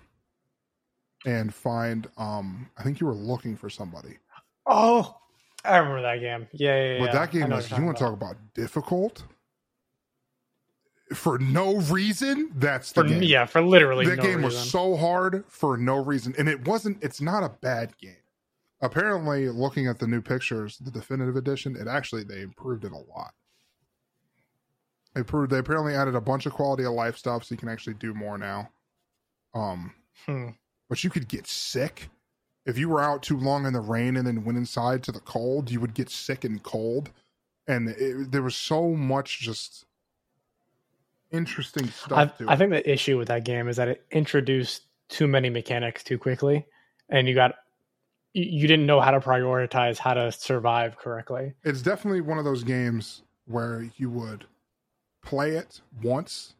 and 1.26 1.52
find 1.52 2.08
um 2.18 2.70
I 2.78 2.84
think 2.84 3.00
you 3.00 3.06
were 3.08 3.14
looking 3.14 3.56
for 3.56 3.68
somebody. 3.68 4.18
oh 4.68 5.16
i 5.64 5.76
remember 5.76 6.02
that 6.02 6.20
game 6.20 6.46
yeah 6.52 6.76
yeah, 6.76 6.92
yeah 6.94 7.00
But 7.00 7.12
that 7.12 7.28
I 7.30 7.32
game 7.32 7.48
know 7.48 7.56
was 7.56 7.64
what 7.64 7.70
you 7.72 7.76
you're 7.78 7.86
want 7.86 7.98
to 7.98 8.04
talk 8.04 8.12
about 8.12 8.36
difficult 8.54 9.24
for 11.14 11.38
no 11.38 11.76
reason. 11.76 12.50
That's 12.54 12.92
the 12.92 13.02
for 13.02 13.08
game. 13.08 13.22
yeah 13.22 13.44
for 13.46 13.60
literally 13.62 14.06
that 14.06 14.16
no 14.18 14.22
game 14.22 14.42
was 14.42 14.58
so 14.58 14.96
hard 14.96 15.44
for 15.48 15.76
no 15.76 15.96
reason, 16.02 16.34
and 16.38 16.48
it 16.48 16.66
wasn't. 16.66 17.02
It's 17.02 17.20
not 17.20 17.42
a 17.42 17.48
bad 17.60 17.96
game. 17.98 18.16
Apparently, 18.80 19.48
looking 19.48 19.86
at 19.86 19.98
the 20.00 20.06
new 20.08 20.20
pictures, 20.20 20.78
the 20.78 20.90
definitive 20.90 21.36
edition, 21.36 21.76
it 21.76 21.86
actually 21.86 22.24
they 22.24 22.40
improved 22.40 22.84
it 22.84 22.92
a 22.92 22.96
lot. 22.96 23.32
They 25.14 25.20
improved. 25.20 25.52
They 25.52 25.58
apparently 25.58 25.94
added 25.94 26.14
a 26.14 26.20
bunch 26.20 26.46
of 26.46 26.52
quality 26.52 26.84
of 26.84 26.92
life 26.92 27.16
stuff, 27.16 27.44
so 27.44 27.54
you 27.54 27.58
can 27.58 27.68
actually 27.68 27.94
do 27.94 28.14
more 28.14 28.38
now. 28.38 28.70
Um, 29.54 29.92
Hmm. 30.26 30.50
but 30.88 31.02
you 31.04 31.10
could 31.10 31.28
get 31.28 31.46
sick 31.46 32.08
if 32.66 32.78
you 32.78 32.88
were 32.88 33.00
out 33.02 33.22
too 33.22 33.36
long 33.38 33.66
in 33.66 33.72
the 33.72 33.80
rain 33.80 34.16
and 34.16 34.26
then 34.26 34.44
went 34.44 34.58
inside 34.58 35.02
to 35.04 35.12
the 35.12 35.20
cold. 35.20 35.70
You 35.70 35.80
would 35.80 35.94
get 35.94 36.10
sick 36.10 36.44
and 36.44 36.62
cold, 36.62 37.10
and 37.66 37.88
it, 37.90 38.30
there 38.32 38.42
was 38.42 38.56
so 38.56 38.90
much 38.94 39.40
just 39.40 39.84
interesting 41.32 41.88
stuff 41.88 42.32
I, 42.46 42.52
I 42.52 42.56
think 42.56 42.70
the 42.70 42.90
issue 42.90 43.18
with 43.18 43.28
that 43.28 43.44
game 43.44 43.68
is 43.68 43.76
that 43.76 43.88
it 43.88 44.04
introduced 44.10 44.82
too 45.08 45.26
many 45.26 45.50
mechanics 45.50 46.02
too 46.02 46.18
quickly, 46.18 46.66
and 47.08 47.28
you 47.28 47.34
got 47.34 47.54
you, 48.34 48.66
didn't 48.66 48.86
know 48.86 49.00
how 49.00 49.10
to 49.10 49.20
prioritize 49.20 49.98
how 49.98 50.14
to 50.14 50.32
survive 50.32 50.96
correctly. 50.96 51.52
it's 51.64 51.82
definitely 51.82 52.22
one 52.22 52.38
of 52.38 52.44
those 52.44 52.64
games 52.64 53.22
where 53.46 53.90
you 53.96 54.08
would 54.08 54.46
play 55.22 55.50
it 55.50 55.82
once, 56.02 56.54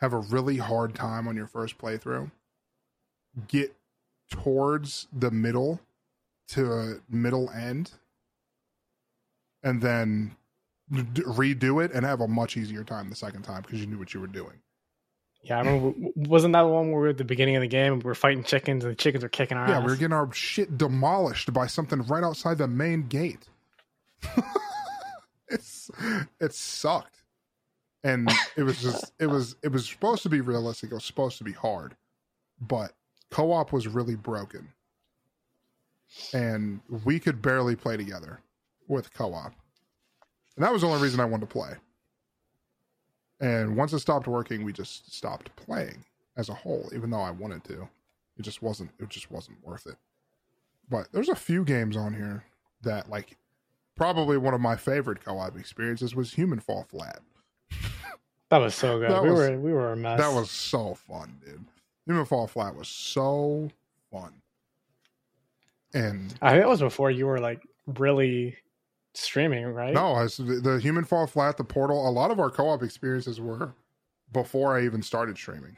have 0.00 0.12
a 0.12 0.18
really 0.18 0.58
hard 0.58 0.94
time 0.94 1.26
on 1.26 1.34
your 1.34 1.46
first 1.46 1.78
playthrough, 1.78 2.30
get 3.48 3.74
towards 4.30 5.08
the 5.12 5.30
middle 5.30 5.80
to 6.48 6.72
a 6.72 6.94
middle 7.08 7.50
end, 7.50 7.92
and 9.62 9.80
then 9.80 10.36
redo 10.92 11.84
it 11.84 11.92
and 11.92 12.04
have 12.06 12.20
a 12.20 12.28
much 12.28 12.56
easier 12.56 12.84
time 12.84 13.10
the 13.10 13.16
second 13.16 13.42
time 13.42 13.62
because 13.62 13.80
you 13.80 13.86
knew 13.86 13.98
what 13.98 14.14
you 14.14 14.20
were 14.20 14.26
doing. 14.26 14.60
Yeah, 15.42 15.58
I 15.58 15.60
remember. 15.62 15.94
wasn't 16.16 16.52
that 16.54 16.62
the 16.62 16.68
one 16.68 16.86
where 16.90 16.96
we 16.96 17.02
were 17.02 17.08
at 17.08 17.18
the 17.18 17.24
beginning 17.24 17.54
of 17.56 17.62
the 17.62 17.68
game 17.68 17.92
and 17.94 18.02
we 18.02 18.08
were 18.08 18.14
fighting 18.16 18.42
chickens 18.42 18.84
and 18.84 18.92
the 18.92 18.96
chickens 18.96 19.22
were 19.22 19.28
kicking 19.28 19.56
our 19.56 19.68
Yeah, 19.68 19.76
ass? 19.78 19.84
we 19.84 19.90
were 19.90 19.96
getting 19.96 20.12
our 20.12 20.32
shit 20.32 20.76
demolished 20.76 21.52
by 21.52 21.66
something 21.68 22.02
right 22.02 22.24
outside 22.24 22.58
the 22.58 22.66
main 22.66 23.06
gate. 23.06 23.48
it's 25.48 25.90
it 26.40 26.52
sucked. 26.54 27.22
and 28.02 28.28
it 28.56 28.62
was 28.64 28.80
just 28.80 29.12
it 29.20 29.26
was 29.26 29.56
it 29.62 29.68
was 29.68 29.88
supposed 29.88 30.22
to 30.24 30.28
be 30.28 30.40
realistic. 30.40 30.90
It 30.90 30.94
was 30.94 31.04
supposed 31.04 31.38
to 31.38 31.44
be 31.44 31.52
hard, 31.52 31.96
but 32.60 32.92
co-op 33.30 33.72
was 33.72 33.86
really 33.86 34.16
broken, 34.16 34.68
and 36.32 36.80
we 37.04 37.20
could 37.20 37.40
barely 37.42 37.76
play 37.76 37.96
together 37.96 38.40
with 38.88 39.12
co-op, 39.14 39.52
and 40.56 40.64
that 40.64 40.72
was 40.72 40.82
the 40.82 40.88
only 40.88 41.02
reason 41.02 41.20
I 41.20 41.24
wanted 41.24 41.48
to 41.48 41.52
play. 41.52 41.70
And 43.40 43.76
once 43.76 43.92
it 43.92 43.98
stopped 44.00 44.26
working, 44.26 44.64
we 44.64 44.72
just 44.72 45.12
stopped 45.14 45.54
playing 45.56 46.04
as 46.36 46.48
a 46.48 46.54
whole. 46.54 46.88
Even 46.94 47.10
though 47.10 47.20
I 47.20 47.30
wanted 47.30 47.64
to, 47.64 47.88
it 48.38 48.42
just 48.42 48.62
wasn't. 48.62 48.90
It 48.98 49.08
just 49.10 49.30
wasn't 49.30 49.64
worth 49.64 49.86
it. 49.86 49.96
But 50.88 51.08
there's 51.12 51.28
a 51.28 51.34
few 51.34 51.64
games 51.64 51.96
on 51.96 52.14
here 52.14 52.44
that 52.82 53.10
like 53.10 53.36
probably 53.96 54.36
one 54.38 54.54
of 54.54 54.60
my 54.60 54.76
favorite 54.76 55.22
co-op 55.24 55.58
experiences 55.58 56.14
was 56.14 56.32
Human 56.32 56.60
Fall 56.60 56.84
Flat. 56.88 57.20
That 58.48 58.58
was 58.58 58.76
so 58.76 59.00
good. 59.00 59.10
That 59.10 59.24
we 59.24 59.30
was- 59.30 59.38
were 59.40 59.58
we 59.58 59.72
were 59.72 59.92
a 59.92 59.96
mess. 59.96 60.20
That 60.20 60.32
was 60.32 60.52
so 60.52 60.94
fun, 60.94 61.36
dude. 61.44 61.64
Human 62.06 62.24
Fall 62.24 62.46
Flat 62.46 62.76
was 62.76 62.86
so 62.86 63.68
fun. 64.12 64.32
And 65.92 66.32
I 66.40 66.50
think 66.52 66.62
that 66.62 66.68
was 66.68 66.80
before 66.80 67.10
you 67.10 67.26
were 67.26 67.40
like 67.40 67.66
really 67.98 68.56
streaming, 69.16 69.64
right? 69.66 69.94
no, 69.94 70.26
the, 70.26 70.78
Human 70.82 71.04
Fall 71.04 71.26
Flat, 71.26 71.56
the 71.56 71.64
Portal, 71.64 72.08
a 72.08 72.10
lot 72.10 72.30
of 72.30 72.38
our 72.40 72.50
co-op 72.50 72.82
experiences 72.82 73.40
were 73.40 73.72
before 74.32 74.76
I 74.76 74.84
even 74.84 75.02
started 75.02 75.36
streaming. 75.36 75.76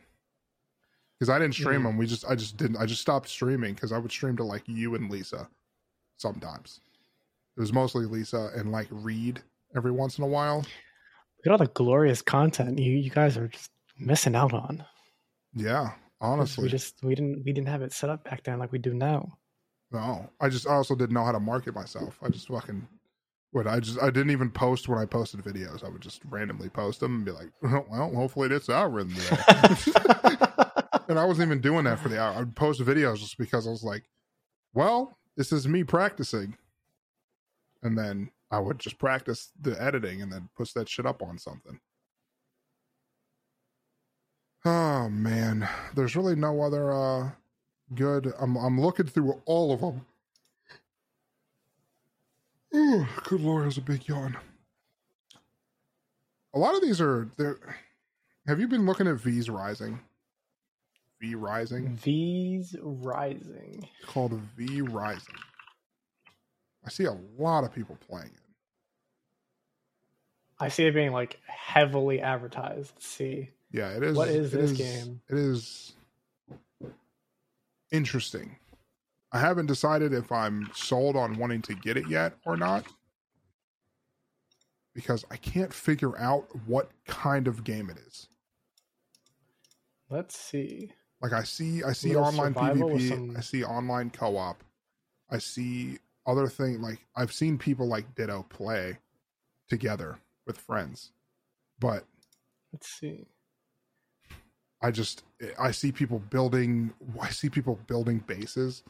Because 1.18 1.30
I 1.30 1.38
didn't 1.38 1.54
stream 1.54 1.80
Mhm. 1.80 1.84
them, 1.84 1.96
we 1.98 2.06
just 2.06 2.24
I 2.28 2.34
just 2.36 2.56
didn't 2.56 2.76
I 2.76 2.86
just 2.86 3.00
stopped 3.02 3.28
streaming 3.28 3.74
because 3.74 3.92
I 3.92 3.98
would 3.98 4.10
stream 4.12 4.36
to 4.36 4.44
like 4.44 4.62
you 4.68 4.94
and 4.94 5.10
Lisa 5.10 5.48
sometimes. 6.16 6.80
It 7.56 7.60
was 7.60 7.72
mostly 7.72 8.06
Lisa 8.06 8.50
and 8.54 8.70
like 8.70 8.86
Reed 8.90 9.42
every 9.74 9.90
once 9.90 10.18
in 10.18 10.24
a 10.24 10.28
while. 10.28 10.58
Look 10.58 11.46
at 11.46 11.52
all 11.52 11.58
the 11.58 11.66
glorious 11.66 12.22
content 12.22 12.78
you 12.78 12.92
you 12.92 13.10
guys 13.10 13.36
are 13.36 13.48
just 13.48 13.70
missing 13.98 14.36
out 14.36 14.52
on. 14.52 14.84
Yeah, 15.54 15.92
honestly. 16.20 16.64
we 16.64 16.68
just 16.70 17.02
we 17.02 17.16
didn't 17.16 17.44
we 17.44 17.52
didn't 17.52 17.68
have 17.68 17.82
it 17.82 17.92
set 17.92 18.10
up 18.10 18.22
back 18.22 18.44
then 18.44 18.60
like 18.60 18.70
we 18.70 18.78
do 18.78 18.94
now. 18.94 19.38
No, 19.90 20.30
I 20.40 20.48
just 20.48 20.68
I 20.68 20.74
also 20.74 20.94
didn't 20.94 21.14
know 21.14 21.24
how 21.24 21.32
to 21.32 21.40
market 21.40 21.74
myself. 21.74 22.16
I 22.22 22.28
just 22.28 22.46
fucking 22.46 22.86
what 23.52 23.66
I 23.66 23.80
just 23.80 24.00
I 24.00 24.10
didn't 24.10 24.30
even 24.30 24.50
post 24.50 24.88
when 24.88 24.98
I 24.98 25.06
posted 25.06 25.40
videos. 25.40 25.84
I 25.84 25.88
would 25.88 26.02
just 26.02 26.22
randomly 26.28 26.68
post 26.68 27.00
them 27.00 27.16
and 27.16 27.24
be 27.24 27.32
like, 27.32 27.50
well, 27.62 28.12
hopefully 28.14 28.48
it's 28.54 28.68
algorithm 28.68 29.14
today. 29.14 29.36
and 31.08 31.18
I 31.18 31.24
wasn't 31.24 31.48
even 31.48 31.60
doing 31.60 31.84
that 31.84 31.98
for 31.98 32.08
the 32.08 32.20
hour. 32.20 32.34
I 32.34 32.40
would 32.40 32.56
post 32.56 32.80
videos 32.80 33.18
just 33.18 33.38
because 33.38 33.66
I 33.66 33.70
was 33.70 33.82
like, 33.82 34.04
well, 34.74 35.16
this 35.36 35.52
is 35.52 35.66
me 35.66 35.84
practicing, 35.84 36.56
and 37.82 37.96
then 37.96 38.30
I 38.50 38.58
would 38.58 38.78
just 38.78 38.98
practice 38.98 39.50
the 39.60 39.80
editing 39.82 40.22
and 40.22 40.32
then 40.32 40.48
push 40.56 40.72
that 40.72 40.88
shit 40.88 41.06
up 41.06 41.22
on 41.22 41.38
something. 41.38 41.80
Oh 44.64 45.08
man, 45.08 45.66
there's 45.94 46.16
really 46.16 46.34
no 46.34 46.60
other 46.60 46.92
uh 46.92 47.30
good. 47.94 48.32
I'm 48.38 48.56
I'm 48.56 48.80
looking 48.80 49.06
through 49.06 49.40
all 49.46 49.72
of 49.72 49.80
them. 49.80 50.04
Ooh, 52.74 53.06
good 53.24 53.40
lord, 53.40 53.64
there's 53.64 53.78
a 53.78 53.82
big 53.82 54.06
yawn. 54.08 54.36
A 56.54 56.58
lot 56.58 56.74
of 56.74 56.82
these 56.82 57.00
are 57.00 57.28
there. 57.36 57.58
Have 58.46 58.60
you 58.60 58.68
been 58.68 58.86
looking 58.86 59.06
at 59.06 59.16
V's 59.16 59.48
Rising? 59.50 60.00
V 61.20 61.34
Rising. 61.34 61.96
V's 61.96 62.76
rising. 62.80 63.88
It's 64.00 64.10
called 64.10 64.32
V 64.56 64.82
Rising. 64.82 65.34
I 66.84 66.90
see 66.90 67.04
a 67.04 67.16
lot 67.38 67.64
of 67.64 67.74
people 67.74 67.98
playing 68.08 68.28
it. 68.28 68.40
I 70.60 70.68
see 70.68 70.86
it 70.86 70.94
being 70.94 71.12
like 71.12 71.38
heavily 71.46 72.20
advertised. 72.20 72.92
Let's 72.94 73.06
see. 73.06 73.50
Yeah, 73.70 73.90
it 73.90 74.02
is. 74.02 74.16
What 74.16 74.28
is 74.28 74.54
it 74.54 74.60
this 74.60 74.72
game? 74.72 75.20
It 75.28 75.36
is 75.38 75.92
interesting. 77.92 78.56
I 79.32 79.40
haven't 79.40 79.66
decided 79.66 80.12
if 80.12 80.32
I'm 80.32 80.70
sold 80.74 81.16
on 81.16 81.36
wanting 81.38 81.62
to 81.62 81.74
get 81.74 81.96
it 81.96 82.08
yet 82.08 82.34
or 82.46 82.56
not. 82.56 82.86
Because 84.94 85.24
I 85.30 85.36
can't 85.36 85.72
figure 85.72 86.18
out 86.18 86.48
what 86.66 86.90
kind 87.06 87.46
of 87.46 87.62
game 87.62 87.90
it 87.90 87.98
is. 87.98 88.28
Let's 90.10 90.36
see. 90.36 90.92
Like 91.20 91.32
I 91.32 91.42
see 91.42 91.82
I 91.84 91.92
see 91.92 92.16
online 92.16 92.54
PvP, 92.54 93.08
some- 93.08 93.36
I 93.36 93.40
see 93.40 93.64
online 93.64 94.10
co-op. 94.10 94.62
I 95.30 95.38
see 95.38 95.98
other 96.26 96.48
thing 96.48 96.80
like 96.80 97.00
I've 97.14 97.32
seen 97.32 97.58
people 97.58 97.86
like 97.86 98.14
Ditto 98.14 98.44
play 98.48 98.98
together 99.68 100.18
with 100.46 100.58
friends. 100.58 101.12
But 101.78 102.04
Let's 102.72 102.88
see. 102.88 103.26
I 104.82 104.90
just 104.90 105.24
I 105.58 105.70
see 105.70 105.92
people 105.92 106.18
building 106.18 106.92
I 107.20 107.28
see 107.30 107.50
people 107.50 107.78
building 107.86 108.18
bases 108.26 108.82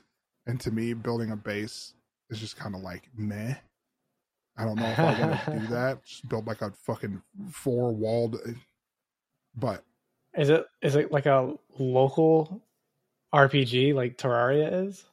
and 0.48 0.60
to 0.60 0.70
me 0.72 0.92
building 0.94 1.30
a 1.30 1.36
base 1.36 1.94
is 2.30 2.40
just 2.40 2.56
kind 2.56 2.74
of 2.74 2.80
like 2.80 3.08
meh. 3.16 3.54
I 4.56 4.64
don't 4.64 4.74
know 4.74 4.86
if 4.86 4.98
I 4.98 5.20
want 5.20 5.44
to 5.44 5.58
do 5.60 5.66
that. 5.70 6.04
Just 6.04 6.28
build 6.28 6.48
like 6.48 6.62
a 6.62 6.72
fucking 6.72 7.22
four 7.52 7.92
walled 7.92 8.40
but 9.54 9.84
Is 10.36 10.48
it 10.50 10.66
is 10.82 10.96
it 10.96 11.12
like 11.12 11.26
a 11.26 11.54
local 11.78 12.60
RPG 13.34 13.94
like 13.94 14.16
Terraria 14.16 14.86
is? 14.88 15.04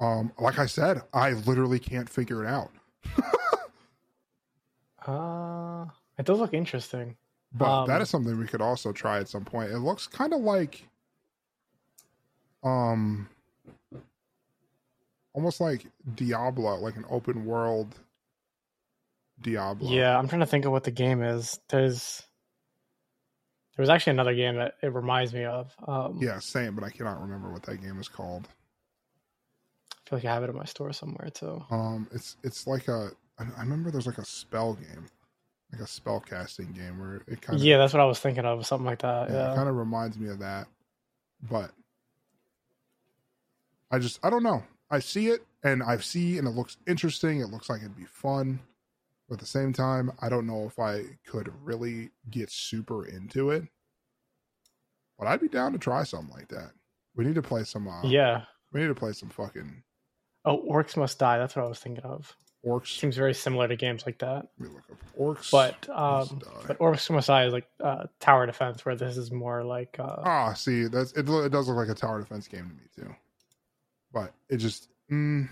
um 0.00 0.32
like 0.38 0.58
I 0.58 0.66
said, 0.66 1.00
I 1.14 1.32
literally 1.32 1.78
can't 1.78 2.08
figure 2.08 2.44
it 2.44 2.48
out. 2.48 2.70
Uh 5.06 5.86
it 6.18 6.26
does 6.26 6.38
look 6.38 6.54
interesting. 6.54 7.16
But 7.52 7.86
that 7.86 7.96
Um, 7.96 8.02
is 8.02 8.10
something 8.10 8.38
we 8.38 8.46
could 8.46 8.60
also 8.62 8.92
try 8.92 9.18
at 9.18 9.28
some 9.28 9.44
point. 9.44 9.72
It 9.72 9.78
looks 9.78 10.06
kind 10.06 10.32
of 10.32 10.40
like 10.40 10.88
um 12.62 13.28
almost 15.34 15.60
like 15.60 15.86
Diablo, 16.14 16.76
like 16.76 16.96
an 16.96 17.04
open 17.10 17.44
world 17.44 17.94
Diablo. 19.40 19.90
Yeah, 19.90 20.18
I'm 20.18 20.28
trying 20.28 20.40
to 20.40 20.46
think 20.46 20.64
of 20.64 20.72
what 20.72 20.84
the 20.84 20.90
game 20.90 21.22
is. 21.22 21.58
There's 21.68 22.22
there 23.76 23.82
was 23.82 23.88
actually 23.88 24.12
another 24.12 24.34
game 24.34 24.56
that 24.56 24.74
it 24.82 24.92
reminds 24.92 25.32
me 25.32 25.44
of. 25.44 25.74
Um, 25.86 26.18
Yeah, 26.20 26.38
same, 26.38 26.74
but 26.74 26.84
I 26.84 26.90
cannot 26.90 27.20
remember 27.22 27.50
what 27.50 27.62
that 27.64 27.80
game 27.82 27.98
is 27.98 28.08
called. 28.08 28.46
I 29.92 30.10
feel 30.10 30.18
like 30.18 30.24
I 30.26 30.34
have 30.34 30.42
it 30.44 30.50
in 30.50 30.56
my 30.56 30.64
store 30.66 30.92
somewhere 30.92 31.30
too. 31.30 31.64
Um, 31.70 32.06
it's 32.12 32.36
it's 32.42 32.66
like 32.66 32.88
a 32.88 33.10
I 33.38 33.60
remember 33.62 33.90
there's 33.90 34.06
like 34.06 34.18
a 34.18 34.24
spell 34.24 34.74
game, 34.74 35.06
like 35.72 35.80
a 35.80 35.86
spell 35.86 36.20
casting 36.20 36.70
game 36.72 36.98
where 37.00 37.22
it 37.26 37.40
kind 37.40 37.58
of 37.58 37.64
Yeah, 37.64 37.78
that's 37.78 37.94
what 37.94 38.00
I 38.00 38.04
was 38.04 38.20
thinking 38.20 38.44
of. 38.44 38.64
Something 38.66 38.86
like 38.86 39.00
that. 39.00 39.30
yeah, 39.30 39.34
Yeah. 39.34 39.52
it 39.52 39.56
kind 39.56 39.68
of 39.68 39.76
reminds 39.76 40.18
me 40.18 40.28
of 40.28 40.38
that, 40.40 40.68
but 41.50 41.70
I 43.90 43.98
just 43.98 44.20
I 44.24 44.30
don't 44.30 44.42
know. 44.42 44.62
I 44.92 45.00
see 45.00 45.28
it 45.28 45.44
and 45.64 45.82
I 45.82 45.96
see 45.96 46.38
and 46.38 46.46
it 46.46 46.52
looks 46.52 46.76
interesting. 46.86 47.40
It 47.40 47.48
looks 47.48 47.68
like 47.68 47.80
it'd 47.80 47.96
be 47.96 48.04
fun, 48.04 48.60
but 49.28 49.34
at 49.34 49.40
the 49.40 49.46
same 49.46 49.72
time, 49.72 50.12
I 50.20 50.28
don't 50.28 50.46
know 50.46 50.64
if 50.66 50.78
I 50.78 51.02
could 51.26 51.52
really 51.64 52.10
get 52.30 52.50
super 52.50 53.06
into 53.06 53.50
it. 53.50 53.64
But 55.18 55.26
I'd 55.28 55.40
be 55.40 55.48
down 55.48 55.72
to 55.72 55.78
try 55.78 56.04
something 56.04 56.34
like 56.34 56.48
that. 56.48 56.72
We 57.16 57.24
need 57.24 57.34
to 57.36 57.42
play 57.42 57.64
some. 57.64 57.88
Uh, 57.88 58.02
yeah. 58.04 58.42
we 58.72 58.80
need 58.80 58.88
to 58.88 58.94
play 58.94 59.12
some 59.12 59.28
fucking 59.28 59.82
Oh, 60.44 60.62
Orcs 60.68 60.96
Must 60.96 61.18
Die. 61.18 61.38
That's 61.38 61.54
what 61.54 61.64
I 61.64 61.68
was 61.68 61.78
thinking 61.78 62.02
of. 62.04 62.34
orcs. 62.66 62.98
Seems 62.98 63.16
very 63.16 63.32
similar 63.34 63.68
to 63.68 63.76
games 63.76 64.04
like 64.06 64.18
that. 64.18 64.48
Let 64.58 64.68
me 64.70 64.74
look 64.74 64.84
up 64.90 64.98
orcs. 65.18 65.50
But 65.52 65.88
um, 65.90 66.40
but 66.66 66.78
Orcs 66.78 67.08
Must 67.10 67.26
Die 67.28 67.46
is 67.46 67.52
like 67.52 67.68
uh, 67.80 68.06
tower 68.18 68.46
defense, 68.46 68.84
where 68.84 68.96
this 68.96 69.16
is 69.16 69.30
more 69.30 69.62
like 69.62 69.96
uh, 70.00 70.16
Ah, 70.24 70.52
see, 70.54 70.88
that's 70.88 71.12
it. 71.12 71.28
It 71.28 71.52
does 71.52 71.68
look 71.68 71.76
like 71.76 71.88
a 71.88 71.94
tower 71.94 72.18
defense 72.20 72.48
game 72.48 72.68
to 72.68 72.74
me 72.74 72.82
too, 73.08 73.14
but 74.12 74.34
it 74.48 74.58
just, 74.58 74.88
mm, 75.10 75.48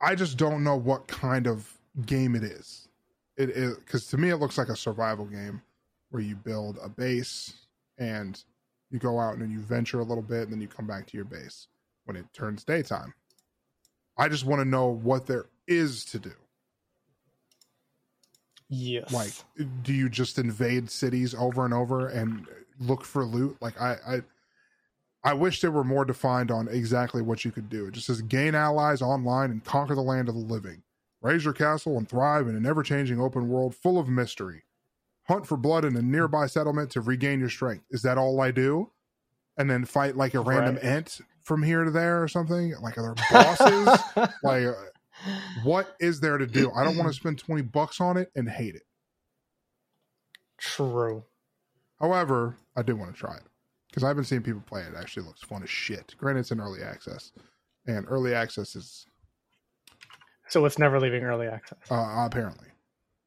I 0.00 0.14
just 0.14 0.36
don't 0.38 0.64
know 0.64 0.76
what 0.76 1.08
kind 1.08 1.46
of 1.46 1.70
game 2.06 2.34
it 2.34 2.44
is. 2.44 2.88
It 3.36 3.50
is 3.50 3.76
because 3.76 4.06
to 4.08 4.18
me 4.18 4.30
it 4.30 4.36
looks 4.36 4.58
like 4.58 4.68
a 4.68 4.76
survival 4.76 5.26
game 5.26 5.62
where 6.10 6.22
you 6.22 6.36
build 6.36 6.78
a 6.82 6.88
base 6.88 7.54
and 7.98 8.42
you 8.90 8.98
go 8.98 9.18
out 9.18 9.34
and 9.34 9.42
then 9.42 9.50
you 9.50 9.60
venture 9.60 10.00
a 10.00 10.04
little 10.04 10.22
bit 10.22 10.42
and 10.42 10.52
then 10.52 10.60
you 10.60 10.68
come 10.68 10.86
back 10.86 11.06
to 11.06 11.16
your 11.16 11.24
base 11.24 11.68
when 12.04 12.16
it 12.16 12.26
turns 12.32 12.64
daytime. 12.64 13.14
I 14.16 14.28
just 14.28 14.44
want 14.44 14.60
to 14.60 14.64
know 14.68 14.86
what 14.86 15.26
there 15.26 15.46
is 15.66 16.04
to 16.06 16.18
do. 16.18 16.32
yes, 18.68 19.12
like 19.12 19.32
do 19.82 19.92
you 19.92 20.08
just 20.08 20.38
invade 20.38 20.90
cities 20.90 21.34
over 21.34 21.64
and 21.64 21.74
over 21.74 22.08
and 22.08 22.46
look 22.78 23.04
for 23.04 23.24
loot 23.24 23.56
like 23.60 23.80
i 23.80 23.96
i 24.06 24.20
i 25.24 25.32
wish 25.32 25.60
they 25.60 25.68
were 25.68 25.84
more 25.84 26.04
defined 26.04 26.50
on 26.50 26.68
exactly 26.68 27.22
what 27.22 27.44
you 27.44 27.50
could 27.50 27.68
do 27.68 27.86
it 27.86 27.92
just 27.92 28.06
says 28.06 28.22
gain 28.22 28.54
allies 28.54 29.02
online 29.02 29.50
and 29.50 29.64
conquer 29.64 29.94
the 29.94 30.00
land 30.00 30.28
of 30.28 30.34
the 30.34 30.40
living 30.40 30.82
raise 31.22 31.44
your 31.44 31.52
castle 31.54 31.98
and 31.98 32.08
thrive 32.08 32.48
in 32.48 32.56
an 32.56 32.66
ever-changing 32.66 33.20
open 33.20 33.48
world 33.48 33.74
full 33.74 33.98
of 33.98 34.08
mystery 34.08 34.62
hunt 35.24 35.46
for 35.46 35.56
blood 35.56 35.84
in 35.84 35.96
a 35.96 36.02
nearby 36.02 36.46
settlement 36.46 36.90
to 36.90 37.00
regain 37.00 37.40
your 37.40 37.50
strength 37.50 37.84
is 37.90 38.02
that 38.02 38.18
all 38.18 38.40
i 38.40 38.50
do 38.50 38.90
and 39.56 39.68
then 39.70 39.84
fight 39.84 40.16
like 40.16 40.34
a 40.34 40.40
random 40.40 40.76
Right. 40.76 40.84
ant 40.84 41.20
from 41.42 41.62
here 41.62 41.84
to 41.84 41.90
there 41.90 42.22
or 42.22 42.28
something 42.28 42.74
like 42.80 42.96
are 42.98 43.14
there 43.14 43.14
bosses 43.30 43.88
like 44.42 44.64
what 45.64 45.94
is 46.00 46.20
there 46.20 46.38
to 46.38 46.46
do? 46.46 46.72
I 46.72 46.82
don't 46.82 46.96
want 46.96 47.10
to 47.10 47.14
spend 47.14 47.38
20 47.38 47.60
bucks 47.62 48.00
on 48.00 48.16
it 48.16 48.30
and 48.34 48.48
hate 48.48 48.74
it. 48.74 48.84
True. 50.56 51.24
However, 51.98 52.56
I 52.74 52.80
do 52.82 52.96
want 52.96 53.12
to 53.12 53.18
try 53.18 53.36
it 53.36 53.42
because 53.90 54.04
I've 54.04 54.16
been 54.16 54.24
seeing 54.24 54.42
people 54.42 54.62
play 54.66 54.82
it. 54.82 54.94
It 54.94 54.96
actually 54.98 55.26
looks 55.26 55.42
fun 55.42 55.62
as 55.62 55.70
shit. 55.70 56.14
Granted, 56.18 56.40
it's 56.40 56.50
in 56.52 56.60
early 56.60 56.82
access, 56.82 57.32
and 57.86 58.06
early 58.08 58.34
access 58.34 58.74
is 58.76 59.06
So 60.48 60.64
it's 60.64 60.78
never 60.78 60.98
leaving 61.00 61.24
early 61.24 61.46
access. 61.48 61.78
uh, 61.90 62.24
apparently. 62.26 62.66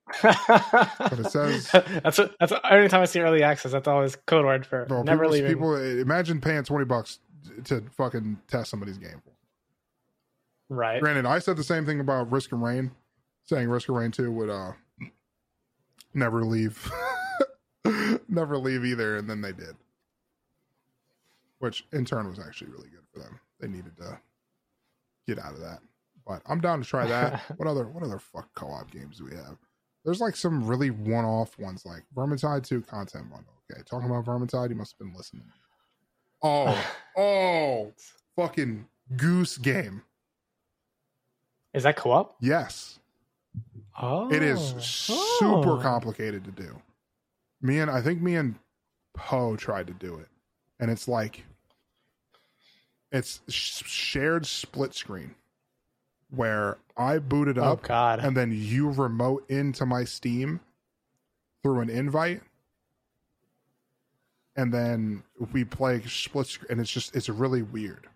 But 0.22 1.20
it 1.20 1.32
says 1.32 1.70
that's 1.72 2.18
what, 2.18 2.36
that's 2.39 2.51
every 2.70 2.89
time 2.89 3.01
I 3.01 3.05
see 3.05 3.22
early 3.22 3.41
access, 3.41 3.72
that's 3.72 3.88
always 3.88 4.16
code 4.28 4.45
word 4.45 4.66
for 4.66 4.86
never 5.05 5.24
people, 5.24 5.30
leaving. 5.32 5.51
people 5.51 5.76
imagine 6.01 6.41
paying 6.41 6.64
twenty 6.64 6.86
bucks 6.86 7.20
to 7.66 7.82
fucking 7.97 8.38
test 8.47 8.70
somebody's 8.70 8.97
game. 8.97 9.22
right. 10.70 11.01
Granted, 11.01 11.26
I 11.26 11.39
said 11.39 11.55
the 11.57 11.64
same 11.64 11.86
thing 11.86 11.99
about 12.01 12.32
Risk 12.32 12.51
of 12.51 12.59
Rain, 12.59 12.91
saying 13.45 13.70
Risk 13.70 13.88
of 13.89 13.95
Rain 13.95 14.11
Two 14.11 14.32
would 14.34 14.49
uh 14.49 14.74
never 16.14 16.43
leave, 16.43 16.91
never 18.28 18.57
leave 18.57 18.84
either, 18.86 19.18
and 19.18 19.30
then 19.30 19.41
they 19.41 19.51
did, 19.53 19.76
which 21.64 21.86
in 21.93 22.03
turn 22.03 22.28
was 22.28 22.39
actually 22.39 22.70
really 22.72 22.89
good 22.89 23.07
for 23.14 23.20
them. 23.20 23.39
They 23.61 23.70
needed 23.70 23.95
to 23.95 24.20
get 25.26 25.39
out 25.39 25.53
of 25.53 25.61
that. 25.61 25.80
But 26.28 26.41
I'm 26.45 26.59
down 26.59 26.82
to 26.82 26.86
try 26.86 27.07
that. 27.07 27.39
what 27.55 27.70
other 27.70 27.88
what 27.88 28.03
other 28.03 28.20
fuck 28.20 28.53
co-op 28.53 28.91
games 28.91 29.18
do 29.18 29.24
we 29.24 29.32
have? 29.32 29.57
There's 30.03 30.20
like 30.20 30.36
some 30.36 30.68
really 30.68 30.89
one-off 30.89 31.57
ones, 31.57 31.86
like 31.86 32.03
Vermintide 32.14 32.68
2 32.68 32.82
content 32.82 33.30
bundle. 33.30 33.53
Okay, 33.72 33.82
talking 33.89 34.09
about 34.09 34.26
Vermintide, 34.26 34.72
you 34.72 34.76
must 34.76 34.91
have 34.91 34.99
been 34.99 35.16
listening. 35.16 35.45
Oh, 36.41 36.78
oh, 37.18 37.93
fucking 38.36 38.86
goose 39.16 39.57
game. 39.57 40.01
Is 41.74 41.84
that 41.84 41.95
co-op? 41.95 42.36
Yes. 42.41 42.99
Oh, 44.01 44.30
It 44.30 44.43
is 44.43 44.74
oh, 45.09 45.38
super 45.39 45.72
oh. 45.72 45.82
complicated 45.82 46.43
to 46.43 46.51
do. 46.51 46.76
Me 47.61 47.80
and 47.80 47.89
I 47.89 48.01
think 48.01 48.22
me 48.22 48.36
and 48.36 48.55
Poe 49.14 49.55
tried 49.55 49.88
to 49.88 49.93
do 49.93 50.18
it, 50.18 50.28
and 50.82 50.91
it's 50.91 51.07
like 51.07 51.45
it's 53.14 53.41
sh- 53.49 53.84
shared 53.86 54.47
split 54.47 54.95
screen 54.95 55.36
where 56.32 56.80
I 56.97 57.20
booted 57.20 57.59
Oh 57.59 57.74
up 57.74 57.84
God. 57.84 58.20
and 58.20 58.38
then 58.38 58.51
you 58.53 58.91
remote 58.91 59.49
into 59.49 59.86
my 59.86 60.03
Steam 60.05 60.61
through 61.64 61.82
an 61.82 61.89
invite, 61.89 62.41
and 64.55 64.74
then 64.74 65.24
we 65.53 65.64
play 65.66 66.01
split 66.07 66.47
screen, 66.47 66.68
and 66.72 66.82
it's 66.82 66.91
just 66.91 67.16
it's 67.16 67.30
really 67.30 67.64
weird. 67.64 68.07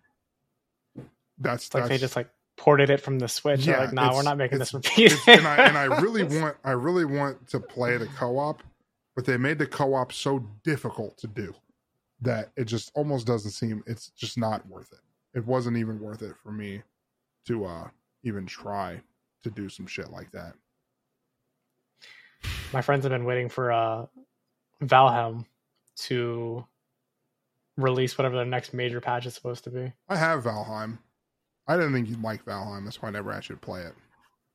That's 1.38 1.66
It's 1.66 1.74
like 1.74 1.84
that's, 1.84 1.88
they 1.88 1.98
just 1.98 2.16
like 2.16 2.30
ported 2.56 2.90
it 2.90 3.00
from 3.00 3.18
the 3.18 3.28
Switch. 3.28 3.66
Yeah, 3.66 3.80
like, 3.82 3.92
nah, 3.92 4.14
we're 4.14 4.22
not 4.22 4.38
making 4.38 4.58
this 4.58 4.74
repeat. 4.74 5.14
and 5.28 5.46
I 5.46 5.56
and 5.66 5.78
I 5.78 5.84
really 6.00 6.24
want 6.24 6.56
I 6.64 6.72
really 6.72 7.04
want 7.04 7.48
to 7.50 7.60
play 7.60 7.96
the 7.98 8.06
co-op, 8.06 8.62
but 9.16 9.26
they 9.26 9.36
made 9.36 9.58
the 9.58 9.66
co-op 9.66 10.12
so 10.12 10.44
difficult 10.64 11.18
to 11.18 11.26
do 11.28 11.54
that 12.20 12.50
it 12.56 12.64
just 12.64 12.90
almost 12.94 13.26
doesn't 13.26 13.52
seem 13.52 13.82
it's 13.86 14.08
just 14.10 14.38
not 14.38 14.66
worth 14.66 14.92
it. 14.92 15.00
It 15.38 15.46
wasn't 15.46 15.76
even 15.76 16.00
worth 16.00 16.22
it 16.22 16.34
for 16.42 16.50
me 16.52 16.82
to 17.46 17.64
uh 17.64 17.88
even 18.22 18.46
try 18.46 19.00
to 19.42 19.50
do 19.50 19.68
some 19.68 19.86
shit 19.86 20.10
like 20.10 20.30
that. 20.32 20.54
My 22.72 22.82
friends 22.82 23.04
have 23.04 23.10
been 23.12 23.24
waiting 23.24 23.48
for 23.48 23.72
uh, 23.72 24.06
Valheim 24.82 25.46
to 25.96 26.64
release 27.76 28.18
whatever 28.18 28.36
their 28.36 28.44
next 28.44 28.74
major 28.74 29.00
patch 29.00 29.24
is 29.26 29.34
supposed 29.34 29.64
to 29.64 29.70
be. 29.70 29.92
I 30.08 30.16
have 30.16 30.44
Valheim. 30.44 30.98
I 31.66 31.76
didn't 31.76 31.92
think 31.92 32.08
you'd 32.08 32.22
like 32.22 32.44
Valheim. 32.44 32.84
That's 32.84 33.00
why 33.00 33.08
I 33.08 33.12
never 33.12 33.32
actually 33.32 33.56
play 33.56 33.82
it 33.82 33.94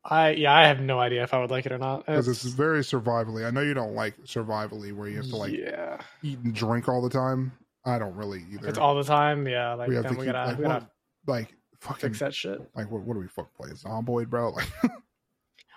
I 0.06 0.32
yeah, 0.32 0.54
I 0.54 0.68
have 0.68 0.82
no 0.82 1.00
idea 1.00 1.24
if 1.24 1.34
I 1.34 1.40
would 1.40 1.52
like 1.52 1.66
it 1.66 1.72
or 1.72 1.78
not. 1.78 2.06
because 2.06 2.28
it's 2.28 2.44
very 2.44 2.82
survivally. 2.82 3.46
I 3.46 3.52
know 3.52 3.62
you 3.62 3.74
don't 3.74 3.96
like 3.96 4.18
survivally 4.26 4.94
where 4.94 5.08
you 5.08 5.18
have 5.18 5.30
to 5.30 5.36
like 5.38 5.54
yeah, 5.54 6.02
eat 6.22 6.40
and 6.40 6.54
drink 6.54 6.90
all 6.90 7.02
the 7.02 7.10
time. 7.10 7.54
I 7.86 8.00
don't 8.00 8.16
really 8.16 8.46
either. 8.52 8.64
if 8.64 8.70
it's 8.70 8.78
all 8.78 8.96
the 8.96 9.04
time. 9.04 9.48
Yeah, 9.48 9.74
like 9.76 9.88
we 9.90 9.96
have 9.96 10.04
then 10.04 10.14
to 10.14 10.20
we 10.20 10.26
keep 10.26 10.34
gotta 10.34 10.50
like, 10.50 10.58
we 10.58 10.64
gotta 10.66 10.88
what, 11.26 11.36
like 11.38 11.56
fucking 11.80 12.10
fix 12.10 12.20
that 12.20 12.34
shit. 12.34 12.60
like 12.76 12.90
what, 12.92 13.02
what 13.04 13.14
do 13.14 13.20
we 13.20 13.28
fuck 13.28 13.54
play 13.56 13.70
zomboid 13.72 14.30
bro 14.30 14.50
like 14.52 14.68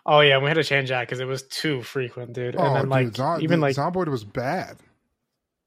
Oh 0.05 0.21
yeah, 0.21 0.39
we 0.39 0.47
had 0.47 0.55
to 0.55 0.65
change 0.65 0.89
that 0.91 1.01
because 1.03 1.19
it 1.21 1.25
was 1.25 1.43
too 1.45 1.83
frequent, 1.83 2.33
dude. 2.33 2.55
And 2.55 2.65
oh 2.65 2.75
then 2.75 2.83
dude, 3.05 3.19
like 3.19 3.43
even 3.43 3.61
like 3.61 3.77
zomboid 3.77 4.09
was 4.09 4.25
bad 4.25 4.77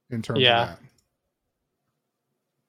in 0.09 0.21
terms 0.21 0.39
Yeah. 0.41 0.61
of 0.63 0.67
that 0.69 0.79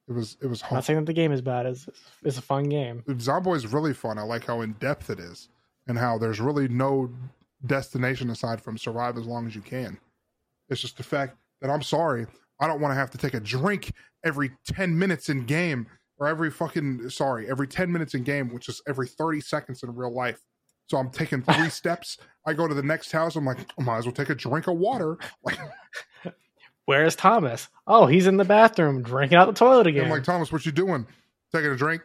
it 0.08 0.12
was 0.12 0.36
it 0.42 0.46
was 0.46 0.62
I'm 0.62 0.68
hard. 0.68 0.76
not 0.78 0.84
saying 0.84 0.98
that 1.00 1.06
the 1.06 1.12
game 1.12 1.30
is 1.32 1.40
bad. 1.40 1.66
It's 1.66 1.88
it's 2.24 2.38
a 2.38 2.42
fun 2.42 2.64
game. 2.68 3.02
Zomboid 3.08 3.56
is 3.56 3.66
really 3.68 3.94
fun 3.94 4.18
i 4.18 4.22
like 4.22 4.44
how 4.46 4.60
in 4.62 4.72
depth 4.74 5.10
it 5.10 5.20
is 5.20 5.48
and 5.90 5.98
how 5.98 6.16
there's 6.16 6.40
really 6.40 6.68
no 6.68 7.10
destination 7.66 8.30
aside 8.30 8.62
from 8.62 8.78
survive 8.78 9.18
as 9.18 9.26
long 9.26 9.46
as 9.46 9.54
you 9.54 9.60
can. 9.60 9.98
It's 10.70 10.80
just 10.80 10.96
the 10.96 11.02
fact 11.02 11.36
that 11.60 11.68
i'm 11.70 11.82
sorry 11.82 12.26
i 12.58 12.66
don't 12.66 12.80
want 12.80 12.90
to 12.90 12.96
have 12.96 13.10
to 13.10 13.18
take 13.18 13.34
a 13.34 13.40
drink 13.40 13.92
every 14.24 14.50
10 14.66 14.98
minutes 14.98 15.28
in 15.28 15.44
game 15.44 15.86
or 16.18 16.26
every 16.26 16.50
fucking 16.50 17.10
sorry 17.10 17.50
every 17.50 17.66
10 17.66 17.92
minutes 17.92 18.14
in 18.14 18.22
game 18.24 18.52
which 18.54 18.68
is 18.68 18.80
every 18.88 19.06
30 19.06 19.42
seconds 19.42 19.82
in 19.82 19.94
real 19.94 20.14
life. 20.14 20.40
So 20.86 20.96
i'm 20.96 21.10
taking 21.10 21.42
three 21.42 21.68
steps 21.80 22.16
i 22.46 22.54
go 22.54 22.66
to 22.66 22.72
the 22.74 22.82
next 22.82 23.12
house 23.12 23.36
i'm 23.36 23.44
like 23.44 23.58
I 23.78 23.82
might 23.82 23.98
as 23.98 24.06
well 24.06 24.14
take 24.14 24.30
a 24.30 24.34
drink 24.34 24.68
of 24.68 24.76
water. 24.78 25.18
Like 25.44 25.58
Where's 26.86 27.14
Thomas? 27.14 27.68
Oh, 27.86 28.06
he's 28.06 28.26
in 28.26 28.36
the 28.36 28.44
bathroom 28.44 29.02
drinking 29.02 29.36
out 29.38 29.46
the 29.46 29.52
toilet 29.52 29.86
again. 29.86 30.04
i'm 30.06 30.10
like 30.10 30.24
thomas 30.24 30.50
what 30.50 30.64
you 30.64 30.72
doing? 30.72 31.06
Taking 31.54 31.70
a 31.72 31.76
drink? 31.76 32.00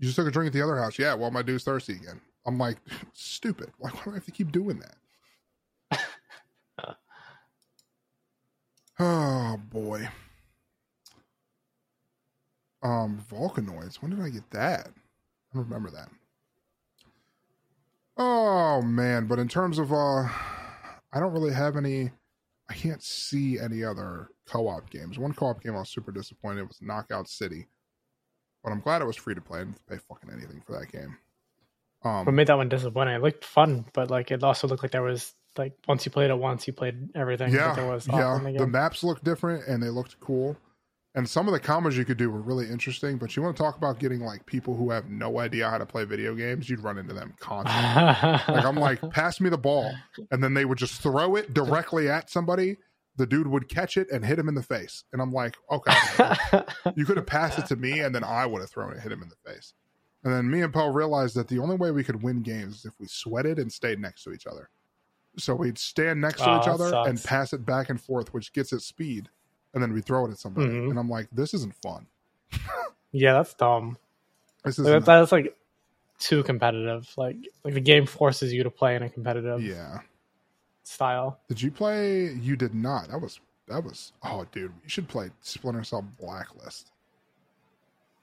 You 0.00 0.06
just 0.06 0.16
took 0.16 0.26
a 0.26 0.30
drink 0.30 0.48
at 0.48 0.52
the 0.52 0.62
other 0.62 0.76
house. 0.76 0.98
Yeah 0.98 1.14
well 1.14 1.30
my 1.30 1.42
dude's 1.42 1.62
thirsty 1.64 1.94
again 1.94 2.20
i'm 2.46 2.58
like 2.58 2.78
stupid 3.12 3.70
like 3.80 3.94
why 3.94 4.02
do 4.04 4.10
i 4.12 4.14
have 4.14 4.24
to 4.24 4.30
keep 4.30 4.52
doing 4.52 4.82
that 5.90 6.00
oh 8.98 9.60
boy 9.70 10.08
um 12.86 13.18
Volcanoids. 13.28 14.00
When 14.00 14.10
did 14.10 14.20
I 14.20 14.28
get 14.28 14.48
that? 14.50 14.88
I 14.88 15.56
don't 15.56 15.64
remember 15.64 15.90
that. 15.90 16.08
Oh 18.16 18.80
man, 18.80 19.26
but 19.26 19.38
in 19.38 19.48
terms 19.48 19.78
of 19.78 19.92
uh 19.92 20.28
I 21.12 21.20
don't 21.20 21.32
really 21.32 21.52
have 21.52 21.76
any 21.76 22.10
I 22.68 22.74
can't 22.74 23.02
see 23.02 23.58
any 23.58 23.82
other 23.84 24.28
co-op 24.46 24.90
games. 24.90 25.18
One 25.18 25.32
co-op 25.32 25.62
game 25.62 25.74
I 25.74 25.80
was 25.80 25.90
super 25.90 26.12
disappointed 26.12 26.68
was 26.68 26.78
Knockout 26.80 27.28
City. 27.28 27.66
But 28.62 28.72
I'm 28.72 28.80
glad 28.80 29.02
it 29.02 29.06
was 29.06 29.16
free 29.16 29.34
to 29.34 29.40
play. 29.40 29.60
I 29.60 29.64
didn't 29.64 29.86
pay 29.86 29.98
fucking 29.98 30.30
anything 30.32 30.60
for 30.66 30.78
that 30.78 30.90
game. 30.90 31.16
What 32.06 32.28
Um 32.28 32.34
made 32.34 32.46
that 32.48 32.56
one 32.56 32.68
disappointing? 32.68 33.14
It 33.14 33.22
looked 33.22 33.44
fun, 33.44 33.86
but 33.92 34.10
like 34.10 34.30
it 34.30 34.42
also 34.42 34.68
looked 34.68 34.82
like 34.82 34.92
there 34.92 35.02
was 35.02 35.34
like 35.56 35.72
once 35.88 36.04
you 36.04 36.12
played 36.12 36.30
it 36.30 36.38
once, 36.38 36.66
you 36.66 36.72
played 36.72 37.08
everything. 37.14 37.52
yeah, 37.52 37.74
there 37.74 37.86
was 37.86 38.06
yeah. 38.06 38.38
the 38.42 38.58
The 38.58 38.66
maps 38.66 39.02
looked 39.02 39.24
different 39.24 39.66
and 39.66 39.82
they 39.82 39.88
looked 39.88 40.18
cool. 40.20 40.56
And 41.16 41.26
some 41.26 41.48
of 41.48 41.54
the 41.54 41.60
combos 41.60 41.94
you 41.94 42.04
could 42.04 42.18
do 42.18 42.30
were 42.30 42.42
really 42.42 42.68
interesting, 42.68 43.16
but 43.16 43.34
you 43.34 43.42
want 43.42 43.56
to 43.56 43.62
talk 43.62 43.78
about 43.78 43.98
getting 43.98 44.20
like 44.20 44.44
people 44.44 44.76
who 44.76 44.90
have 44.90 45.08
no 45.08 45.38
idea 45.38 45.68
how 45.70 45.78
to 45.78 45.86
play 45.86 46.04
video 46.04 46.34
games, 46.34 46.68
you'd 46.68 46.80
run 46.80 46.98
into 46.98 47.14
them 47.14 47.32
constantly. 47.40 48.54
like 48.54 48.64
I'm 48.66 48.76
like, 48.76 49.00
pass 49.12 49.40
me 49.40 49.48
the 49.48 49.56
ball, 49.56 49.90
and 50.30 50.44
then 50.44 50.52
they 50.52 50.66
would 50.66 50.76
just 50.76 51.00
throw 51.00 51.34
it 51.36 51.54
directly 51.54 52.10
at 52.10 52.28
somebody. 52.28 52.76
The 53.16 53.26
dude 53.26 53.46
would 53.46 53.70
catch 53.70 53.96
it 53.96 54.10
and 54.12 54.22
hit 54.22 54.38
him 54.38 54.46
in 54.46 54.54
the 54.54 54.62
face, 54.62 55.04
and 55.14 55.22
I'm 55.22 55.32
like, 55.32 55.56
okay, 55.70 55.94
you 56.96 57.06
could 57.06 57.16
have 57.16 57.24
passed 57.24 57.58
it 57.58 57.64
to 57.68 57.76
me, 57.76 58.00
and 58.00 58.14
then 58.14 58.22
I 58.22 58.44
would 58.44 58.60
have 58.60 58.68
thrown 58.68 58.92
it, 58.92 59.00
hit 59.00 59.10
him 59.10 59.22
in 59.22 59.30
the 59.30 59.50
face. 59.50 59.72
And 60.24 60.32
then 60.32 60.50
me 60.50 60.62
and 60.62 60.72
Paul 60.72 60.90
realized 60.92 61.36
that 61.36 61.46
the 61.48 61.58
only 61.60 61.76
way 61.76 61.90
we 61.92 62.02
could 62.04 62.22
win 62.22 62.42
games 62.42 62.78
is 62.80 62.84
if 62.86 62.94
we 62.98 63.06
sweated 63.06 63.58
and 63.58 63.72
stayed 63.72 64.00
next 64.00 64.24
to 64.24 64.32
each 64.32 64.46
other. 64.46 64.68
So 65.38 65.54
we'd 65.54 65.78
stand 65.78 66.20
next 66.20 66.38
to 66.42 66.50
Oh, 66.50 66.60
each 66.60 66.66
other 66.68 66.92
and 67.08 67.22
pass 67.22 67.52
it 67.52 67.64
back 67.66 67.90
and 67.90 68.00
forth, 68.00 68.32
which 68.34 68.52
gets 68.52 68.72
it 68.72 68.80
speed, 68.80 69.28
and 69.74 69.82
then 69.82 69.92
we 69.92 70.00
throw 70.00 70.26
it 70.26 70.30
at 70.30 70.38
somebody. 70.38 70.68
Mhm. 70.68 70.90
And 70.90 70.98
I'm 70.98 71.08
like, 71.10 71.28
this 71.30 71.52
isn't 71.54 71.74
fun. 71.82 72.06
yeah, 73.12 73.34
that's 73.34 73.54
dumb. 73.54 73.98
This 74.64 74.78
Like, 74.78 74.88
isn't. 74.88 75.04
that's 75.04 75.32
like 75.32 75.56
too 76.18 76.42
competitive. 76.42 77.12
Like 77.16 77.36
like 77.62 77.74
the 77.74 77.80
game 77.80 78.06
forces 78.06 78.52
you 78.52 78.62
to 78.64 78.70
play 78.70 78.96
in 78.96 79.02
a 79.02 79.10
competitive 79.10 79.62
yeah. 79.62 79.98
style. 80.82 81.38
Did 81.48 81.60
you 81.60 81.70
play? 81.70 82.32
You 82.32 82.56
did 82.56 82.74
not. 82.74 83.08
That 83.10 83.20
was 83.20 83.38
that 83.68 83.84
was. 83.84 84.12
Oh, 84.22 84.46
dude, 84.52 84.72
you 84.82 84.88
should 84.88 85.06
play 85.08 85.30
Splinter 85.42 85.84
Cell 85.84 86.02
Blacklist. 86.18 86.90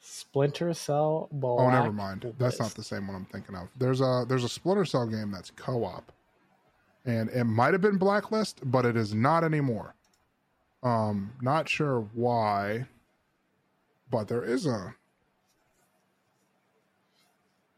Splinter 0.06 0.74
Cell. 0.74 1.30
Black 1.32 1.60
oh, 1.60 1.70
never 1.70 1.94
mind. 1.94 2.34
That's 2.38 2.60
not 2.60 2.72
the 2.72 2.84
same 2.84 3.08
one 3.08 3.16
I'm 3.16 3.26
thinking 3.26 3.56
of. 3.56 3.70
There's 3.78 4.02
a 4.02 4.26
there's 4.28 4.44
a 4.44 4.50
Splinter 4.50 4.84
Cell 4.84 5.08
game 5.08 5.32
that's 5.32 5.50
co-op, 5.52 6.12
and 7.06 7.30
it 7.30 7.46
might 7.46 7.72
have 7.72 7.80
been 7.80 7.98
Blacklist, 7.98 8.60
but 8.66 8.86
it 8.86 8.98
is 8.98 9.14
not 9.14 9.46
anymore. 9.46 9.96
Um, 10.84 11.32
not 11.42 11.70
sure 11.70 12.02
why, 12.14 12.86
but 14.12 14.28
there 14.28 14.44
is 14.44 14.66
a 14.66 14.94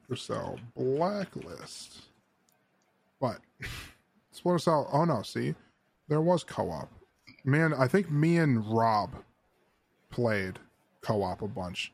Splinter 0.05 0.19
Cell 0.19 0.59
Blacklist, 0.76 2.05
but 3.21 3.38
Splinter 4.32 4.59
Cell. 4.59 4.89
Oh 4.91 5.05
no, 5.05 5.21
see, 5.21 5.53
there 6.07 6.21
was 6.21 6.43
co-op. 6.43 6.89
Man, 7.43 7.71
I 7.71 7.88
think 7.88 8.09
me 8.09 8.39
and 8.39 8.65
Rob 8.65 9.11
played 10.09 10.57
co-op 11.01 11.43
a 11.43 11.47
bunch 11.47 11.91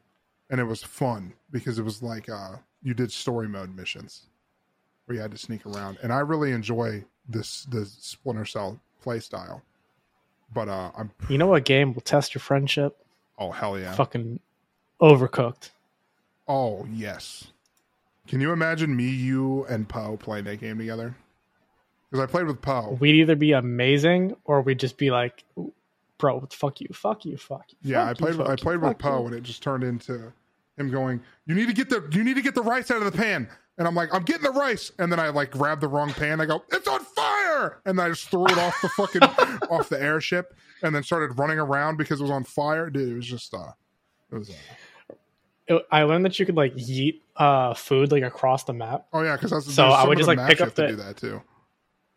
and 0.52 0.60
it 0.60 0.66
was 0.66 0.84
fun 0.84 1.34
because 1.52 1.80
it 1.80 1.84
was 1.84 2.04
like 2.04 2.30
uh 2.30 2.58
you 2.84 2.94
did 2.94 3.12
story 3.12 3.48
mode 3.48 3.76
missions 3.76 4.28
where 5.06 5.16
you 5.16 5.22
had 5.22 5.32
to 5.32 5.38
sneak 5.38 5.66
around 5.66 5.98
and 6.04 6.14
i 6.14 6.20
really 6.20 6.52
enjoy 6.52 7.04
this 7.28 7.64
the 7.66 7.86
splinter 7.86 8.46
cell 8.46 8.80
play 9.02 9.20
style. 9.20 9.62
But 10.54 10.68
uh, 10.68 10.92
I'm 10.98 11.12
You 11.30 11.38
know 11.38 11.48
what 11.48 11.64
game 11.66 11.94
will 11.94 12.02
test 12.02 12.36
your 12.36 12.42
friendship? 12.42 12.98
oh 13.40 13.52
hell 13.52 13.80
yeah, 13.80 13.94
Fucking 13.94 14.40
overcooked. 15.02 15.70
oh 16.48 16.86
yes. 16.92 17.48
Can 18.28 18.40
you 18.42 18.52
imagine 18.52 18.96
me, 18.96 19.10
you, 19.10 19.66
and 19.66 19.88
Poe 19.90 20.16
playing 20.18 20.46
that 20.46 20.60
game 20.62 20.78
together? 20.78 21.16
Because 22.10 22.24
I 22.24 22.28
played 22.32 22.46
with 22.48 22.62
Poe. 22.62 22.98
We'd 23.00 23.16
either 23.16 23.36
be 23.36 23.52
amazing 23.54 24.36
or 24.46 24.62
we'd 24.62 24.80
just 24.80 24.98
be 24.98 25.10
like, 25.12 25.44
bro, 26.18 26.46
fuck 26.52 26.80
you, 26.82 26.88
fuck 26.94 27.26
you, 27.26 27.36
fuck 27.38 27.66
you. 27.82 27.92
Yeah, 27.94 28.04
I 28.04 28.08
fuck 28.10 28.20
you, 28.20 28.26
played. 28.26 28.36
fuck 28.38 28.48
I 28.48 28.52
you, 28.52 28.58
played 28.58 28.82
with 28.82 28.98
Poe, 29.00 29.26
and 29.26 29.36
it 29.36 29.44
just 29.44 29.64
turned 29.64 29.84
into 29.84 30.32
him 30.82 30.92
going, 30.92 31.22
"You 31.46 31.56
need 31.56 31.68
to 31.68 31.74
get 31.74 31.90
the. 31.90 32.08
You 32.12 32.24
need 32.24 32.36
to 32.36 32.42
get 32.42 32.56
the 32.56 32.62
rice 32.62 32.92
out 32.92 32.98
of 33.02 33.12
the 33.12 33.18
pan." 33.18 33.48
And 33.78 33.88
I'm 33.88 33.96
like, 33.96 34.14
"I'm 34.14 34.24
getting 34.24 34.44
the 34.44 34.52
rice," 34.52 34.92
and 35.00 35.12
then 35.12 35.20
I 35.20 35.30
like 35.30 35.52
grab 35.52 35.80
the 35.80 35.88
wrong 35.88 36.12
pan. 36.12 36.42
I 36.42 36.46
go, 36.46 36.64
"It's 36.72 36.88
on 36.88 37.00
fire!" 37.06 37.82
And 37.86 37.98
then 37.98 38.06
I 38.06 38.10
just 38.10 38.30
threw 38.30 38.46
it 38.48 38.58
off 38.58 38.80
the 38.82 38.90
fucking 38.90 39.22
off 39.70 39.88
the 39.90 40.02
airship, 40.02 40.54
and 40.84 40.94
then 40.94 41.04
started 41.04 41.40
running 41.40 41.58
around 41.60 41.98
because 41.98 42.20
it 42.20 42.24
was 42.24 42.32
on 42.32 42.44
fire. 42.44 42.90
Dude, 42.90 43.10
it 43.14 43.16
was 43.16 43.26
just 43.26 43.54
uh, 43.54 43.72
it 44.32 44.36
was. 44.36 44.52
Uh, 45.70 45.80
I 45.92 46.04
learned 46.04 46.26
that 46.26 46.38
you 46.40 46.46
could 46.46 46.58
like 46.58 46.76
yeet 46.76 47.22
uh, 47.38 47.74
food 47.74 48.12
like 48.12 48.24
across 48.24 48.66
the 48.66 48.74
map. 48.74 49.06
oh 49.14 49.22
yeah, 49.22 49.36
because 49.38 49.52
that's 49.52 49.74
So 49.74 49.86
I 49.86 50.06
would 50.08 50.18
just, 50.18 50.28
like, 50.28 50.40
pick 50.48 50.60
up 50.60 50.68
have 50.68 50.76
to 50.76 50.88
do 50.90 50.96
that 50.98 51.18
too. 51.18 51.42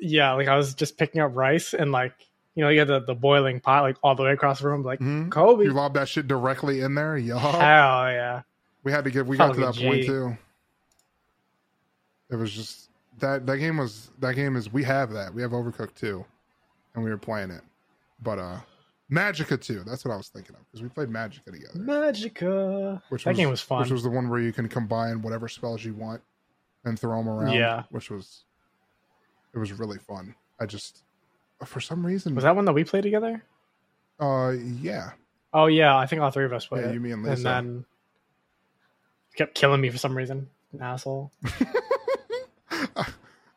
Yeah, 0.00 0.32
like 0.32 0.48
I 0.48 0.56
was 0.56 0.74
just 0.74 0.96
picking 0.98 1.20
up 1.20 1.30
rice 1.36 1.72
and 1.72 1.92
like 1.92 2.14
you 2.56 2.62
know 2.64 2.68
you 2.68 2.80
had 2.80 2.88
the, 2.88 3.00
the 3.00 3.14
boiling 3.14 3.60
pot 3.60 3.82
like 3.82 3.96
all 4.02 4.14
the 4.16 4.22
way 4.24 4.32
across 4.32 4.60
the 4.60 4.66
room 4.68 4.82
like 4.82 4.98
Mhm. 4.98 5.30
Kobe. 5.30 5.64
You 5.64 5.72
lob 5.72 5.94
that 5.94 6.08
shit 6.08 6.26
directly 6.26 6.80
in 6.80 6.94
there. 6.94 7.16
Yup. 7.16 7.40
Hell 7.40 7.60
yeah. 7.60 8.42
We 8.84 8.92
had 8.92 9.04
to 9.04 9.10
get. 9.10 9.26
We 9.26 9.36
got 9.36 9.54
to 9.54 9.60
that 9.60 9.76
point 9.76 10.06
too. 10.06 10.36
It 12.30 12.36
was 12.36 12.52
just 12.52 12.90
that 13.18 13.46
that 13.46 13.58
game 13.58 13.78
was 13.78 14.10
that 14.20 14.34
game 14.34 14.56
is 14.56 14.72
we 14.72 14.84
have 14.84 15.10
that 15.12 15.32
we 15.34 15.42
have 15.42 15.52
Overcooked 15.52 15.94
too, 15.94 16.24
and 16.94 17.02
we 17.02 17.10
were 17.10 17.18
playing 17.18 17.50
it, 17.50 17.62
but 18.22 18.38
uh, 18.38 18.58
Magicka 19.10 19.60
too. 19.60 19.82
That's 19.86 20.04
what 20.04 20.12
I 20.12 20.16
was 20.16 20.28
thinking 20.28 20.54
of 20.56 20.62
because 20.66 20.82
we 20.82 20.88
played 20.88 21.08
Magicka 21.08 21.52
together, 21.52 21.78
Magicka. 21.78 23.02
which 23.08 23.24
that 23.24 23.30
was, 23.30 23.36
game 23.36 23.50
was 23.50 23.60
fun. 23.60 23.80
Which 23.80 23.90
was 23.90 24.02
the 24.02 24.10
one 24.10 24.28
where 24.28 24.40
you 24.40 24.52
can 24.52 24.68
combine 24.68 25.22
whatever 25.22 25.48
spells 25.48 25.84
you 25.84 25.94
want 25.94 26.22
and 26.84 26.98
throw 26.98 27.18
them 27.18 27.28
around. 27.28 27.52
Yeah. 27.52 27.84
which 27.90 28.10
was 28.10 28.44
it 29.54 29.58
was 29.58 29.72
really 29.72 29.98
fun. 29.98 30.34
I 30.60 30.66
just 30.66 31.02
for 31.64 31.80
some 31.80 32.04
reason 32.04 32.34
was 32.34 32.44
that 32.44 32.54
one 32.56 32.64
that 32.64 32.72
we 32.72 32.84
played 32.84 33.02
together? 33.02 33.42
uh 34.20 34.54
yeah 34.80 35.10
Oh 35.52 35.66
yeah, 35.66 35.96
I 35.96 36.06
think 36.06 36.20
all 36.22 36.30
three 36.30 36.44
of 36.44 36.52
us 36.52 36.66
played 36.66 36.84
yeah 36.84 36.90
it. 36.90 36.94
you 36.94 37.00
me 37.00 37.12
and 37.12 37.24
and 37.26 37.44
then 37.44 37.84
kept 39.36 39.54
killing 39.54 39.80
me 39.80 39.90
for 39.90 39.98
some 39.98 40.16
reason. 40.16 40.48
An 40.72 40.82
asshole. 40.82 41.30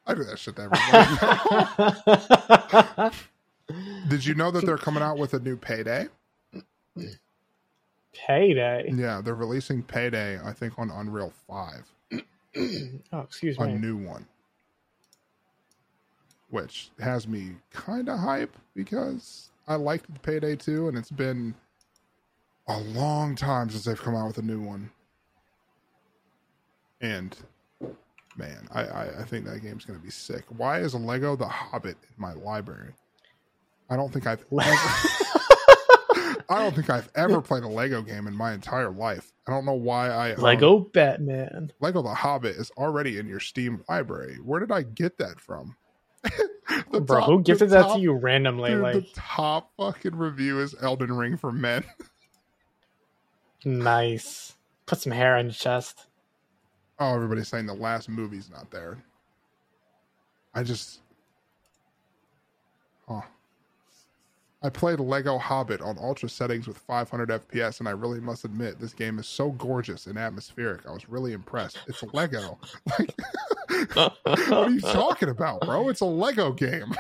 I 0.08 0.14
do 0.14 0.24
that 0.24 0.40
shit 0.40 0.56
to 0.56 0.70
everybody. 2.94 3.16
Did 4.10 4.26
you 4.26 4.36
know 4.36 4.52
that 4.52 4.66
they're 4.66 4.78
coming 4.78 5.04
out 5.04 5.18
with 5.18 5.34
a 5.34 5.40
new 5.40 5.58
payday? 5.58 6.08
Payday. 8.14 8.90
Yeah, 8.94 9.22
they're 9.24 9.36
releasing 9.36 9.84
Payday, 9.84 10.40
I 10.44 10.54
think, 10.54 10.80
on 10.80 10.90
Unreal 10.90 11.32
5, 11.48 11.84
Oh, 13.14 13.20
excuse 13.20 13.58
a 13.58 13.66
me. 13.66 13.74
A 13.74 13.78
new 13.78 13.98
one. 13.98 14.26
Which 16.50 16.90
has 17.00 17.28
me 17.28 17.52
kind 17.72 18.10
of 18.10 18.18
hype 18.20 18.56
because 18.74 19.50
I 19.68 19.76
liked 19.76 20.22
Payday 20.24 20.56
2, 20.56 20.88
and 20.88 20.98
it's 20.98 21.12
been 21.12 21.54
a 22.68 22.80
long 22.80 23.36
time 23.36 23.70
since 23.70 23.84
they've 23.84 24.02
come 24.02 24.16
out 24.16 24.28
with 24.28 24.38
a 24.40 24.42
new 24.42 24.62
one. 24.62 24.90
And 27.02 27.36
man, 28.38 28.68
I, 28.72 28.84
I, 28.84 29.20
I 29.20 29.24
think 29.24 29.46
that 29.46 29.62
game's 29.62 29.86
going 29.86 30.00
to 30.00 30.04
be 30.04 30.12
sick. 30.12 30.44
Why 30.50 30.80
is 30.80 30.94
Lego 30.96 31.36
The 31.36 31.48
Hobbit 31.48 31.98
in 32.04 32.22
my 32.22 32.34
library? 32.34 32.94
I 33.90 33.96
don't 33.96 34.12
think 34.12 34.28
I've 34.28 34.46
ever. 34.52 34.62
I 36.50 36.60
don't 36.64 36.74
think 36.74 36.90
I've 36.90 37.10
ever 37.16 37.42
played 37.42 37.64
a 37.64 37.68
Lego 37.68 38.02
game 38.02 38.26
in 38.26 38.34
my 38.34 38.54
entire 38.54 38.90
life. 38.90 39.34
I 39.48 39.52
don't 39.52 39.66
know 39.66 39.74
why 39.74 40.10
I 40.10 40.32
own- 40.34 40.38
Lego 40.42 40.80
Batman. 40.80 41.72
Lego 41.82 42.02
The 42.02 42.14
Hobbit 42.14 42.56
is 42.56 42.72
already 42.78 43.18
in 43.20 43.28
your 43.28 43.42
Steam 43.42 43.84
library. 43.90 44.38
Where 44.44 44.62
did 44.62 44.72
I 44.72 44.84
get 44.84 45.18
that 45.18 45.40
from? 45.40 45.76
The 46.92 47.02
Bro, 47.02 47.20
top- 47.20 47.30
who 47.30 47.42
gifted 47.44 47.70
that 47.72 47.84
top- 47.84 47.96
to 47.96 48.02
you 48.02 48.14
randomly? 48.14 48.72
Dude, 48.72 48.82
like 48.82 48.94
the 48.96 49.08
top 49.14 49.72
fucking 49.78 50.16
review 50.16 50.60
is 50.60 50.76
Elden 50.82 51.12
Ring 51.12 51.36
for 51.38 51.52
men. 51.52 51.84
nice. 53.66 54.56
Put 54.86 55.00
some 55.00 55.12
hair 55.12 55.36
on 55.38 55.46
your 55.46 55.54
chest. 55.54 56.07
Oh, 57.00 57.14
everybody's 57.14 57.48
saying 57.48 57.66
the 57.66 57.74
last 57.74 58.10
movie's 58.10 58.50
not 58.50 58.70
there. 58.72 58.98
I 60.54 60.64
just, 60.64 61.02
huh. 63.08 63.22
I 64.64 64.70
played 64.70 65.00
Lego 65.00 65.38
Hobbit 65.38 65.82
on 65.82 66.00
ultra 66.00 66.28
settings 66.28 66.68
with 66.68 66.78
500 66.80 67.30
FPS, 67.30 67.80
and 67.80 67.88
I 67.88 67.92
really 67.92 68.20
must 68.20 68.44
admit 68.44 68.80
this 68.80 68.94
game 68.94 69.20
is 69.20 69.28
so 69.28 69.52
gorgeous 69.52 70.08
and 70.08 70.18
atmospheric. 70.18 70.88
I 70.88 70.92
was 70.92 71.08
really 71.08 71.34
impressed. 71.34 71.78
It's 71.88 72.04
Lego. 72.14 72.58
Like, 72.98 73.14
what 73.94 74.52
are 74.52 74.70
you 74.72 74.80
talking 74.80 75.30
about, 75.30 75.62
bro? 75.62 75.90
It's 75.90 76.02
a 76.02 76.06
Lego 76.06 76.52
game. 76.52 76.96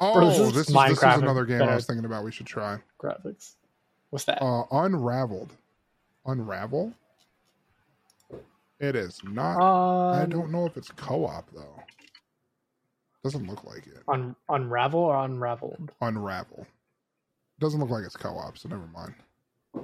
oh, 0.00 0.14
Bro, 0.14 0.28
this 0.28 0.38
this, 0.38 0.40
is 0.40 0.56
is, 0.56 0.74
this 0.74 0.98
is 0.98 1.02
another 1.02 1.44
game 1.44 1.62
I 1.62 1.74
was 1.74 1.86
thinking 1.86 2.06
about. 2.06 2.24
We 2.24 2.32
should 2.32 2.46
try. 2.46 2.78
Graphics. 2.98 3.52
What's 4.10 4.24
that? 4.24 4.42
Uh, 4.42 4.64
Unraveled. 4.72 5.52
Unravel. 6.26 6.92
It 8.82 8.96
is 8.96 9.20
not. 9.24 9.58
I 9.62 10.22
Um, 10.24 10.30
don't 10.30 10.50
know 10.50 10.66
if 10.66 10.76
it's 10.76 10.90
co-op 10.90 11.48
though. 11.52 11.80
Doesn't 13.22 13.46
look 13.48 13.62
like 13.62 13.86
it. 13.86 14.02
Un- 14.08 14.34
unravel 14.48 14.98
or 14.98 15.24
unraveled? 15.24 15.92
Unravel. 16.00 16.66
Doesn't 17.60 17.78
look 17.78 17.90
like 17.90 18.04
it's 18.04 18.16
co-op, 18.16 18.58
so 18.58 18.68
never 18.68 18.88
mind. 18.88 19.14
I 19.76 19.82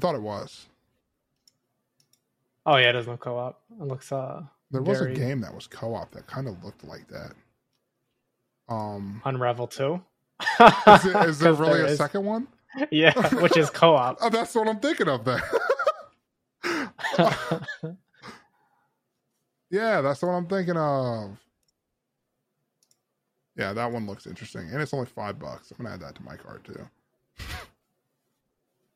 thought 0.00 0.14
it 0.14 0.22
was. 0.22 0.68
Oh 2.64 2.76
yeah, 2.76 2.90
it 2.90 2.92
doesn't 2.92 3.10
look 3.10 3.20
co-op. 3.20 3.60
It 3.80 3.88
looks 3.88 4.12
uh 4.12 4.44
There 4.70 4.80
was 4.82 5.00
Very- 5.00 5.12
a 5.12 5.16
game 5.16 5.40
that 5.40 5.52
was 5.52 5.66
co-op 5.66 6.12
that 6.12 6.28
kind 6.28 6.46
of 6.46 6.62
looked 6.64 6.84
like 6.84 7.08
that. 7.08 7.32
Um, 8.68 9.20
unravel 9.24 9.66
too. 9.66 10.00
is, 10.60 11.04
it, 11.04 11.16
is 11.28 11.38
there 11.40 11.52
really 11.54 11.78
there 11.78 11.86
a 11.86 11.90
is. 11.90 11.98
second 11.98 12.24
one? 12.24 12.46
Yeah, 12.92 13.12
which 13.40 13.56
is 13.56 13.68
co-op. 13.70 14.18
Oh, 14.20 14.30
that's 14.30 14.54
what 14.54 14.68
I'm 14.68 14.78
thinking 14.78 15.08
of. 15.08 15.24
Then. 15.24 15.40
Yeah, 19.72 20.00
that's 20.00 20.18
the 20.18 20.26
one 20.26 20.34
I'm 20.34 20.46
thinking 20.48 20.76
of. 20.76 21.38
Yeah, 23.56 23.72
that 23.72 23.92
one 23.92 24.04
looks 24.06 24.26
interesting, 24.26 24.68
and 24.68 24.82
it's 24.82 24.92
only 24.92 25.06
five 25.06 25.38
bucks. 25.38 25.70
I'm 25.70 25.76
gonna 25.84 25.94
add 25.94 26.00
that 26.00 26.16
to 26.16 26.22
my 26.22 26.36
cart 26.36 26.64
too. 26.64 26.88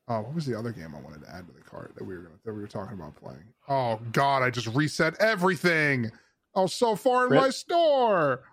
Oh, 0.07 0.21
what 0.21 0.35
was 0.35 0.45
the 0.45 0.53
other 0.53 0.71
game 0.71 0.93
I 0.95 1.01
wanted 1.01 1.23
to 1.23 1.33
add 1.33 1.47
to 1.47 1.51
the 1.53 1.61
cart 1.61 1.93
that 1.95 2.03
we 2.03 2.13
were 2.15 2.21
gonna, 2.21 2.35
that 2.45 2.53
we 2.53 2.61
were 2.61 2.67
talking 2.67 2.93
about 2.93 3.15
playing? 3.15 3.43
Oh 3.67 3.99
God, 4.11 4.43
I 4.43 4.51
just 4.51 4.67
reset 4.67 5.19
everything. 5.19 6.11
Was 6.53 6.75
so 6.75 6.95
far 6.95 7.25
in 7.25 7.31
Rip. 7.31 7.41
my 7.41 7.49
store. 7.49 8.43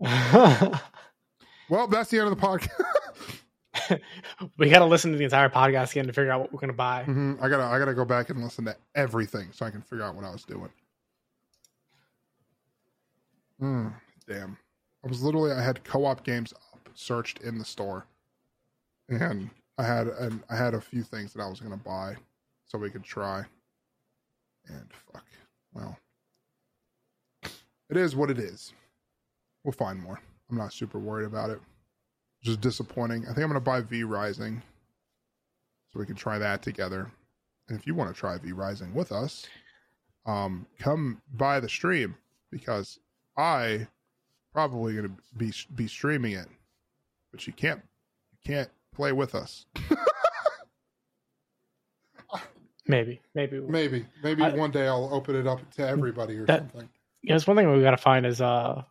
Well, 1.68 1.88
that's 1.88 2.10
the 2.10 2.18
end 2.20 2.28
of 2.28 2.38
the 2.38 2.46
podcast. 2.46 2.70
we 4.58 4.68
got 4.70 4.80
to 4.80 4.84
listen 4.84 5.12
to 5.12 5.18
the 5.18 5.24
entire 5.24 5.48
podcast 5.48 5.92
again 5.92 6.06
to 6.06 6.12
figure 6.12 6.30
out 6.32 6.40
what 6.40 6.52
we're 6.52 6.60
gonna 6.60 6.72
buy. 6.72 7.04
Mhm. 7.06 7.42
I 7.42 7.48
gotta 7.48 7.64
I 7.64 7.78
gotta 7.78 7.94
go 7.94 8.04
back 8.04 8.30
and 8.30 8.42
listen 8.42 8.64
to 8.66 8.76
everything 8.94 9.50
so 9.52 9.66
I 9.66 9.70
can 9.70 9.82
figure 9.82 10.04
out 10.04 10.14
what 10.14 10.24
I 10.24 10.30
was 10.30 10.44
doing. 10.44 10.70
Hmm, 13.58 13.88
damn. 14.26 14.56
I 15.04 15.08
was 15.08 15.22
literally 15.22 15.52
I 15.52 15.62
had 15.62 15.82
co-op 15.84 16.24
games 16.24 16.52
up 16.52 16.88
searched 16.94 17.40
in 17.42 17.58
the 17.58 17.64
store. 17.64 18.06
And 19.08 19.50
I 19.78 19.84
had 19.84 20.08
and 20.08 20.42
I 20.50 20.56
had 20.56 20.74
a 20.74 20.80
few 20.80 21.02
things 21.02 21.32
that 21.32 21.42
I 21.42 21.48
was 21.48 21.60
gonna 21.60 21.76
buy 21.76 22.16
so 22.66 22.78
we 22.78 22.90
could 22.90 23.04
try. 23.04 23.44
And 24.68 24.92
fuck. 25.12 25.24
Well. 25.72 25.96
It 27.90 27.96
is 27.96 28.14
what 28.14 28.30
it 28.30 28.38
is. 28.38 28.74
We'll 29.64 29.72
find 29.72 29.98
more. 30.00 30.20
I'm 30.50 30.58
not 30.58 30.72
super 30.74 30.98
worried 30.98 31.26
about 31.26 31.50
it. 31.50 31.60
Just 32.42 32.60
disappointing. 32.60 33.22
I 33.24 33.26
think 33.28 33.38
I'm 33.38 33.48
gonna 33.48 33.60
buy 33.60 33.80
V 33.80 34.04
Rising 34.04 34.62
so 35.92 35.98
we 35.98 36.06
can 36.06 36.14
try 36.16 36.38
that 36.38 36.62
together. 36.62 37.10
And 37.68 37.78
if 37.78 37.86
you 37.86 37.94
want 37.94 38.14
to 38.14 38.18
try 38.18 38.38
V 38.38 38.52
Rising 38.52 38.94
with 38.94 39.12
us, 39.12 39.46
um, 40.26 40.66
come 40.78 41.20
by 41.34 41.60
the 41.60 41.68
stream 41.68 42.14
because 42.50 42.98
I 43.36 43.86
probably 44.52 44.94
going 44.94 45.08
to 45.08 45.14
be 45.36 45.52
be 45.74 45.86
streaming 45.88 46.32
it, 46.32 46.48
but 47.30 47.46
you 47.46 47.52
can't 47.52 47.82
you 48.32 48.38
can't 48.54 48.70
play 48.94 49.12
with 49.12 49.34
us. 49.34 49.66
Maybe, 52.90 53.20
maybe. 53.34 53.60
Maybe 53.60 54.06
maybe 54.22 54.42
I- 54.42 54.54
one 54.54 54.70
day 54.70 54.86
I'll 54.88 55.10
open 55.12 55.36
it 55.36 55.46
up 55.46 55.60
to 55.72 55.86
everybody 55.86 56.38
or 56.38 56.46
That- 56.46 56.60
something. 56.70 56.88
Yeah, 57.22 57.34
that's 57.34 57.46
one 57.46 57.56
thing 57.56 57.70
we 57.70 57.82
got 57.82 57.90
to 57.90 57.96
find 57.98 58.24
is 58.24 58.40
uh, 58.40 58.76
like 58.76 58.84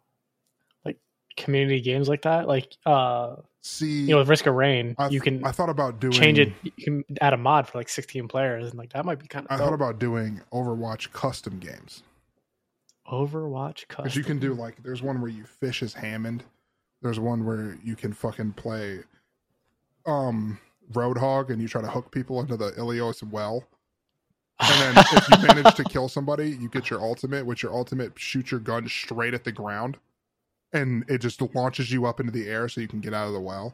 community 1.38 1.80
games 1.82 2.10
like 2.10 2.24
that. 2.24 2.48
Like 2.48 2.76
uh, 2.86 3.38
See, 3.62 4.02
you 4.02 4.08
know, 4.08 4.20
with 4.20 4.30
Risk 4.30 4.46
of 4.46 4.56
Rain, 4.56 4.96
I, 4.98 5.10
you 5.10 5.22
can 5.22 5.44
I 5.46 5.52
thought 5.52 5.70
about 5.70 6.00
doing 6.00 6.14
change 6.14 6.40
it. 6.40 6.54
You 6.64 6.72
can 6.72 7.04
add 7.22 7.34
a 7.34 7.38
mod 7.38 7.68
for 7.68 7.78
like 7.78 7.90
16 7.90 8.28
players, 8.28 8.70
and 8.70 8.78
like 8.78 8.94
that 8.94 9.06
might 9.06 9.20
be 9.20 9.28
kind 9.28 9.46
of. 9.46 9.52
I 9.52 9.56
of. 9.56 9.62
thought 9.62 9.74
about 9.74 10.00
doing 10.00 10.42
Overwatch 10.54 11.12
custom 11.12 11.60
games. 11.60 12.04
Overwatch 13.12 13.88
custom. 13.88 14.04
Because 14.04 14.16
you 14.16 14.24
can 14.24 14.40
do 14.40 14.54
like, 14.54 14.82
there's 14.84 15.02
one 15.02 15.22
where 15.22 15.32
you 15.32 15.46
fish 15.46 15.84
as 15.84 15.94
Hammond. 15.94 16.44
There's 17.02 17.20
one 17.20 17.46
where 17.46 17.78
you 17.84 17.96
can 17.96 18.14
fucking 18.14 18.54
play 18.54 19.00
um 20.06 20.60
Roadhog 20.94 21.50
and 21.50 21.62
you 21.62 21.68
try 21.68 21.82
to 21.82 21.88
hook 21.88 22.12
people 22.12 22.40
into 22.40 22.56
the 22.58 22.72
Ilios 22.72 23.22
well. 23.24 23.64
And 24.60 24.96
then 24.96 25.06
if 25.12 25.30
you 25.30 25.48
manage 25.48 25.76
to 25.76 25.84
kill 25.84 26.08
somebody, 26.08 26.50
you 26.50 26.70
get 26.70 26.90
your 26.90 27.02
ultimate, 27.02 27.46
which 27.46 27.64
your 27.64 27.74
ultimate 27.74 28.18
shoots 28.18 28.52
your 28.52 28.60
gun 28.60 28.88
straight 28.88 29.34
at 29.34 29.44
the 29.44 29.52
ground. 29.52 29.98
And 30.74 31.06
it 31.10 31.20
just 31.20 31.42
launches 31.56 31.92
you 31.92 32.06
up 32.06 32.20
into 32.20 32.32
the 32.32 32.48
air 32.50 32.68
so 32.68 32.82
you 32.82 32.88
can 32.88 33.00
get 33.00 33.14
out 33.14 33.28
of 33.28 33.34
the 33.34 33.40
well. 33.40 33.74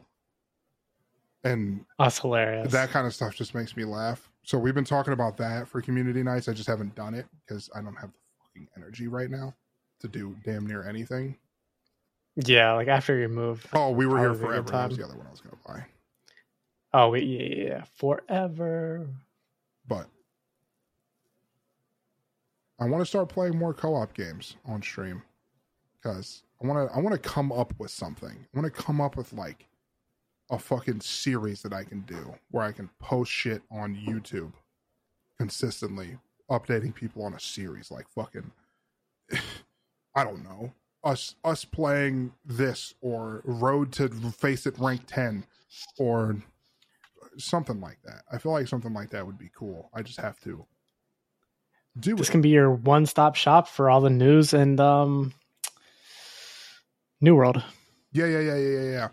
And 1.42 1.84
That's 1.98 2.18
hilarious. 2.18 2.72
that 2.72 2.90
kind 2.90 3.06
of 3.06 3.14
stuff 3.14 3.34
just 3.34 3.54
makes 3.54 3.76
me 3.76 3.84
laugh. 3.84 4.30
So 4.44 4.58
we've 4.58 4.74
been 4.74 4.84
talking 4.84 5.12
about 5.12 5.36
that 5.38 5.68
for 5.68 5.82
community 5.82 6.22
nights. 6.22 6.48
I 6.48 6.52
just 6.52 6.68
haven't 6.68 6.94
done 6.94 7.14
it 7.14 7.26
because 7.46 7.68
I 7.74 7.80
don't 7.82 7.96
have 7.96 8.10
the 8.12 8.18
fucking 8.44 8.68
energy 8.76 9.08
right 9.08 9.30
now 9.30 9.54
to 10.00 10.08
do 10.08 10.34
damn 10.44 10.66
near 10.66 10.88
anything. 10.88 11.36
yeah, 12.36 12.72
like 12.72 12.88
after 12.88 13.18
you 13.18 13.28
move. 13.28 13.66
Oh, 13.72 13.90
we 13.90 14.06
were 14.06 14.18
here 14.18 14.34
forever. 14.34 14.70
That 14.70 14.88
was 14.88 14.98
the 14.98 15.04
other 15.04 15.16
one 15.16 15.26
I 15.26 15.30
was 15.30 15.40
gonna 15.40 15.56
buy. 15.66 15.84
Oh, 16.92 17.12
yeah, 17.14 17.22
yeah, 17.24 17.64
yeah. 17.68 17.84
Forever. 17.96 19.06
But 19.88 20.06
I 22.80 22.84
want 22.86 23.02
to 23.02 23.06
start 23.06 23.28
playing 23.28 23.58
more 23.58 23.74
co-op 23.74 24.14
games 24.14 24.56
on 24.64 24.80
stream 24.80 25.22
because 26.00 26.43
I 26.62 26.66
want 26.66 26.88
to. 26.88 26.96
I 26.96 27.00
want 27.00 27.14
to 27.20 27.28
come 27.28 27.52
up 27.52 27.72
with 27.78 27.90
something. 27.90 28.30
I 28.54 28.58
want 28.58 28.72
to 28.72 28.82
come 28.82 29.00
up 29.00 29.16
with 29.16 29.32
like 29.32 29.66
a 30.50 30.58
fucking 30.58 31.00
series 31.00 31.62
that 31.62 31.72
I 31.72 31.84
can 31.84 32.00
do 32.02 32.34
where 32.50 32.64
I 32.64 32.72
can 32.72 32.90
post 33.00 33.30
shit 33.30 33.62
on 33.70 33.96
YouTube 33.96 34.52
consistently, 35.38 36.18
updating 36.50 36.94
people 36.94 37.24
on 37.24 37.34
a 37.34 37.40
series 37.40 37.90
like 37.90 38.08
fucking. 38.08 38.50
I 40.16 40.24
don't 40.24 40.44
know 40.44 40.72
us 41.04 41.36
us 41.44 41.64
playing 41.64 42.32
this 42.44 42.94
or 43.00 43.42
Road 43.44 43.92
to 43.92 44.08
FACEIT 44.08 44.78
Rank 44.80 45.02
Ten 45.06 45.44
or 45.98 46.36
something 47.36 47.80
like 47.80 47.98
that. 48.04 48.22
I 48.32 48.38
feel 48.38 48.52
like 48.52 48.68
something 48.68 48.92
like 48.94 49.10
that 49.10 49.26
would 49.26 49.38
be 49.38 49.50
cool. 49.56 49.90
I 49.94 50.02
just 50.02 50.20
have 50.20 50.40
to 50.40 50.64
do 51.98 52.16
This 52.16 52.28
it. 52.28 52.32
can 52.32 52.40
be 52.40 52.48
your 52.48 52.70
one-stop 52.70 53.34
shop 53.36 53.68
for 53.68 53.90
all 53.90 54.00
the 54.00 54.10
news 54.10 54.54
and 54.54 54.80
um 54.80 55.32
New 57.24 57.34
World. 57.34 57.64
Yeah, 58.12 58.26
yeah, 58.26 58.40
yeah, 58.40 58.56
yeah, 58.56 58.68
yeah, 58.80 58.90
yeah. 58.90 59.08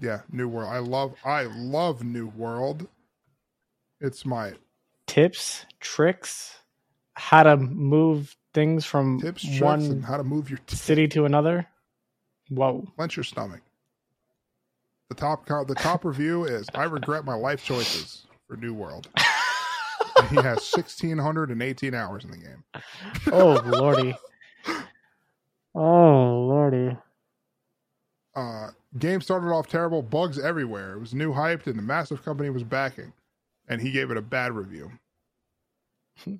Yeah, 0.00 0.20
New 0.32 0.48
World. 0.48 0.70
I 0.70 0.78
love 0.78 1.14
I 1.24 1.42
love 1.44 2.02
New 2.02 2.28
World. 2.28 2.88
It's 4.00 4.24
my 4.24 4.54
Tips, 5.06 5.64
tricks, 5.78 6.58
how 7.14 7.42
to 7.42 7.56
move 7.58 8.34
things 8.54 8.84
from 8.86 9.20
tips, 9.20 9.60
one 9.60 10.00
how 10.00 10.16
to 10.16 10.24
move 10.24 10.48
your 10.50 10.58
t- 10.66 10.76
city 10.76 11.06
to 11.08 11.26
another. 11.26 11.66
Whoa. 12.48 12.86
clench 12.96 13.16
your 13.16 13.24
stomach. 13.24 13.60
The 15.10 15.14
top 15.14 15.46
the 15.46 15.74
top 15.76 16.04
review 16.06 16.44
is 16.44 16.66
I 16.74 16.84
regret 16.84 17.24
my 17.26 17.34
life 17.34 17.62
choices 17.62 18.26
for 18.48 18.56
New 18.56 18.72
World. 18.72 19.08
he 20.30 20.36
has 20.36 20.64
sixteen 20.64 21.18
hundred 21.18 21.50
and 21.50 21.62
eighteen 21.62 21.94
hours 21.94 22.24
in 22.24 22.30
the 22.30 22.38
game. 22.38 22.64
Oh 23.30 23.60
lordy. 23.66 24.16
Oh 25.78 26.46
lordy. 26.48 26.96
Uh, 28.36 28.68
game 28.98 29.20
started 29.20 29.48
off 29.48 29.66
terrible, 29.66 30.02
bugs 30.02 30.38
everywhere. 30.38 30.92
It 30.94 31.00
was 31.00 31.14
new 31.14 31.32
hyped, 31.32 31.66
and 31.66 31.76
the 31.78 31.82
massive 31.82 32.22
company 32.24 32.50
was 32.50 32.62
backing, 32.62 33.12
and 33.68 33.80
he 33.80 33.90
gave 33.90 34.10
it 34.12 34.16
a 34.16 34.22
bad 34.22 34.52
review. 34.52 34.92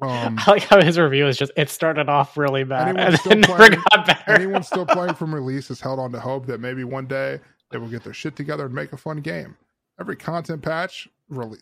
Um, 0.00 0.38
I 0.46 0.52
like 0.52 0.62
how 0.62 0.80
his 0.80 0.96
review 0.96 1.26
is 1.26 1.36
just 1.36 1.50
it 1.56 1.68
started 1.68 2.08
off 2.08 2.36
really 2.38 2.62
bad 2.62 2.90
Anyone 2.90 3.06
and 3.08 3.18
still 3.18 3.30
then 3.30 3.40
never 3.40 3.56
playing- 3.56 3.82
got 3.90 4.06
better. 4.06 4.30
anyone 4.30 4.62
still 4.62 4.86
playing 4.86 5.14
from 5.14 5.34
release 5.34 5.66
has 5.68 5.80
held 5.80 5.98
on 5.98 6.12
to 6.12 6.20
hope 6.20 6.46
that 6.46 6.60
maybe 6.60 6.84
one 6.84 7.06
day 7.08 7.40
they 7.72 7.78
will 7.78 7.88
get 7.88 8.04
their 8.04 8.12
shit 8.14 8.36
together 8.36 8.66
and 8.66 8.74
make 8.74 8.92
a 8.92 8.96
fun 8.96 9.16
game. 9.20 9.56
Every 9.98 10.14
content 10.14 10.62
patch 10.62 11.08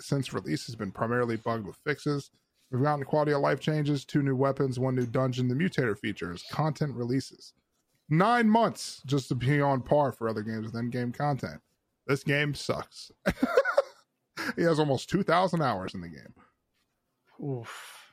since 0.00 0.34
release 0.34 0.66
has 0.66 0.74
been 0.76 0.92
primarily 0.92 1.36
bugged 1.36 1.66
with 1.66 1.76
fixes. 1.76 2.30
We've 2.70 2.82
gotten 2.82 3.06
quality 3.06 3.32
of 3.32 3.40
life 3.40 3.58
changes, 3.60 4.04
two 4.04 4.22
new 4.22 4.36
weapons, 4.36 4.78
one 4.78 4.96
new 4.96 5.06
dungeon, 5.06 5.48
the 5.48 5.54
mutator 5.54 5.98
features, 5.98 6.44
content 6.52 6.94
releases. 6.94 7.54
Nine 8.08 8.48
months 8.48 9.02
just 9.06 9.28
to 9.28 9.34
be 9.34 9.60
on 9.60 9.82
par 9.82 10.12
for 10.12 10.28
other 10.28 10.42
games 10.42 10.66
with 10.66 10.76
in-game 10.76 11.12
content. 11.12 11.60
This 12.06 12.22
game 12.22 12.54
sucks. 12.54 13.10
he 14.56 14.62
has 14.62 14.78
almost 14.78 15.10
2,000 15.10 15.60
hours 15.60 15.94
in 15.94 16.00
the 16.00 16.08
game. 16.08 16.34
Oof. 17.44 18.12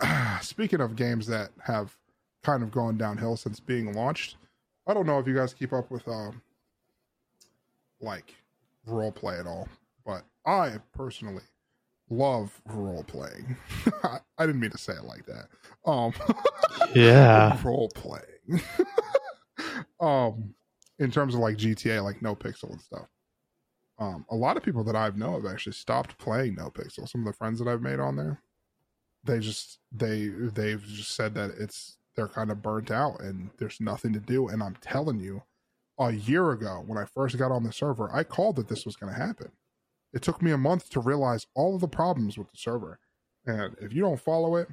speaking 0.40 0.80
of 0.80 0.96
games 0.96 1.26
that 1.26 1.50
have 1.64 1.96
kind 2.44 2.62
of 2.62 2.70
gone 2.70 2.96
downhill 2.96 3.36
since 3.36 3.60
being 3.60 3.92
launched, 3.92 4.36
I 4.86 4.94
don't 4.94 5.06
know 5.06 5.18
if 5.18 5.26
you 5.26 5.34
guys 5.34 5.52
keep 5.54 5.72
up 5.72 5.90
with 5.90 6.06
um 6.08 6.40
like 8.00 8.34
role 8.86 9.12
play 9.12 9.38
at 9.38 9.46
all, 9.46 9.68
but 10.04 10.24
I 10.46 10.76
personally 10.92 11.42
love 12.10 12.60
role 12.66 13.04
playing. 13.04 13.56
I, 14.02 14.18
I 14.38 14.46
didn't 14.46 14.60
mean 14.60 14.70
to 14.70 14.78
say 14.78 14.94
it 14.94 15.04
like 15.04 15.26
that. 15.26 15.48
Um 15.84 16.12
Yeah. 16.94 17.58
role 17.64 17.90
playing. 18.48 18.62
um 20.00 20.54
in 20.98 21.10
terms 21.10 21.34
of 21.34 21.40
like 21.40 21.56
GTA, 21.56 22.02
like 22.02 22.20
NoPixel 22.20 22.70
and 22.70 22.80
stuff. 22.80 23.08
Um, 23.98 24.24
a 24.30 24.36
lot 24.36 24.56
of 24.56 24.62
people 24.62 24.84
that 24.84 24.96
I've 24.96 25.16
know 25.16 25.32
have 25.32 25.46
actually 25.46 25.72
stopped 25.72 26.16
playing 26.18 26.56
NoPixel. 26.56 27.08
Some 27.08 27.22
of 27.22 27.26
the 27.26 27.36
friends 27.36 27.58
that 27.58 27.68
I've 27.68 27.82
made 27.82 28.00
on 28.00 28.16
there, 28.16 28.40
they 29.24 29.38
just 29.38 29.78
they 29.90 30.28
they've 30.28 30.82
just 30.84 31.14
said 31.14 31.34
that 31.34 31.50
it's 31.58 31.98
they're 32.14 32.28
kind 32.28 32.50
of 32.50 32.62
burnt 32.62 32.90
out 32.90 33.20
and 33.20 33.50
there's 33.58 33.80
nothing 33.80 34.12
to 34.12 34.20
do. 34.20 34.48
And 34.48 34.62
I'm 34.62 34.76
telling 34.80 35.18
you, 35.18 35.42
a 35.98 36.12
year 36.12 36.50
ago 36.52 36.82
when 36.86 36.98
I 36.98 37.04
first 37.04 37.36
got 37.36 37.52
on 37.52 37.64
the 37.64 37.72
server, 37.72 38.10
I 38.12 38.24
called 38.24 38.56
that 38.56 38.68
this 38.68 38.86
was 38.86 38.96
going 38.96 39.12
to 39.12 39.18
happen. 39.18 39.50
It 40.12 40.22
took 40.22 40.42
me 40.42 40.50
a 40.52 40.58
month 40.58 40.90
to 40.90 41.00
realize 41.00 41.46
all 41.54 41.74
of 41.74 41.80
the 41.80 41.88
problems 41.88 42.36
with 42.36 42.50
the 42.50 42.58
server. 42.58 42.98
And 43.46 43.74
if 43.80 43.92
you 43.92 44.02
don't 44.02 44.20
follow 44.20 44.56
it, 44.56 44.68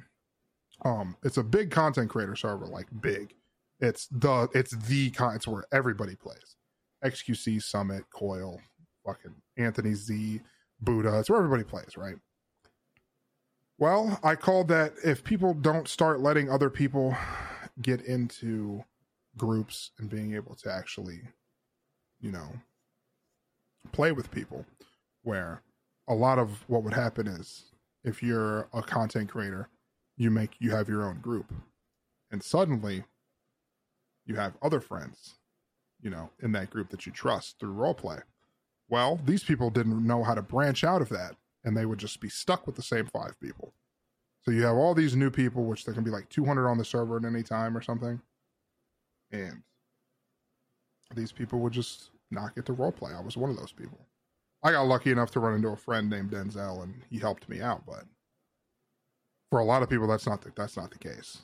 um, 0.84 1.16
it's 1.22 1.38
a 1.38 1.42
big 1.42 1.70
content 1.70 2.10
creator 2.10 2.36
server, 2.36 2.66
like 2.66 2.86
big. 3.00 3.34
It's 3.80 4.06
the 4.08 4.48
it's 4.54 4.72
the 4.72 5.10
con. 5.10 5.36
It's 5.36 5.48
where 5.48 5.64
everybody 5.72 6.14
plays. 6.16 6.56
XQC 7.04 7.62
Summit, 7.62 8.04
Koil, 8.14 8.58
fucking 9.06 9.34
Anthony 9.56 9.94
Z, 9.94 10.40
Buddha. 10.80 11.18
It's 11.18 11.30
where 11.30 11.38
everybody 11.38 11.64
plays, 11.64 11.96
right? 11.96 12.16
Well, 13.78 14.20
I 14.22 14.34
called 14.34 14.68
that 14.68 14.92
if 15.02 15.24
people 15.24 15.54
don't 15.54 15.88
start 15.88 16.20
letting 16.20 16.50
other 16.50 16.68
people 16.68 17.16
get 17.80 18.02
into 18.02 18.84
groups 19.38 19.92
and 19.98 20.10
being 20.10 20.34
able 20.34 20.54
to 20.56 20.70
actually, 20.70 21.22
you 22.20 22.30
know, 22.30 22.52
play 23.92 24.12
with 24.12 24.30
people, 24.30 24.66
where 25.22 25.62
a 26.08 26.14
lot 26.14 26.38
of 26.38 26.62
what 26.68 26.82
would 26.82 26.92
happen 26.92 27.26
is 27.26 27.72
if 28.04 28.22
you're 28.22 28.68
a 28.74 28.82
content 28.82 29.30
creator, 29.30 29.70
you 30.18 30.30
make 30.30 30.56
you 30.58 30.70
have 30.72 30.88
your 30.88 31.04
own 31.04 31.20
group, 31.20 31.50
and 32.30 32.42
suddenly 32.42 33.04
you 34.30 34.36
have 34.36 34.56
other 34.62 34.80
friends, 34.80 35.34
you 36.00 36.08
know, 36.08 36.30
in 36.40 36.52
that 36.52 36.70
group 36.70 36.88
that 36.90 37.04
you 37.04 37.10
trust 37.10 37.58
through 37.58 37.74
roleplay. 37.74 38.22
Well, 38.88 39.20
these 39.24 39.42
people 39.42 39.70
didn't 39.70 40.06
know 40.06 40.22
how 40.22 40.34
to 40.34 40.42
branch 40.42 40.84
out 40.84 41.02
of 41.02 41.08
that, 41.08 41.34
and 41.64 41.76
they 41.76 41.84
would 41.84 41.98
just 41.98 42.20
be 42.20 42.28
stuck 42.28 42.64
with 42.64 42.76
the 42.76 42.82
same 42.82 43.06
five 43.06 43.38
people. 43.40 43.74
So 44.42 44.52
you 44.52 44.62
have 44.62 44.76
all 44.76 44.94
these 44.94 45.16
new 45.16 45.30
people, 45.30 45.64
which 45.64 45.84
there 45.84 45.94
can 45.94 46.04
be 46.04 46.12
like 46.12 46.28
200 46.28 46.68
on 46.68 46.78
the 46.78 46.84
server 46.84 47.16
at 47.16 47.24
any 47.24 47.42
time 47.42 47.76
or 47.76 47.82
something, 47.82 48.20
and 49.32 49.62
these 51.16 51.32
people 51.32 51.58
would 51.58 51.72
just 51.72 52.10
not 52.30 52.54
get 52.54 52.66
to 52.66 52.72
roleplay. 52.72 53.16
I 53.16 53.20
was 53.20 53.36
one 53.36 53.50
of 53.50 53.56
those 53.56 53.72
people. 53.72 53.98
I 54.62 54.70
got 54.70 54.86
lucky 54.86 55.10
enough 55.10 55.32
to 55.32 55.40
run 55.40 55.54
into 55.54 55.68
a 55.68 55.76
friend 55.76 56.08
named 56.08 56.30
Denzel, 56.30 56.84
and 56.84 56.94
he 57.10 57.18
helped 57.18 57.48
me 57.48 57.60
out. 57.60 57.84
But 57.84 58.04
for 59.50 59.58
a 59.58 59.64
lot 59.64 59.82
of 59.82 59.90
people, 59.90 60.06
that's 60.06 60.26
not 60.26 60.40
the, 60.42 60.52
that's 60.54 60.76
not 60.76 60.92
the 60.92 60.98
case. 60.98 61.38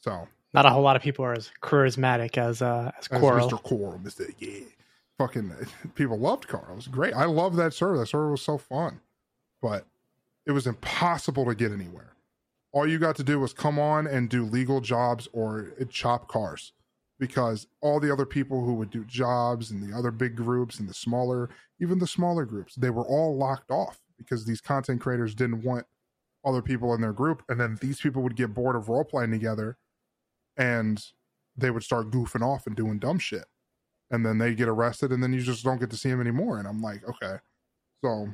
So 0.00 0.28
Not 0.54 0.66
a 0.66 0.70
whole 0.70 0.82
lot 0.82 0.96
of 0.96 1.02
people 1.02 1.24
are 1.24 1.34
as 1.34 1.50
charismatic 1.62 2.38
as 2.38 2.62
uh 2.62 2.90
as 2.98 3.08
as 3.10 3.20
Coral. 3.20 3.48
Mr. 3.48 3.62
Coral, 3.62 3.98
Mr. 3.98 4.32
Yeah. 4.38 4.64
Fucking 5.18 5.52
people 5.94 6.18
loved 6.18 6.48
Carl. 6.48 6.72
It 6.72 6.76
was 6.76 6.88
great. 6.88 7.14
I 7.14 7.24
love 7.24 7.56
that 7.56 7.74
server. 7.74 7.98
That 7.98 8.06
server 8.06 8.30
was 8.30 8.42
so 8.42 8.56
fun. 8.56 9.00
But 9.60 9.86
it 10.46 10.52
was 10.52 10.66
impossible 10.66 11.44
to 11.46 11.54
get 11.54 11.72
anywhere. 11.72 12.14
All 12.72 12.86
you 12.86 12.98
got 12.98 13.16
to 13.16 13.24
do 13.24 13.40
was 13.40 13.52
come 13.52 13.78
on 13.78 14.06
and 14.06 14.28
do 14.28 14.44
legal 14.44 14.80
jobs 14.80 15.28
or 15.32 15.72
chop 15.90 16.28
cars 16.28 16.72
because 17.18 17.66
all 17.80 17.98
the 17.98 18.12
other 18.12 18.26
people 18.26 18.64
who 18.64 18.74
would 18.74 18.90
do 18.90 19.04
jobs 19.04 19.70
and 19.70 19.82
the 19.82 19.96
other 19.96 20.10
big 20.10 20.36
groups 20.36 20.78
and 20.78 20.88
the 20.88 20.94
smaller, 20.94 21.50
even 21.80 21.98
the 21.98 22.06
smaller 22.06 22.44
groups, 22.44 22.74
they 22.76 22.90
were 22.90 23.06
all 23.06 23.36
locked 23.36 23.70
off 23.70 24.00
because 24.16 24.44
these 24.44 24.60
content 24.60 25.00
creators 25.00 25.34
didn't 25.34 25.62
want 25.62 25.86
other 26.44 26.62
people 26.62 26.94
in 26.94 27.00
their 27.00 27.12
group. 27.12 27.42
And 27.48 27.58
then 27.58 27.76
these 27.80 28.00
people 28.00 28.22
would 28.22 28.36
get 28.36 28.54
bored 28.54 28.76
of 28.76 28.88
role 28.88 29.04
playing 29.04 29.32
together 29.32 29.76
and 30.58 31.02
they 31.56 31.70
would 31.70 31.82
start 31.82 32.10
goofing 32.10 32.42
off 32.42 32.66
and 32.66 32.76
doing 32.76 32.98
dumb 32.98 33.18
shit. 33.18 33.46
And 34.10 34.24
then 34.24 34.38
they 34.38 34.54
get 34.54 34.68
arrested 34.68 35.12
and 35.12 35.22
then 35.22 35.32
you 35.32 35.40
just 35.40 35.64
don't 35.64 35.78
get 35.78 35.90
to 35.90 35.96
see 35.96 36.10
them 36.10 36.20
anymore. 36.20 36.58
And 36.58 36.66
I'm 36.66 36.82
like, 36.82 37.02
okay. 37.08 37.36
So 38.02 38.28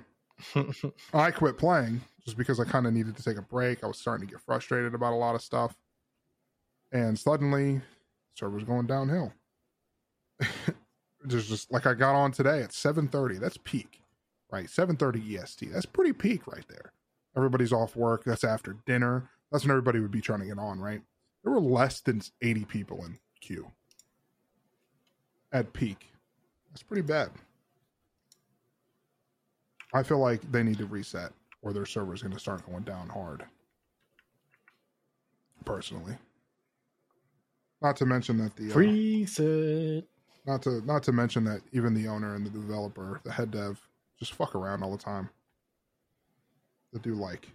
I 1.14 1.30
quit 1.30 1.58
playing 1.58 2.00
just 2.24 2.36
because 2.36 2.58
I 2.60 2.64
kind 2.64 2.86
of 2.86 2.92
needed 2.92 3.16
to 3.16 3.22
take 3.22 3.38
a 3.38 3.42
break. 3.42 3.84
I 3.84 3.86
was 3.86 3.98
starting 3.98 4.26
to 4.26 4.32
get 4.32 4.40
frustrated 4.40 4.94
about 4.94 5.12
a 5.12 5.16
lot 5.16 5.34
of 5.34 5.42
stuff. 5.42 5.76
And 6.92 7.18
suddenly, 7.18 7.80
server's 8.34 8.64
going 8.64 8.86
downhill. 8.86 9.32
There's 11.24 11.48
just 11.48 11.72
like 11.72 11.86
I 11.86 11.94
got 11.94 12.14
on 12.14 12.32
today 12.32 12.62
at 12.62 12.70
7:30. 12.70 13.40
That's 13.40 13.56
peak. 13.56 14.00
Right? 14.52 14.66
7:30 14.66 15.42
EST. 15.42 15.72
That's 15.72 15.86
pretty 15.86 16.12
peak 16.12 16.46
right 16.46 16.66
there. 16.68 16.92
Everybody's 17.36 17.72
off 17.72 17.96
work. 17.96 18.24
That's 18.24 18.44
after 18.44 18.76
dinner. 18.86 19.30
That's 19.50 19.64
when 19.64 19.72
everybody 19.72 20.00
would 20.00 20.10
be 20.10 20.20
trying 20.20 20.40
to 20.40 20.46
get 20.46 20.58
on, 20.58 20.78
right? 20.78 21.02
There 21.44 21.52
were 21.52 21.60
less 21.60 22.00
than 22.00 22.22
80 22.40 22.64
people 22.64 23.04
in 23.04 23.18
queue 23.40 23.70
at 25.52 25.72
peak. 25.72 26.08
That's 26.70 26.82
pretty 26.82 27.02
bad. 27.02 27.30
I 29.92 30.02
feel 30.02 30.18
like 30.18 30.40
they 30.50 30.62
need 30.62 30.78
to 30.78 30.86
reset 30.86 31.32
or 31.62 31.72
their 31.72 31.86
server 31.86 32.14
is 32.14 32.22
going 32.22 32.32
to 32.32 32.40
start 32.40 32.66
going 32.66 32.82
down 32.82 33.08
hard. 33.08 33.44
Personally. 35.64 36.14
Not 37.80 37.96
to 37.96 38.06
mention 38.06 38.38
that 38.38 38.56
the 38.56 38.72
uh, 38.72 38.76
Reset. 38.76 40.04
not 40.46 40.62
to 40.62 40.80
not 40.86 41.02
to 41.04 41.12
mention 41.12 41.44
that 41.44 41.60
even 41.72 41.94
the 41.94 42.08
owner 42.08 42.34
and 42.34 42.44
the 42.44 42.50
developer, 42.50 43.20
the 43.24 43.32
head 43.32 43.50
dev, 43.50 43.78
just 44.18 44.32
fuck 44.32 44.54
around 44.54 44.82
all 44.82 44.90
the 44.90 45.02
time. 45.02 45.28
They 46.92 47.00
do 47.00 47.14
like 47.14 47.50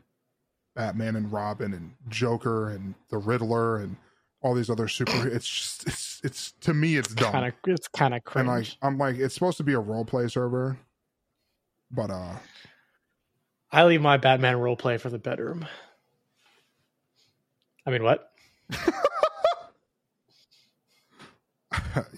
Batman 0.79 1.17
and 1.17 1.29
Robin 1.29 1.73
and 1.73 1.93
Joker 2.07 2.69
and 2.69 2.95
the 3.09 3.17
Riddler 3.17 3.79
and 3.79 3.97
all 4.41 4.53
these 4.53 4.69
other 4.69 4.87
super. 4.87 5.11
It's 5.27 5.45
just 5.45 5.85
it's 5.85 6.21
it's 6.23 6.53
to 6.61 6.73
me 6.73 6.95
it's 6.95 7.13
dumb. 7.13 7.33
Kind 7.33 7.47
of, 7.47 7.53
it's 7.67 7.89
kind 7.89 8.13
of 8.13 8.19
and 8.19 8.23
cringe. 8.23 8.47
like 8.47 8.67
I'm 8.81 8.97
like 8.97 9.17
it's 9.17 9.33
supposed 9.33 9.57
to 9.57 9.63
be 9.63 9.73
a 9.73 9.79
role 9.79 10.05
play 10.05 10.29
server, 10.29 10.77
but 11.91 12.09
uh 12.09 12.35
I 13.73 13.83
leave 13.83 14.01
my 14.01 14.15
Batman 14.15 14.55
role 14.55 14.77
play 14.77 14.97
for 14.97 15.09
the 15.09 15.19
bedroom. 15.19 15.67
I 17.85 17.91
mean, 17.91 18.03
what? 18.03 18.31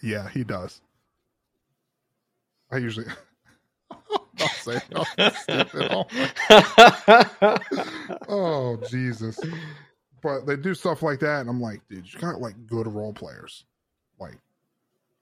yeah, 0.04 0.30
he 0.30 0.44
does. 0.44 0.82
I 2.72 2.78
usually. 2.78 3.08
I'll 4.40 4.50
say 4.50 4.80
stupid. 5.42 5.92
Oh, 5.92 7.58
oh, 8.30 8.78
Jesus! 8.90 9.40
But 10.22 10.46
they 10.46 10.56
do 10.56 10.74
stuff 10.74 11.02
like 11.04 11.20
that, 11.20 11.42
and 11.42 11.50
I'm 11.50 11.62
like, 11.62 11.82
dude, 11.90 12.12
you 12.12 12.20
got 12.20 12.42
like 12.42 12.56
good 12.68 12.88
role 12.88 13.14
players. 13.14 13.66
Like, 14.20 14.38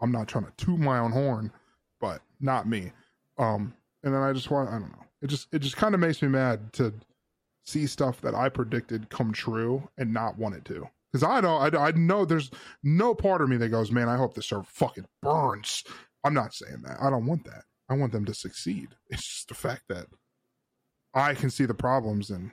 I'm 0.02 0.12
not 0.12 0.28
trying 0.28 0.46
to 0.46 0.54
toot 0.58 0.80
my 0.80 1.00
own 1.00 1.12
horn, 1.12 1.52
but 2.00 2.22
not 2.40 2.68
me. 2.68 2.92
Um, 3.38 3.74
and 4.04 4.14
then 4.14 4.22
I 4.22 4.34
just 4.34 4.52
want, 4.52 4.70
I 4.70 4.74
don't 4.74 4.92
know. 4.92 5.06
It 5.22 5.28
just 5.28 5.48
it 5.54 5.60
just 5.60 5.78
kind 5.78 5.94
of 5.94 6.00
makes 6.00 6.22
me 6.22 6.28
mad 6.30 6.72
to 6.74 6.94
see 7.66 7.86
stuff 7.88 8.22
that 8.22 8.36
I 8.36 8.50
predicted 8.50 9.10
come 9.10 9.32
true 9.32 9.88
and 9.98 10.14
not 10.14 10.38
want 10.38 10.56
it 10.56 10.66
to. 10.66 10.88
Because 11.12 11.24
I 11.24 11.42
don't, 11.42 11.76
I, 11.76 11.88
I 11.88 11.92
know 11.92 12.26
there's 12.26 12.52
no 12.84 13.16
part 13.16 13.42
of 13.42 13.50
me 13.50 13.58
that 13.58 13.70
goes, 13.70 13.92
man, 13.92 14.10
I 14.10 14.18
hope 14.18 14.34
this 14.34 14.48
server 14.48 14.64
fucking 14.64 15.06
burns. 15.22 15.84
I'm 16.24 16.34
not 16.34 16.54
saying 16.54 16.84
that. 16.84 16.98
I 17.02 17.10
don't 17.10 17.26
want 17.26 17.46
that. 17.46 17.64
I 17.90 17.96
want 17.96 18.12
them 18.12 18.26
to 18.26 18.34
succeed. 18.34 18.90
It's 19.10 19.28
just 19.28 19.48
the 19.48 19.56
fact 19.56 19.84
that 19.90 20.08
I 21.14 21.34
can 21.34 21.50
see 21.50 21.66
the 21.66 21.74
problems 21.74 22.30
and 22.30 22.52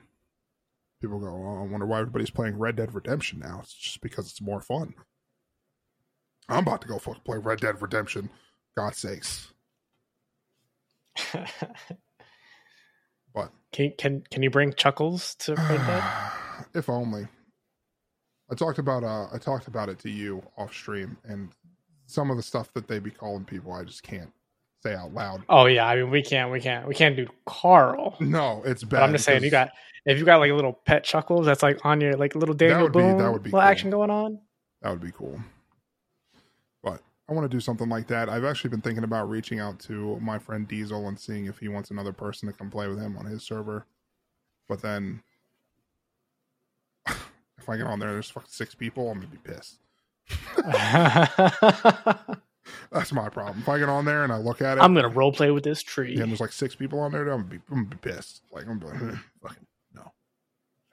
people 1.00 1.18
go, 1.18 1.26
oh, 1.26 1.62
I 1.62 1.66
wonder 1.66 1.86
why 1.86 2.00
everybody's 2.00 2.30
playing 2.30 2.58
Red 2.58 2.76
Dead 2.76 2.94
Redemption 2.94 3.40
now. 3.40 3.60
It's 3.62 3.74
just 3.74 4.00
because 4.00 4.30
it's 4.30 4.40
more 4.40 4.60
fun. 4.62 4.94
I'm 6.48 6.60
about 6.66 6.80
to 6.82 6.88
go 6.88 6.98
fucking 6.98 7.22
play 7.24 7.38
Red 7.38 7.60
Dead 7.60 7.82
Redemption. 7.82 8.30
God 8.76 8.94
sakes. 8.94 9.52
But 13.36 13.52
can 13.70 13.92
can 13.98 14.24
can 14.30 14.42
you 14.42 14.50
bring 14.50 14.72
Chuckles 14.72 15.34
to 15.40 15.54
Red 15.54 15.86
Dead? 15.86 16.02
if 16.74 16.88
only. 16.88 17.28
I 18.50 18.54
talked 18.54 18.78
about 18.78 19.04
uh 19.04 19.26
I 19.32 19.38
talked 19.38 19.68
about 19.68 19.90
it 19.90 19.98
to 20.00 20.10
you 20.10 20.42
off 20.56 20.72
stream 20.72 21.18
and 21.24 21.50
some 22.06 22.30
of 22.30 22.38
the 22.38 22.42
stuff 22.42 22.72
that 22.72 22.88
they 22.88 22.98
be 22.98 23.10
calling 23.10 23.44
people 23.44 23.72
I 23.72 23.84
just 23.84 24.02
can't 24.02 24.32
say 24.86 24.94
out 24.94 25.12
loud. 25.12 25.42
Oh 25.48 25.66
yeah, 25.66 25.86
I 25.86 25.96
mean 25.96 26.10
we 26.10 26.22
can't 26.22 26.50
we 26.50 26.60
can't 26.60 26.86
we 26.86 26.94
can't 26.94 27.16
do 27.16 27.26
Carl. 27.44 28.16
No, 28.20 28.62
it's 28.64 28.84
bad. 28.84 28.90
But 28.90 29.02
I'm 29.02 29.12
just 29.12 29.24
saying 29.24 29.42
you 29.42 29.50
got 29.50 29.70
if 30.04 30.18
you 30.18 30.24
got 30.24 30.38
like 30.38 30.50
a 30.50 30.54
little 30.54 30.72
pet 30.72 31.04
Chuckles 31.04 31.46
that's 31.46 31.62
like 31.62 31.84
on 31.84 32.00
your 32.00 32.14
like 32.14 32.34
little 32.34 32.54
Daniel 32.54 32.82
would 32.82 32.92
be- 32.92 33.00
that 33.00 33.32
would 33.32 33.42
be 33.42 33.50
little 33.50 33.60
cool. 33.60 33.60
action 33.60 33.90
going 33.90 34.10
on. 34.10 34.38
that 34.82 34.90
would 34.90 35.00
be 35.00 35.12
cool. 35.12 35.40
But 36.82 37.00
I 37.28 37.32
want 37.32 37.50
to 37.50 37.54
do 37.54 37.60
something 37.60 37.88
like 37.88 38.06
that. 38.08 38.28
I've 38.28 38.44
actually 38.44 38.70
been 38.70 38.80
thinking 38.80 39.04
about 39.04 39.28
reaching 39.28 39.58
out 39.60 39.80
to 39.80 40.18
my 40.20 40.38
friend 40.38 40.68
Diesel 40.68 41.08
and 41.08 41.18
seeing 41.18 41.46
if 41.46 41.58
he 41.58 41.68
wants 41.68 41.90
another 41.90 42.12
person 42.12 42.48
to 42.48 42.52
come 42.52 42.70
play 42.70 42.86
with 42.88 43.00
him 43.00 43.16
on 43.16 43.26
his 43.26 43.42
server. 43.42 43.86
But 44.68 44.82
then 44.82 45.22
if 47.08 47.68
I 47.68 47.76
get 47.76 47.86
on 47.86 47.98
there 47.98 48.12
there's 48.12 48.30
fucking 48.30 48.48
six 48.50 48.74
people, 48.74 49.10
I'm 49.10 49.20
gonna 49.20 49.28
be 49.28 49.38
pissed. 49.38 49.78
That's 52.90 53.12
my 53.12 53.28
problem. 53.28 53.58
If 53.60 53.68
I 53.68 53.78
get 53.78 53.88
on 53.88 54.04
there 54.04 54.24
and 54.24 54.32
I 54.32 54.38
look 54.38 54.62
at 54.62 54.78
it 54.78 54.80
I'm 54.80 54.94
gonna 54.94 55.08
role 55.08 55.32
play 55.32 55.50
with 55.50 55.64
this 55.64 55.82
tree. 55.82 56.14
Yeah, 56.14 56.22
and 56.22 56.30
there's 56.30 56.40
like 56.40 56.52
six 56.52 56.74
people 56.74 56.98
on 57.00 57.12
there. 57.12 57.22
I'm 57.22 57.42
gonna 57.42 57.44
be, 57.44 57.60
I'm 57.70 57.84
gonna 57.84 57.86
be 57.86 57.96
pissed. 57.96 58.42
Like 58.52 58.66
I'm 58.66 58.78
gonna 58.78 58.98
be 58.98 59.06
like, 59.06 59.14
fucking 59.42 59.66
no. 59.94 60.12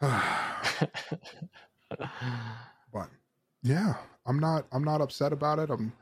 but 2.94 3.10
yeah, 3.64 3.96
I'm 4.26 4.40
not. 4.40 4.66
I'm 4.72 4.84
not 4.84 5.02
upset 5.02 5.34
about 5.34 5.60
it. 5.60 5.70
I'm 5.70 5.94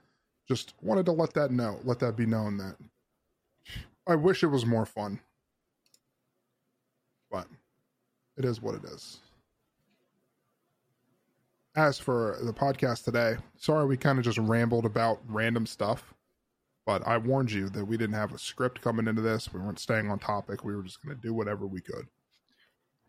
just 0.48 0.74
wanted 0.82 1.06
to 1.06 1.12
let 1.12 1.34
that 1.34 1.52
know. 1.52 1.80
Let 1.84 2.00
that 2.00 2.16
be 2.16 2.26
known 2.26 2.58
that 2.58 2.76
I 4.08 4.16
wish 4.16 4.44
it 4.44 4.48
was 4.48 4.66
more 4.66 4.86
fun, 4.86 5.20
but 7.30 7.48
it 8.38 8.46
is 8.46 8.62
what 8.62 8.76
it 8.76 8.84
is. 8.86 9.20
As 11.76 11.98
for 11.98 12.38
the 12.44 12.54
podcast 12.54 13.06
today, 13.06 13.38
sorry 13.58 13.86
we 13.86 13.98
kind 13.98 14.20
of 14.20 14.26
just 14.26 14.38
rambled 14.38 14.86
about 14.86 15.20
random 15.28 15.66
stuff 15.66 16.14
but 16.86 17.06
I 17.08 17.18
warned 17.18 17.52
you 17.52 17.70
that 17.70 17.86
we 17.86 17.98
didn't 17.98 18.16
have 18.16 18.34
a 18.34 18.38
script 18.38 18.82
coming 18.82 19.08
into 19.08 19.22
this. 19.22 19.54
We 19.54 19.60
weren't 19.60 19.80
staying 19.80 20.10
on 20.10 20.20
topic. 20.20 20.64
We 20.64 20.76
were 20.76 20.84
just 20.84 21.02
going 21.04 21.16
to 21.16 21.22
do 21.22 21.34
whatever 21.34 21.68
we 21.68 21.82
could. 21.82 22.08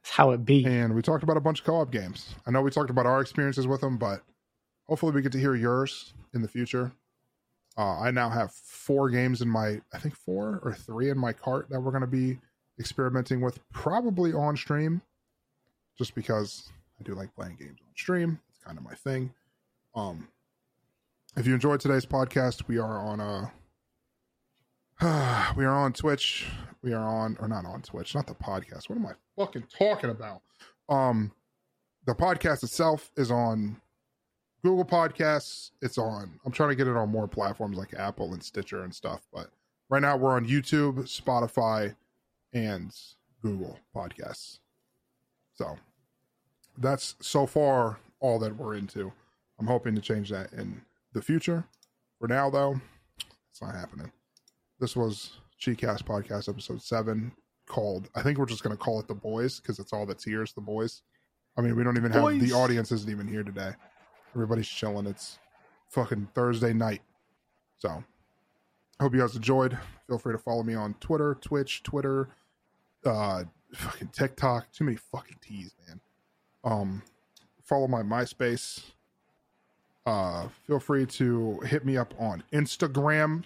That's 0.02 0.14
how 0.14 0.32
it 0.32 0.44
be. 0.44 0.64
And 0.64 0.94
we 0.94 1.02
talked 1.02 1.22
about 1.22 1.36
a 1.36 1.40
bunch 1.40 1.60
of 1.60 1.66
co 1.66 1.80
op 1.80 1.90
games. 1.90 2.34
I 2.46 2.50
know 2.50 2.60
we 2.60 2.70
talked 2.70 2.90
about 2.90 3.06
our 3.06 3.20
experiences 3.20 3.66
with 3.66 3.80
them, 3.80 3.96
but 3.96 4.22
hopefully 4.88 5.12
we 5.12 5.22
get 5.22 5.32
to 5.32 5.38
hear 5.38 5.54
yours 5.54 6.12
in 6.34 6.42
the 6.42 6.48
future. 6.48 6.92
Uh, 7.78 8.00
I 8.00 8.10
now 8.10 8.28
have 8.28 8.52
four 8.52 9.08
games 9.08 9.40
in 9.40 9.48
my, 9.48 9.80
I 9.94 9.98
think 9.98 10.14
four 10.14 10.60
or 10.62 10.74
three 10.74 11.08
in 11.08 11.18
my 11.18 11.32
cart 11.32 11.68
that 11.70 11.80
we're 11.80 11.90
going 11.90 12.02
to 12.02 12.06
be 12.06 12.38
experimenting 12.78 13.40
with, 13.40 13.58
probably 13.72 14.34
on 14.34 14.56
stream, 14.56 15.00
just 15.96 16.14
because 16.14 16.70
I 17.00 17.04
do 17.04 17.14
like 17.14 17.34
playing 17.34 17.56
games 17.56 17.78
on 17.80 17.94
stream. 17.96 18.38
Kind 18.64 18.78
of 18.78 18.84
my 18.84 18.94
thing. 18.94 19.32
Um, 19.94 20.28
if 21.36 21.46
you 21.46 21.54
enjoyed 21.54 21.80
today's 21.80 22.06
podcast, 22.06 22.68
we 22.68 22.78
are 22.78 22.98
on 22.98 23.20
uh 23.20 23.48
we 25.56 25.64
are 25.64 25.74
on 25.74 25.92
Twitch. 25.92 26.46
We 26.82 26.92
are 26.92 27.02
on 27.02 27.36
or 27.40 27.48
not 27.48 27.64
on 27.64 27.82
Twitch, 27.82 28.14
not 28.14 28.26
the 28.26 28.34
podcast. 28.34 28.88
What 28.88 28.98
am 28.98 29.06
I 29.06 29.12
fucking 29.36 29.64
talking 29.76 30.10
about? 30.10 30.42
Um 30.88 31.32
the 32.04 32.14
podcast 32.14 32.62
itself 32.62 33.10
is 33.16 33.30
on 33.30 33.80
Google 34.62 34.84
Podcasts. 34.84 35.70
It's 35.80 35.98
on 35.98 36.38
I'm 36.44 36.52
trying 36.52 36.70
to 36.70 36.76
get 36.76 36.86
it 36.86 36.96
on 36.96 37.08
more 37.08 37.26
platforms 37.26 37.76
like 37.76 37.94
Apple 37.94 38.32
and 38.32 38.42
Stitcher 38.42 38.84
and 38.84 38.94
stuff, 38.94 39.26
but 39.32 39.50
right 39.88 40.02
now 40.02 40.16
we're 40.16 40.34
on 40.34 40.46
YouTube, 40.46 41.00
Spotify, 41.04 41.96
and 42.52 42.94
Google 43.40 43.78
Podcasts. 43.94 44.58
So 45.54 45.78
that's 46.78 47.16
so 47.20 47.46
far 47.46 47.98
all 48.22 48.38
that 48.38 48.56
we're 48.56 48.76
into. 48.76 49.12
I'm 49.58 49.66
hoping 49.66 49.94
to 49.94 50.00
change 50.00 50.30
that 50.30 50.52
in 50.52 50.80
the 51.12 51.20
future. 51.20 51.64
For 52.18 52.28
now, 52.28 52.48
though, 52.48 52.80
it's 53.50 53.60
not 53.60 53.74
happening. 53.74 54.10
This 54.80 54.96
was 54.96 55.38
CheekCast 55.60 56.04
Podcast 56.04 56.48
episode 56.48 56.80
seven, 56.80 57.32
called. 57.66 58.08
I 58.14 58.22
think 58.22 58.38
we're 58.38 58.46
just 58.46 58.62
going 58.62 58.76
to 58.76 58.82
call 58.82 58.98
it 59.00 59.08
the 59.08 59.14
boys 59.14 59.60
because 59.60 59.78
it's 59.78 59.92
all 59.92 60.06
that's 60.06 60.24
here 60.24 60.42
is 60.42 60.52
the 60.52 60.60
boys. 60.60 61.02
I 61.56 61.60
mean, 61.60 61.76
we 61.76 61.84
don't 61.84 61.98
even 61.98 62.12
have 62.12 62.22
Boys. 62.22 62.40
the 62.40 62.52
audience 62.52 62.92
isn't 62.92 63.10
even 63.10 63.28
here 63.28 63.42
today. 63.42 63.72
Everybody's 64.34 64.68
chilling. 64.68 65.06
It's 65.06 65.38
fucking 65.90 66.28
Thursday 66.34 66.72
night. 66.72 67.02
So, 67.78 67.90
I 67.90 69.02
hope 69.02 69.12
you 69.14 69.20
guys 69.20 69.36
enjoyed. 69.36 69.76
Feel 70.06 70.18
free 70.18 70.32
to 70.32 70.38
follow 70.38 70.62
me 70.62 70.74
on 70.74 70.94
Twitter, 70.94 71.36
Twitch, 71.42 71.82
Twitter, 71.82 72.30
uh, 73.04 73.44
fucking 73.74 74.08
TikTok. 74.08 74.72
Too 74.72 74.84
many 74.84 74.96
fucking 74.96 75.38
T's, 75.42 75.74
man. 75.86 76.00
Um, 76.64 77.02
follow 77.72 77.88
my 77.88 78.02
MySpace. 78.02 78.82
Uh, 80.04 80.48
feel 80.66 80.78
free 80.78 81.06
to 81.06 81.58
hit 81.60 81.86
me 81.86 81.96
up 81.96 82.12
on 82.18 82.42
Instagram 82.52 83.44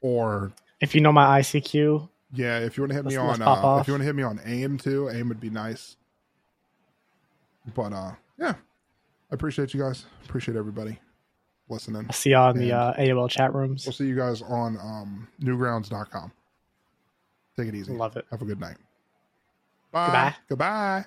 or 0.00 0.52
If 0.80 0.94
you 0.94 1.00
know 1.00 1.10
my 1.10 1.40
ICQ, 1.40 2.08
yeah, 2.32 2.58
if 2.60 2.76
you 2.76 2.84
want 2.84 2.90
to 2.90 2.96
hit 2.96 3.04
me 3.06 3.16
on 3.16 3.42
uh, 3.42 3.78
if 3.80 3.88
you 3.88 3.94
want 3.94 4.02
to 4.02 4.04
hit 4.04 4.14
me 4.14 4.22
on 4.22 4.38
AIM 4.44 4.78
too, 4.78 5.08
AIM 5.08 5.28
would 5.28 5.40
be 5.40 5.50
nice. 5.50 5.96
But 7.74 7.92
uh, 7.92 8.12
yeah, 8.38 8.52
I 8.52 9.34
appreciate 9.34 9.74
you 9.74 9.80
guys. 9.80 10.04
Appreciate 10.24 10.56
everybody 10.56 11.00
listening. 11.68 12.04
I'll 12.08 12.12
see 12.12 12.30
y'all 12.30 12.50
in 12.50 12.58
the 12.58 12.72
uh, 12.72 12.94
AOL 12.94 13.28
chat 13.28 13.52
rooms. 13.52 13.84
We'll 13.84 13.94
see 13.94 14.06
you 14.06 14.16
guys 14.16 14.42
on 14.42 14.76
um, 14.76 15.26
newgrounds.com. 15.42 16.30
Take 17.56 17.68
it 17.68 17.74
easy. 17.74 17.92
Love 17.92 18.16
it. 18.16 18.26
Have 18.30 18.42
a 18.42 18.44
good 18.44 18.60
night. 18.60 18.76
Bye. 19.90 20.06
Goodbye. 20.06 20.34
Goodbye. 20.50 21.06